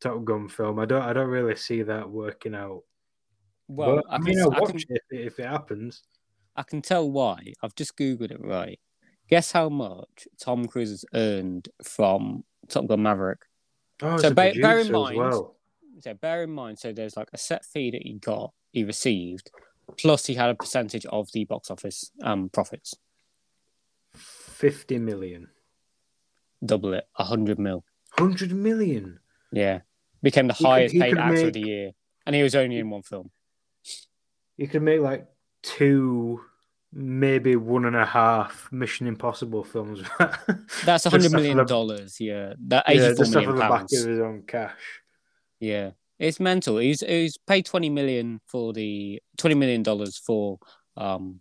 Top 0.00 0.24
Gun 0.24 0.48
film. 0.48 0.78
I 0.78 0.84
don't 0.86 1.02
I 1.02 1.12
don't 1.12 1.28
really 1.30 1.54
see 1.56 1.82
that 1.82 2.08
working 2.10 2.54
out. 2.54 2.82
Well, 3.68 3.96
but, 3.96 4.04
I, 4.10 4.16
I 4.16 4.18
mean, 4.18 4.40
I 4.40 4.46
watch 4.46 4.70
can 4.70 4.78
it 4.96 5.02
if, 5.10 5.26
if 5.34 5.38
it 5.38 5.46
happens. 5.46 6.02
I 6.56 6.62
can 6.64 6.82
tell 6.82 7.10
why. 7.10 7.52
I've 7.62 7.74
just 7.74 7.96
googled 7.96 8.32
it 8.32 8.40
right. 8.44 8.78
Guess 9.30 9.52
how 9.52 9.68
much 9.68 10.26
Tom 10.40 10.66
Cruise 10.66 10.90
has 10.90 11.04
earned 11.14 11.68
from 11.82 12.44
Top 12.68 12.86
Gun 12.86 13.02
Maverick? 13.02 13.40
Oh, 14.02 14.18
So 14.18 14.34
bear- 14.34 14.52
bear 14.60 14.80
in 14.80 14.90
mind- 14.92 15.16
well. 15.16 15.56
So 16.00 16.14
bear 16.14 16.42
in 16.42 16.50
mind, 16.50 16.78
so 16.80 16.92
there's 16.92 17.16
like 17.16 17.28
a 17.32 17.38
set 17.38 17.64
fee 17.64 17.92
that 17.92 18.02
he 18.02 18.14
got, 18.14 18.52
he 18.72 18.82
received, 18.82 19.50
plus 19.96 20.26
he 20.26 20.34
had 20.34 20.50
a 20.50 20.54
percentage 20.56 21.06
of 21.06 21.30
the 21.32 21.44
box 21.44 21.70
office 21.70 22.10
um 22.22 22.48
profits. 22.48 22.94
fifty 24.12 24.98
million. 24.98 25.48
Double 26.64 26.94
it, 26.94 27.04
a 27.18 27.24
hundred 27.24 27.58
mil. 27.58 27.84
Hundred 28.10 28.52
million. 28.52 29.18
Yeah, 29.52 29.80
became 30.22 30.46
the 30.48 30.54
He 30.54 30.64
highest 30.64 30.94
he 30.94 31.00
paid 31.00 31.10
could 31.10 31.18
actor 31.18 31.46
of 31.48 31.52
the 31.54 31.60
year, 31.60 31.90
and 32.26 32.36
he 32.36 32.42
was 32.42 32.54
only 32.54 32.78
in 32.78 32.88
one 32.90 33.02
film. 33.02 33.30
You 34.56 34.68
could 34.68 34.82
make 34.82 35.00
like 35.00 35.26
two, 35.62 36.40
maybe 36.92 37.56
one 37.56 37.84
and 37.84 37.96
a 37.96 38.04
half 38.06 38.68
Mission 38.70 39.06
Impossible 39.06 39.64
films. 39.64 40.02
That's 40.84 41.06
a 41.06 41.10
hundred 41.10 41.32
million 41.32 41.56
the- 41.56 41.64
dollars. 41.64 42.20
Yeah, 42.20 42.54
that 42.68 42.84
yeah, 42.88 42.94
eighty-four 43.08 43.24
off 43.26 43.30
million 43.32 43.54
the 43.54 43.60
back 43.60 43.70
pounds. 43.70 43.92
of 44.04 44.10
his 44.10 44.20
own 44.20 44.42
cash. 44.46 45.00
Yeah, 45.58 45.90
it's 46.18 46.38
mental. 46.38 46.78
He's 46.78 47.00
he's 47.00 47.38
paid 47.38 47.66
twenty 47.66 47.90
million 47.90 48.40
for 48.46 48.72
the 48.72 49.20
twenty 49.36 49.54
million 49.54 49.82
dollars 49.82 50.16
for 50.18 50.58
um 50.96 51.40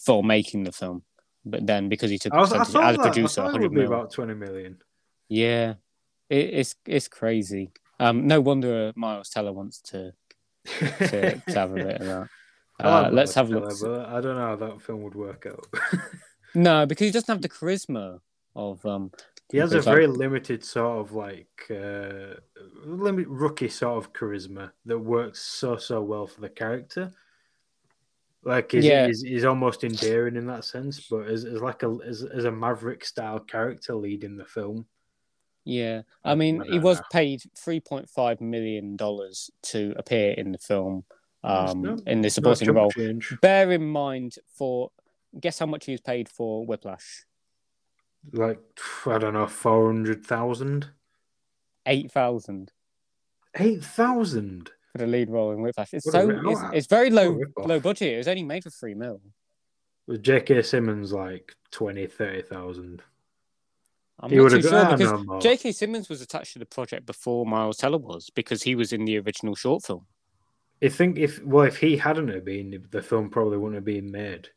for 0.00 0.22
making 0.24 0.64
the 0.64 0.72
film, 0.72 1.02
but 1.44 1.66
then 1.66 1.88
because 1.88 2.10
he 2.10 2.18
took 2.18 2.32
I, 2.32 2.40
was, 2.40 2.52
I 2.52 2.58
percentage 2.58 2.88
as 2.88 2.94
a 2.94 2.96
that, 2.96 3.00
I 3.00 3.08
producer, 3.08 3.42
hundred 3.42 3.62
would 3.62 3.74
be 3.74 3.84
about 3.84 4.12
twenty 4.12 4.34
million. 4.34 4.78
Yeah, 5.28 5.74
it, 6.28 6.50
it's 6.54 6.74
it's 6.86 7.08
crazy. 7.08 7.72
Um, 8.00 8.26
no 8.26 8.40
wonder 8.40 8.88
uh, 8.88 8.92
Miles 8.96 9.30
Teller 9.30 9.52
wants 9.52 9.80
to 9.82 10.12
to, 10.66 11.40
to 11.48 11.54
have 11.54 11.72
a 11.72 11.74
bit 11.74 12.00
of 12.00 12.06
that. 12.06 12.28
I 12.80 13.00
like 13.00 13.06
Uh, 13.06 13.14
let's 13.14 13.34
have 13.34 13.50
a 13.50 13.60
look. 13.60 13.78
Teller, 13.78 14.06
I 14.08 14.20
don't 14.20 14.36
know 14.36 14.46
how 14.46 14.56
that 14.56 14.82
film 14.82 15.02
would 15.02 15.14
work 15.14 15.46
out. 15.46 15.66
No, 16.54 16.84
because 16.86 17.06
he 17.06 17.10
doesn't 17.10 17.32
have 17.32 17.42
the 17.42 17.48
charisma 17.48 18.20
of 18.54 18.84
um. 18.84 19.10
he 19.50 19.58
has 19.58 19.72
a 19.72 19.76
like- 19.76 19.84
very 19.84 20.06
limited 20.06 20.64
sort 20.64 20.98
of 21.00 21.12
like 21.12 21.66
uh, 21.70 22.34
limit 22.84 23.26
rookie 23.28 23.68
sort 23.68 24.04
of 24.04 24.12
charisma 24.12 24.70
that 24.84 24.98
works 24.98 25.40
so 25.40 25.76
so 25.76 26.02
well 26.02 26.26
for 26.26 26.40
the 26.40 26.48
character. 26.50 27.12
Like 28.44 28.72
he's, 28.72 28.84
Yeah. 28.84 29.06
he's, 29.06 29.22
he's 29.22 29.44
almost 29.44 29.84
endearing 29.84 30.36
in 30.36 30.46
that 30.48 30.64
sense, 30.64 31.06
but 31.08 31.28
as, 31.28 31.44
as 31.44 31.60
like 31.62 31.82
a 31.84 31.96
as, 32.04 32.24
as 32.24 32.44
a 32.44 32.50
maverick 32.50 33.04
style 33.04 33.38
character 33.38 33.94
leading 33.94 34.36
the 34.36 34.44
film, 34.44 34.86
Yeah, 35.64 36.02
I- 36.24 36.34
mean, 36.34 36.60
I 36.62 36.66
he 36.72 36.78
was 36.80 36.98
know. 36.98 37.04
paid 37.12 37.42
three 37.56 37.78
point 37.80 38.08
five 38.10 38.40
million 38.40 38.96
dollars 38.96 39.50
to 39.70 39.94
appear 39.96 40.32
in 40.32 40.50
the 40.50 40.58
film, 40.58 41.04
um, 41.44 41.82
no- 41.82 41.98
in 42.06 42.20
the 42.20 42.30
supporting 42.30 42.72
role. 42.72 42.90
change. 42.90 43.32
Bear 43.40 43.70
in 43.70 43.86
mind, 43.86 44.34
for 44.56 44.90
guess 45.38 45.58
how 45.60 45.66
much 45.66 45.86
he 45.86 45.92
was 45.92 46.00
paid 46.00 46.28
for 46.28 46.66
Whiplash? 46.66 47.24
Like 48.32 48.60
I 49.06 49.18
don't 49.18 49.34
know, 49.34 49.46
four 49.46 49.86
hundred 49.86 50.26
thousand, 50.26 50.88
Eight 51.86 52.10
thousand 52.10 52.72
eight 53.56 53.84
thousand. 53.84 54.70
For 54.92 54.98
the 54.98 55.06
lead 55.06 55.30
role 55.30 55.52
in 55.52 55.62
Whiplash. 55.62 55.92
It's 55.94 56.06
What 56.06 56.12
so 56.12 56.30
it's, 56.30 56.60
it's 56.74 56.86
very 56.86 57.10
low 57.10 57.40
low 57.58 57.80
budget. 57.80 58.14
It 58.14 58.18
was 58.18 58.28
only 58.28 58.44
made 58.44 58.62
for 58.62 58.70
three 58.70 58.94
mil. 58.94 59.20
With 60.06 60.22
J.K. 60.22 60.62
Simmons 60.62 61.12
like 61.12 61.54
20, 61.70 62.06
30,000. 62.08 63.02
I'm 64.18 64.30
He 64.30 64.36
not 64.36 64.50
too 64.50 64.62
sure 64.62 64.96
because 64.96 65.24
no. 65.24 65.40
J.K. 65.40 65.72
Simmons 65.72 66.08
was 66.08 66.20
attached 66.20 66.54
to 66.54 66.58
the 66.58 66.66
project 66.66 67.06
before 67.06 67.46
Miles 67.46 67.76
Teller 67.76 67.98
was 67.98 68.28
because 68.34 68.62
he 68.62 68.74
was 68.74 68.92
in 68.92 69.04
the 69.04 69.18
original 69.18 69.54
short 69.54 69.84
film. 69.84 70.06
I 70.82 70.88
think 70.88 71.18
if 71.18 71.42
well, 71.44 71.64
if 71.64 71.78
he 71.78 71.96
hadn't 71.96 72.28
have 72.28 72.44
been, 72.44 72.84
the 72.90 73.02
film 73.02 73.30
probably 73.30 73.58
wouldn't 73.58 73.76
have 73.76 73.84
been 73.84 74.10
made. 74.10 74.48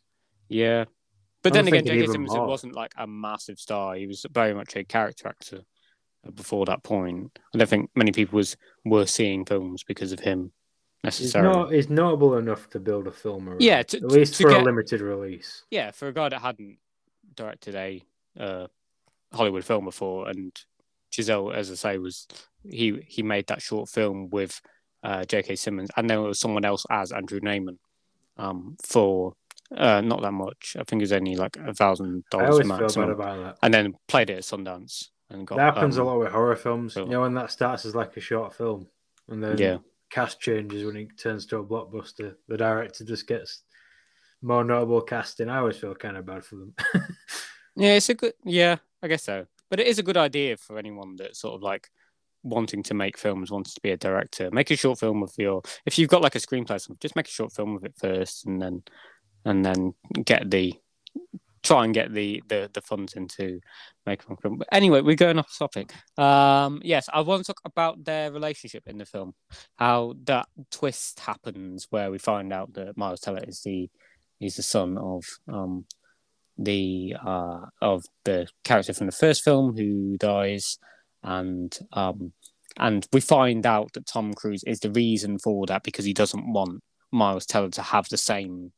Yeah. 0.50 0.86
But 1.44 1.54
then 1.54 1.68
again, 1.68 1.86
J.K. 1.86 2.08
Simmons 2.08 2.32
wasn't 2.34 2.76
like 2.76 2.94
a 2.98 3.06
massive 3.06 3.60
star. 3.60 3.96
He 3.96 4.08
was 4.08 4.26
very 4.32 4.54
much 4.56 4.76
a 4.76 4.84
character 4.84 5.28
actor 5.28 5.62
before 6.34 6.66
that 6.66 6.84
point. 6.84 7.38
I 7.54 7.58
don't 7.58 7.70
think 7.70 7.90
many 7.96 8.12
people 8.12 8.38
was 8.38 8.58
were 8.84 9.06
seeing 9.06 9.46
films 9.46 9.84
because 9.84 10.12
of 10.12 10.20
him 10.20 10.52
necessarily. 11.04 11.54
not. 11.56 11.72
He's 11.72 11.90
notable 11.90 12.38
enough 12.38 12.70
to 12.72 12.80
build 12.80 13.08
a 13.08 13.12
film 13.12 13.50
around. 13.50 13.62
Yeah, 13.62 13.84
to- 13.84 13.98
at 13.98 14.04
least 14.04 14.36
to 14.36 14.44
for 14.44 14.50
get- 14.50 14.62
a 14.62 14.64
limited 14.64 15.02
release. 15.02 15.64
Yeah, 15.70 15.92
for 15.92 16.08
a 16.08 16.14
guy 16.14 16.30
that 16.30 16.42
hadn't 16.42 16.78
directed 17.36 17.76
a 17.76 18.02
uh, 18.40 18.68
Hollywood 19.34 19.66
film 19.66 19.86
before, 19.86 20.30
and 20.30 20.52
Chazelle, 21.12 21.54
as 21.54 21.72
I 21.72 21.76
say, 21.76 21.98
was 21.98 22.28
he 22.70 23.00
he 23.08 23.24
made 23.24 23.48
that 23.48 23.62
short 23.62 23.90
film 23.90 24.30
with 24.30 24.60
uh, 25.04 25.24
J.K. 25.26 25.56
Simmons, 25.56 25.90
and 25.96 26.10
then 26.10 26.18
there 26.20 26.28
was 26.28 26.40
someone 26.40 26.66
else 26.66 26.86
as 26.90 27.12
Andrew 27.12 27.40
Neiman 27.40 27.78
um, 28.38 28.76
for 28.84 29.34
uh, 29.76 30.02
not 30.02 30.22
that 30.22 30.32
much. 30.32 30.76
I 30.80 30.84
think 30.84 31.02
it 31.02 31.04
was 31.04 31.12
only 31.12 31.36
like 31.36 31.58
a 31.58 31.74
thousand 31.74 32.24
dollars 32.32 32.50
always 32.52 32.68
feel 32.68 32.78
bad 32.78 32.82
maximum, 33.20 33.54
and 33.62 33.74
then 33.74 33.94
played 34.08 34.30
it 34.30 34.38
at 34.38 34.44
Sundance 34.44 35.10
and 35.36 35.48
got. 35.48 35.58
That 35.58 35.76
happens 35.76 35.98
um, 35.98 36.06
a 36.06 36.10
lot 36.10 36.20
with 36.20 36.32
horror 36.32 36.56
films. 36.56 36.94
film. 36.94 37.08
You 37.08 37.14
know, 37.14 37.22
when 37.22 37.34
that 37.36 37.52
starts 37.52 37.86
as 37.86 37.96
like 37.96 38.16
a 38.18 38.22
short 38.22 38.54
film, 38.54 38.88
and 39.30 39.44
then 39.44 39.58
Yeah, 39.58 39.78
cast 40.10 40.40
changes 40.40 40.86
when 40.86 40.96
it 40.96 41.18
turns 41.18 41.46
to 41.48 41.58
a 41.58 41.64
blockbuster. 41.64 42.36
The 42.48 42.58
director 42.58 43.04
just 43.04 43.28
gets 43.28 43.62
more 44.42 44.64
notable 44.64 45.02
casting. 45.02 45.50
I 45.50 45.58
always 45.58 45.78
feel 45.78 45.96
kind 45.96 46.18
of 46.18 46.26
bad 46.26 46.46
for 46.46 46.56
them. 46.56 46.74
yeah, 47.76 47.96
it's 47.96 48.10
a 48.10 48.14
good. 48.14 48.34
Yeah, 48.44 48.78
I 49.02 49.08
guess 49.08 49.24
so. 49.24 49.46
But 49.70 49.80
it 49.80 49.88
is 49.88 50.00
a 50.00 50.04
good 50.04 50.18
idea 50.18 50.58
for 50.58 50.78
anyone 50.78 51.16
that 51.18 51.36
sort 51.36 51.56
of 51.56 51.62
like 51.62 51.90
wanting 52.44 52.84
to 52.84 52.94
make 52.94 53.18
films, 53.18 53.52
wants 53.52 53.74
to 53.74 53.82
be 53.82 53.92
a 53.92 53.98
director. 53.98 54.50
Make 54.52 54.72
a 54.72 54.76
short 54.76 55.00
film 55.00 55.24
of 55.24 55.34
your. 55.38 55.62
If 55.86 55.98
you've 55.98 56.10
got 56.10 56.22
like 56.22 56.36
a 56.36 56.40
screenplay, 56.40 56.80
just 57.00 57.16
make 57.16 57.28
a 57.28 57.32
short 57.32 57.52
film 57.52 57.76
of 57.76 57.84
it 57.84 57.96
first, 57.98 58.46
and 58.46 58.62
then 58.62 58.84
and 59.46 59.66
then 59.66 59.94
get 60.24 60.50
the 60.50 60.74
try 61.66 61.84
and 61.84 61.94
get 61.94 62.14
the 62.14 62.42
the, 62.48 62.70
the 62.74 62.82
funds 62.82 63.14
into 63.14 63.60
making 64.06 64.38
film. 64.38 64.58
But 64.58 64.68
anyway, 64.72 65.02
we're 65.02 65.16
going 65.16 65.40
off 65.40 65.58
topic. 65.58 65.94
Um, 66.18 66.82
yes, 66.84 67.10
I 67.12 67.22
want 67.22 67.46
to 67.46 67.54
talk 67.54 67.62
about 67.66 68.04
their 68.06 68.32
relationship 68.32 68.84
in 68.88 68.98
the 68.98 69.06
film. 69.06 69.34
How 69.78 70.16
that 70.26 70.48
twist 70.72 71.20
happens, 71.20 71.88
where 71.90 72.12
we 72.12 72.18
find 72.18 72.54
out 72.54 72.74
that 72.74 72.98
Miles 72.98 73.20
Teller 73.20 73.44
is 73.46 73.62
the 73.64 73.90
he's 74.40 74.56
the 74.56 74.64
son 74.64 74.98
of 74.98 75.24
um 75.52 75.86
the 76.58 77.16
uh 77.26 77.62
of 77.82 78.04
the 78.24 78.48
character 78.64 78.94
from 78.94 79.08
the 79.08 79.12
first 79.12 79.44
film 79.44 79.76
who 79.76 80.16
dies 80.18 80.78
and 81.24 81.80
um 81.94 82.32
and 82.78 83.08
we 83.14 83.22
find 83.22 83.66
out 83.66 83.94
that 83.94 84.06
Tom 84.06 84.34
Cruise 84.34 84.64
is 84.66 84.80
the 84.80 84.92
reason 84.92 85.40
for 85.40 85.66
that 85.68 85.84
because 85.84 86.04
he 86.04 86.14
doesn't 86.14 86.52
want 86.52 86.82
Miles 87.12 87.46
Teller 87.46 87.70
to 87.70 87.82
have 87.82 88.10
the 88.10 88.18
same 88.18 88.74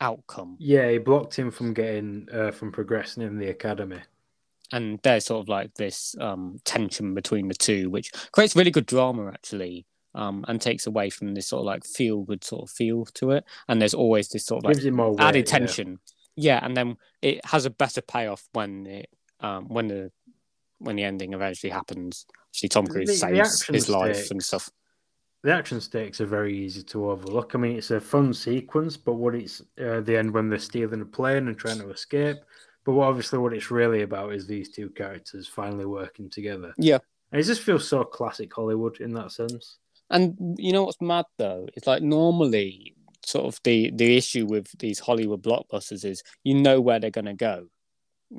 outcome 0.00 0.56
yeah, 0.58 0.90
he 0.90 0.98
blocked 0.98 1.36
him 1.38 1.50
from 1.50 1.72
getting 1.74 2.28
uh, 2.32 2.50
from 2.50 2.70
progressing 2.72 3.22
in 3.22 3.38
the 3.38 3.48
academy. 3.48 4.00
and 4.72 4.98
there's 5.02 5.24
sort 5.26 5.42
of 5.42 5.48
like 5.48 5.72
this 5.74 6.14
um 6.20 6.58
tension 6.64 7.14
between 7.14 7.48
the 7.48 7.54
two 7.54 7.88
which 7.90 8.10
creates 8.32 8.54
really 8.56 8.70
good 8.70 8.86
drama 8.86 9.28
actually 9.28 9.86
um 10.14 10.44
and 10.48 10.60
takes 10.60 10.86
away 10.86 11.08
from 11.10 11.34
this 11.34 11.46
sort 11.48 11.60
of 11.60 11.66
like 11.66 11.84
feel 11.84 12.22
good 12.22 12.42
sort 12.44 12.62
of 12.62 12.70
feel 12.70 13.04
to 13.14 13.30
it 13.30 13.44
and 13.68 13.80
there's 13.80 13.94
always 13.94 14.28
this 14.28 14.44
sort 14.46 14.64
of 14.64 14.68
like 14.70 14.82
weight, 14.82 15.20
added 15.20 15.46
yeah. 15.46 15.58
tension. 15.58 15.98
Yeah. 16.36 16.60
and 16.62 16.76
then 16.76 16.96
it 17.22 17.44
has 17.46 17.64
a 17.64 17.70
better 17.70 18.02
payoff 18.02 18.42
when 18.52 18.86
it 18.86 19.08
um 19.40 19.68
when 19.68 19.88
the 19.88 20.10
when 20.78 20.96
the 20.96 21.04
ending 21.04 21.32
eventually 21.32 21.70
happens. 21.70 22.26
Obviously, 22.50 22.68
Tom 22.68 22.86
Cruise 22.86 23.06
The- 23.08 23.12
the 23.14 23.18
saves 23.18 23.62
action 23.62 23.74
his 23.74 23.88
life 23.88 24.30
and 24.30 24.42
stuff. 24.42 24.68
The 25.46 25.52
action 25.52 25.80
stakes 25.80 26.20
are 26.20 26.26
very 26.26 26.58
easy 26.58 26.82
to 26.82 27.08
overlook. 27.08 27.54
I 27.54 27.58
mean, 27.58 27.76
it's 27.76 27.92
a 27.92 28.00
fun 28.00 28.34
sequence, 28.34 28.96
but 28.96 29.12
what 29.12 29.36
it's 29.36 29.60
uh, 29.80 30.00
the 30.00 30.18
end 30.18 30.34
when 30.34 30.48
they're 30.48 30.58
stealing 30.58 31.00
a 31.00 31.04
plane 31.04 31.46
and 31.46 31.56
trying 31.56 31.78
to 31.78 31.88
escape. 31.88 32.38
But 32.84 32.94
what, 32.94 33.06
obviously, 33.06 33.38
what 33.38 33.52
it's 33.52 33.70
really 33.70 34.02
about 34.02 34.32
is 34.32 34.48
these 34.48 34.70
two 34.70 34.90
characters 34.90 35.46
finally 35.46 35.84
working 35.84 36.28
together. 36.28 36.74
Yeah. 36.78 36.98
And 37.30 37.40
it 37.40 37.44
just 37.44 37.62
feels 37.62 37.86
so 37.86 38.02
classic 38.02 38.52
Hollywood 38.52 39.00
in 39.00 39.12
that 39.12 39.30
sense. 39.30 39.78
And 40.10 40.56
you 40.58 40.72
know 40.72 40.82
what's 40.82 41.00
mad 41.00 41.26
though? 41.38 41.68
It's 41.74 41.86
like 41.86 42.02
normally 42.02 42.96
sort 43.24 43.46
of 43.46 43.60
the 43.62 43.92
the 43.94 44.16
issue 44.16 44.46
with 44.46 44.76
these 44.80 44.98
Hollywood 44.98 45.44
blockbusters 45.44 46.04
is 46.04 46.24
you 46.42 46.54
know 46.54 46.80
where 46.80 46.98
they're 46.98 47.10
gonna 47.12 47.34
go. 47.34 47.68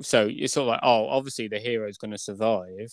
So 0.02 0.28
it's 0.30 0.52
sort 0.52 0.64
of 0.64 0.68
like, 0.72 0.80
oh, 0.82 1.08
obviously 1.08 1.48
the 1.48 1.58
hero's 1.58 1.96
gonna 1.96 2.18
survive 2.18 2.92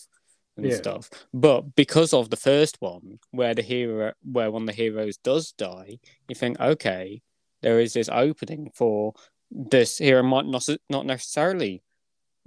and 0.56 0.66
Yeah. 0.66 0.76
stuff. 0.76 1.10
But 1.34 1.74
because 1.74 2.12
of 2.12 2.30
the 2.30 2.36
first 2.36 2.76
one, 2.80 3.18
where 3.30 3.54
the 3.54 3.62
hero 3.62 4.12
where 4.22 4.50
one 4.50 4.62
of 4.62 4.66
the 4.66 4.72
heroes 4.72 5.16
does 5.18 5.52
die, 5.52 5.98
you 6.28 6.34
think, 6.34 6.58
okay, 6.60 7.22
there 7.62 7.80
is 7.80 7.92
this 7.94 8.08
opening 8.10 8.70
for 8.74 9.14
this 9.50 9.98
hero 9.98 10.22
might 10.22 10.46
not 10.46 10.66
not 10.90 11.06
necessarily 11.06 11.82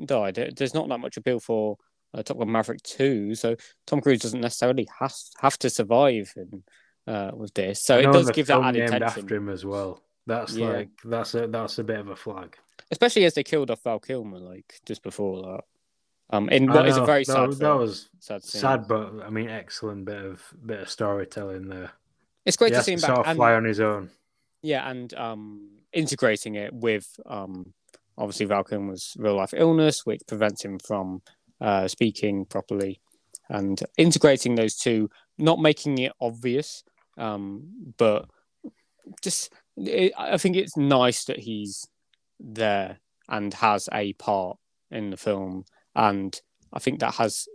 die. 0.04 0.32
There- 0.32 0.52
There's 0.56 0.74
not 0.74 0.88
that 0.90 1.00
much 1.00 1.18
appeal 1.18 1.40
for 1.40 1.78
uh, 2.14 2.24
Top 2.24 2.40
Gun 2.40 2.52
Maverick 2.52 2.82
2, 2.82 3.36
so 3.36 3.56
Tom 3.86 4.02
Cruise 4.02 4.22
doesn't 4.22 4.42
necessarily 4.42 4.88
have, 5.00 5.14
have 5.42 5.60
to 5.60 5.70
survive 5.70 6.34
in, 6.36 6.64
uh, 7.06 7.30
with 7.36 7.54
this. 7.54 7.84
So 7.84 8.00
it 8.00 8.12
does 8.12 8.32
give 8.32 8.48
that 8.48 8.64
added 8.64 8.88
tension, 8.88 9.04
after 9.04 9.36
him 9.36 9.48
as 9.50 9.64
well. 9.64 10.02
That's 10.26 10.56
Yeah. 10.56 10.70
like 10.70 10.90
that's 11.06 11.36
a 11.36 11.48
that's 11.48 11.78
a 11.78 11.84
bit 11.84 12.00
of 12.00 12.08
a 12.10 12.16
flag. 12.16 12.58
especially 12.92 13.26
as 13.26 13.36
they 13.36 13.44
killed 13.44 13.70
off 13.70 13.84
Val 13.84 14.00
Kilmer 14.00 14.40
like 14.40 14.80
just 14.88 15.04
before 15.04 15.44
that. 15.44 15.62
Um, 16.32 16.48
in 16.50 16.72
what 16.72 16.88
is 16.88 16.98
a 16.98 17.06
very 17.06 17.24
that, 17.24 17.34
sad, 17.34 17.50
that 17.52 17.58
film, 17.58 17.80
was 17.80 18.10
sad 18.20 18.44
scene. 18.44 18.62
sad, 18.62 18.88
but 18.88 19.24
I 19.26 19.30
mean, 19.30 19.50
excellent 19.50 20.06
bit 20.06 20.24
of 20.24 20.44
bit 20.66 20.82
of 20.82 20.90
storytelling 20.90 21.68
there. 21.68 21.92
It's 22.46 22.58
great 22.58 22.74
to 22.74 22.84
see 22.84 22.94
him 22.94 23.00
back. 23.00 23.08
sort 23.08 23.20
of 23.20 23.28
and- 23.28 23.38
fly 23.38 23.54
on 23.54 23.66
his 23.66 23.80
own. 23.80 24.10
Yeah, 24.62 24.90
and 24.90 25.14
um, 25.14 25.70
integrating 25.94 26.56
it 26.56 26.74
with 26.74 27.08
um, 27.26 27.74
obviously 28.18 28.46
Val 28.46 28.64
Kilmer's 28.64 29.16
real 29.18 29.36
life 29.36 29.54
illness, 29.56 30.06
which 30.06 30.22
prevents 30.28 30.64
him 30.64 30.80
from 30.80 31.22
uh, 31.62 31.88
speaking 31.88 32.46
properly, 32.46 33.00
and 33.50 33.82
integrating 33.98 34.56
those 34.56 34.76
two, 34.76 35.10
not 35.38 35.60
making 35.60 35.98
it 36.00 36.12
obvious, 36.20 36.84
um, 37.18 37.94
but 37.98 38.30
just 39.22 39.52
it, 39.78 40.14
I 40.18 40.38
think 40.38 40.58
it's 40.58 40.78
nice 40.78 41.24
that 41.26 41.40
he's 41.40 41.88
there 42.40 43.00
and 43.28 43.54
has 43.56 43.88
a 43.94 44.14
part 44.14 44.58
in 44.92 45.10
the 45.10 45.18
film, 45.18 45.66
and 45.96 46.40
I 46.74 46.80
think 46.80 47.00
that 47.00 47.16
has 47.16 47.48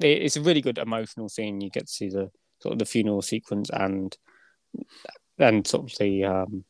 it's 0.00 0.36
a 0.36 0.42
really 0.42 0.60
good 0.60 0.78
emotional 0.78 1.28
scene. 1.28 1.60
You 1.60 1.70
get 1.70 1.86
to 1.86 1.92
see 1.92 2.08
the 2.08 2.30
sort 2.60 2.72
of 2.72 2.78
the 2.78 2.84
funeral 2.84 3.22
sequence 3.22 3.70
and 3.72 4.16
and 5.38 5.66
sort 5.66 5.90
of 5.92 5.98
the 5.98 6.24
um, 6.24 6.64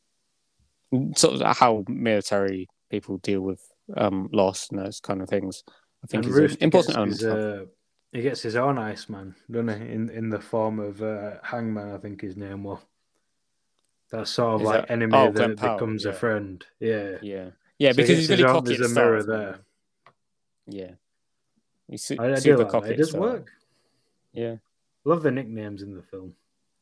sort 1.16 1.40
of 1.40 1.56
how 1.56 1.84
military 1.88 2.68
people 2.90 3.18
deal 3.18 3.40
with 3.40 3.60
um, 3.96 4.28
loss 4.32 4.68
and 4.70 4.78
those 4.78 5.00
kind 5.00 5.22
of 5.22 5.28
things. 5.28 5.64
I 6.04 6.06
think 6.06 6.24
And 6.26 6.34
is 6.44 6.56
an 6.56 6.62
important 6.62 6.96
gets 6.96 7.20
his, 7.20 7.24
uh, 7.24 7.64
he 8.12 8.22
gets 8.22 8.42
his 8.42 8.56
own 8.56 8.78
Iceman, 8.78 9.34
doesn't 9.50 9.80
he? 9.80 9.92
In 9.92 10.10
in 10.10 10.30
the 10.30 10.40
form 10.40 10.78
of 10.78 11.02
uh, 11.02 11.34
Hangman, 11.42 11.94
I 11.94 11.98
think 11.98 12.20
his 12.20 12.36
name 12.36 12.64
was. 12.64 12.80
That 14.10 14.28
sort 14.28 14.56
of 14.56 14.60
Is 14.60 14.66
like 14.66 14.80
that- 14.82 14.90
enemy 14.90 15.16
oh, 15.16 15.30
that 15.32 15.56
Powell, 15.56 15.74
becomes 15.78 16.04
yeah. 16.04 16.10
a 16.10 16.14
friend. 16.14 16.62
Yeah. 16.80 17.16
Yeah, 17.22 17.50
yeah, 17.78 17.92
So 17.92 17.96
because 17.96 18.08
gets 18.08 18.20
he's 18.20 18.28
really 18.28 18.42
cocky. 18.42 18.76
There's 18.76 18.92
a 18.92 18.94
mirror 18.94 19.22
there. 19.22 19.60
Yeah, 20.66 20.92
he's 21.88 22.04
su- 22.04 22.16
I, 22.18 22.32
I 22.32 22.34
super 22.36 22.58
like 22.62 22.68
cocky. 22.70 22.90
It 22.90 22.96
does 22.96 23.10
start. 23.10 23.22
work. 23.22 23.50
Yeah, 24.32 24.56
Love 25.04 25.22
the 25.22 25.30
nicknames 25.30 25.82
in 25.82 25.94
the 25.94 26.02
film. 26.02 26.34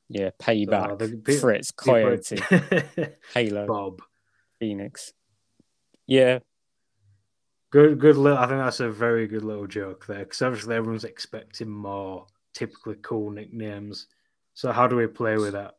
yeah. 0.09 0.31
Payback, 0.41 0.91
So 1.01 1.07
the 1.07 1.17
pe- 1.17 1.39
Fritz, 1.39 1.71
Coyote, 1.71 2.39
Halo, 3.35 3.67
Bob. 3.67 4.03
Phoenix. 4.59 5.13
Yeah, 6.07 6.41
Good, 7.71 8.01
good 8.01 8.17
little. 8.17 8.37
I 8.39 8.47
think 8.47 8.59
that's 8.59 8.81
a 8.81 8.91
very 8.91 9.27
good 9.29 9.45
little 9.45 9.67
joke 9.69 10.05
there 10.07 10.19
because 10.21 10.43
obviously 10.43 10.75
everyone's 10.75 11.05
expecting 11.05 11.69
more 11.71 12.27
typically 12.53 12.97
cool 13.01 13.31
nicknames. 13.31 14.07
So 14.55 14.73
how 14.73 14.89
do 14.89 14.97
we 14.97 15.07
play 15.07 15.37
with 15.37 15.53
that? 15.53 15.77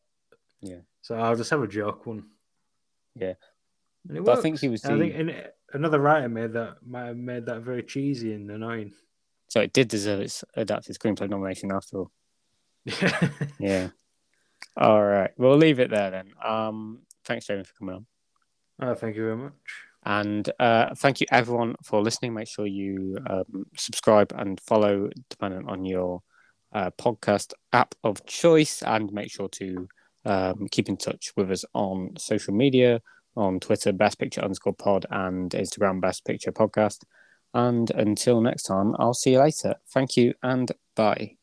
Yeah. 0.62 0.80
So 1.02 1.16
I'll 1.16 1.36
just 1.36 1.50
have 1.50 1.62
a 1.62 1.68
joke 1.68 2.06
one. 2.06 2.24
Yeah. 3.16 3.34
And 4.08 4.18
it 4.18 4.24
But 4.24 4.40
I 4.40 4.42
think 4.42 4.60
he 4.62 4.70
was 4.70 4.86
I 4.86 4.98
think 4.98 5.14
the- 5.14 5.52
another 5.74 6.00
writer 6.00 6.30
made 6.30 6.54
that 6.54 6.78
might 6.86 7.06
have 7.08 7.18
made 7.18 7.46
that 7.46 7.62
very 7.62 7.84
cheesy 7.84 8.34
and 8.34 8.50
annoying. 8.50 8.94
so 9.48 9.62
it 9.62 9.74
did 9.74 9.88
deserve 9.88 10.22
its 10.22 10.44
adapted 10.56 10.98
screenplay 10.98 11.30
nomination 11.30 11.72
after 11.72 11.98
all. 12.00 12.12
Yeah. 13.60 13.90
All 14.78 15.04
right, 15.04 15.32
we'll 15.38 15.58
leave 15.58 15.80
it 15.80 15.90
there 15.90 16.12
then. 16.12 16.32
Um, 16.44 17.00
thanks, 17.26 17.46
Jamie, 17.48 17.64
for 17.64 17.74
coming 17.74 17.96
on. 17.96 18.06
oh, 18.82 18.96
thank 18.96 19.16
you 19.16 19.24
very 19.24 19.38
much. 19.38 19.54
And 20.04 20.50
uh, 20.60 20.96
thank 20.96 21.20
you 21.22 21.28
everyone 21.32 21.76
for 21.84 22.02
listening. 22.02 22.34
Make 22.34 22.48
sure 22.48 22.66
you 22.66 23.18
um, 23.30 23.66
subscribe 23.76 24.32
and 24.36 24.60
follow, 24.62 25.10
depending 25.30 25.68
on 25.68 25.86
your 25.86 26.22
uh, 26.74 26.90
podcast 26.92 27.54
app 27.74 27.94
of 28.04 28.26
choice, 28.26 28.82
and 28.82 29.12
make 29.12 29.32
sure 29.32 29.50
to 29.50 29.88
um, 30.26 30.68
keep 30.72 30.90
in 30.90 30.98
touch 30.98 31.34
with 31.36 31.52
us 31.52 31.66
on 31.74 32.14
social 32.18 32.54
media 32.54 33.02
on 33.36 33.60
Twitter, 33.60 33.92
Best 33.92 34.20
Picture 34.20 34.42
underscore 34.42 34.74
Pod, 34.74 35.06
and 35.10 35.52
Instagram, 35.52 36.02
Best 36.02 36.26
Picture 36.26 36.52
Podcast. 36.52 37.04
And 37.54 37.90
until 37.92 38.42
next 38.42 38.64
time, 38.64 38.96
I'll 38.98 39.14
see 39.14 39.32
you 39.32 39.40
later. 39.40 39.76
Thank 39.94 40.18
you 40.18 40.34
and 40.42 40.72
bye. 40.96 41.41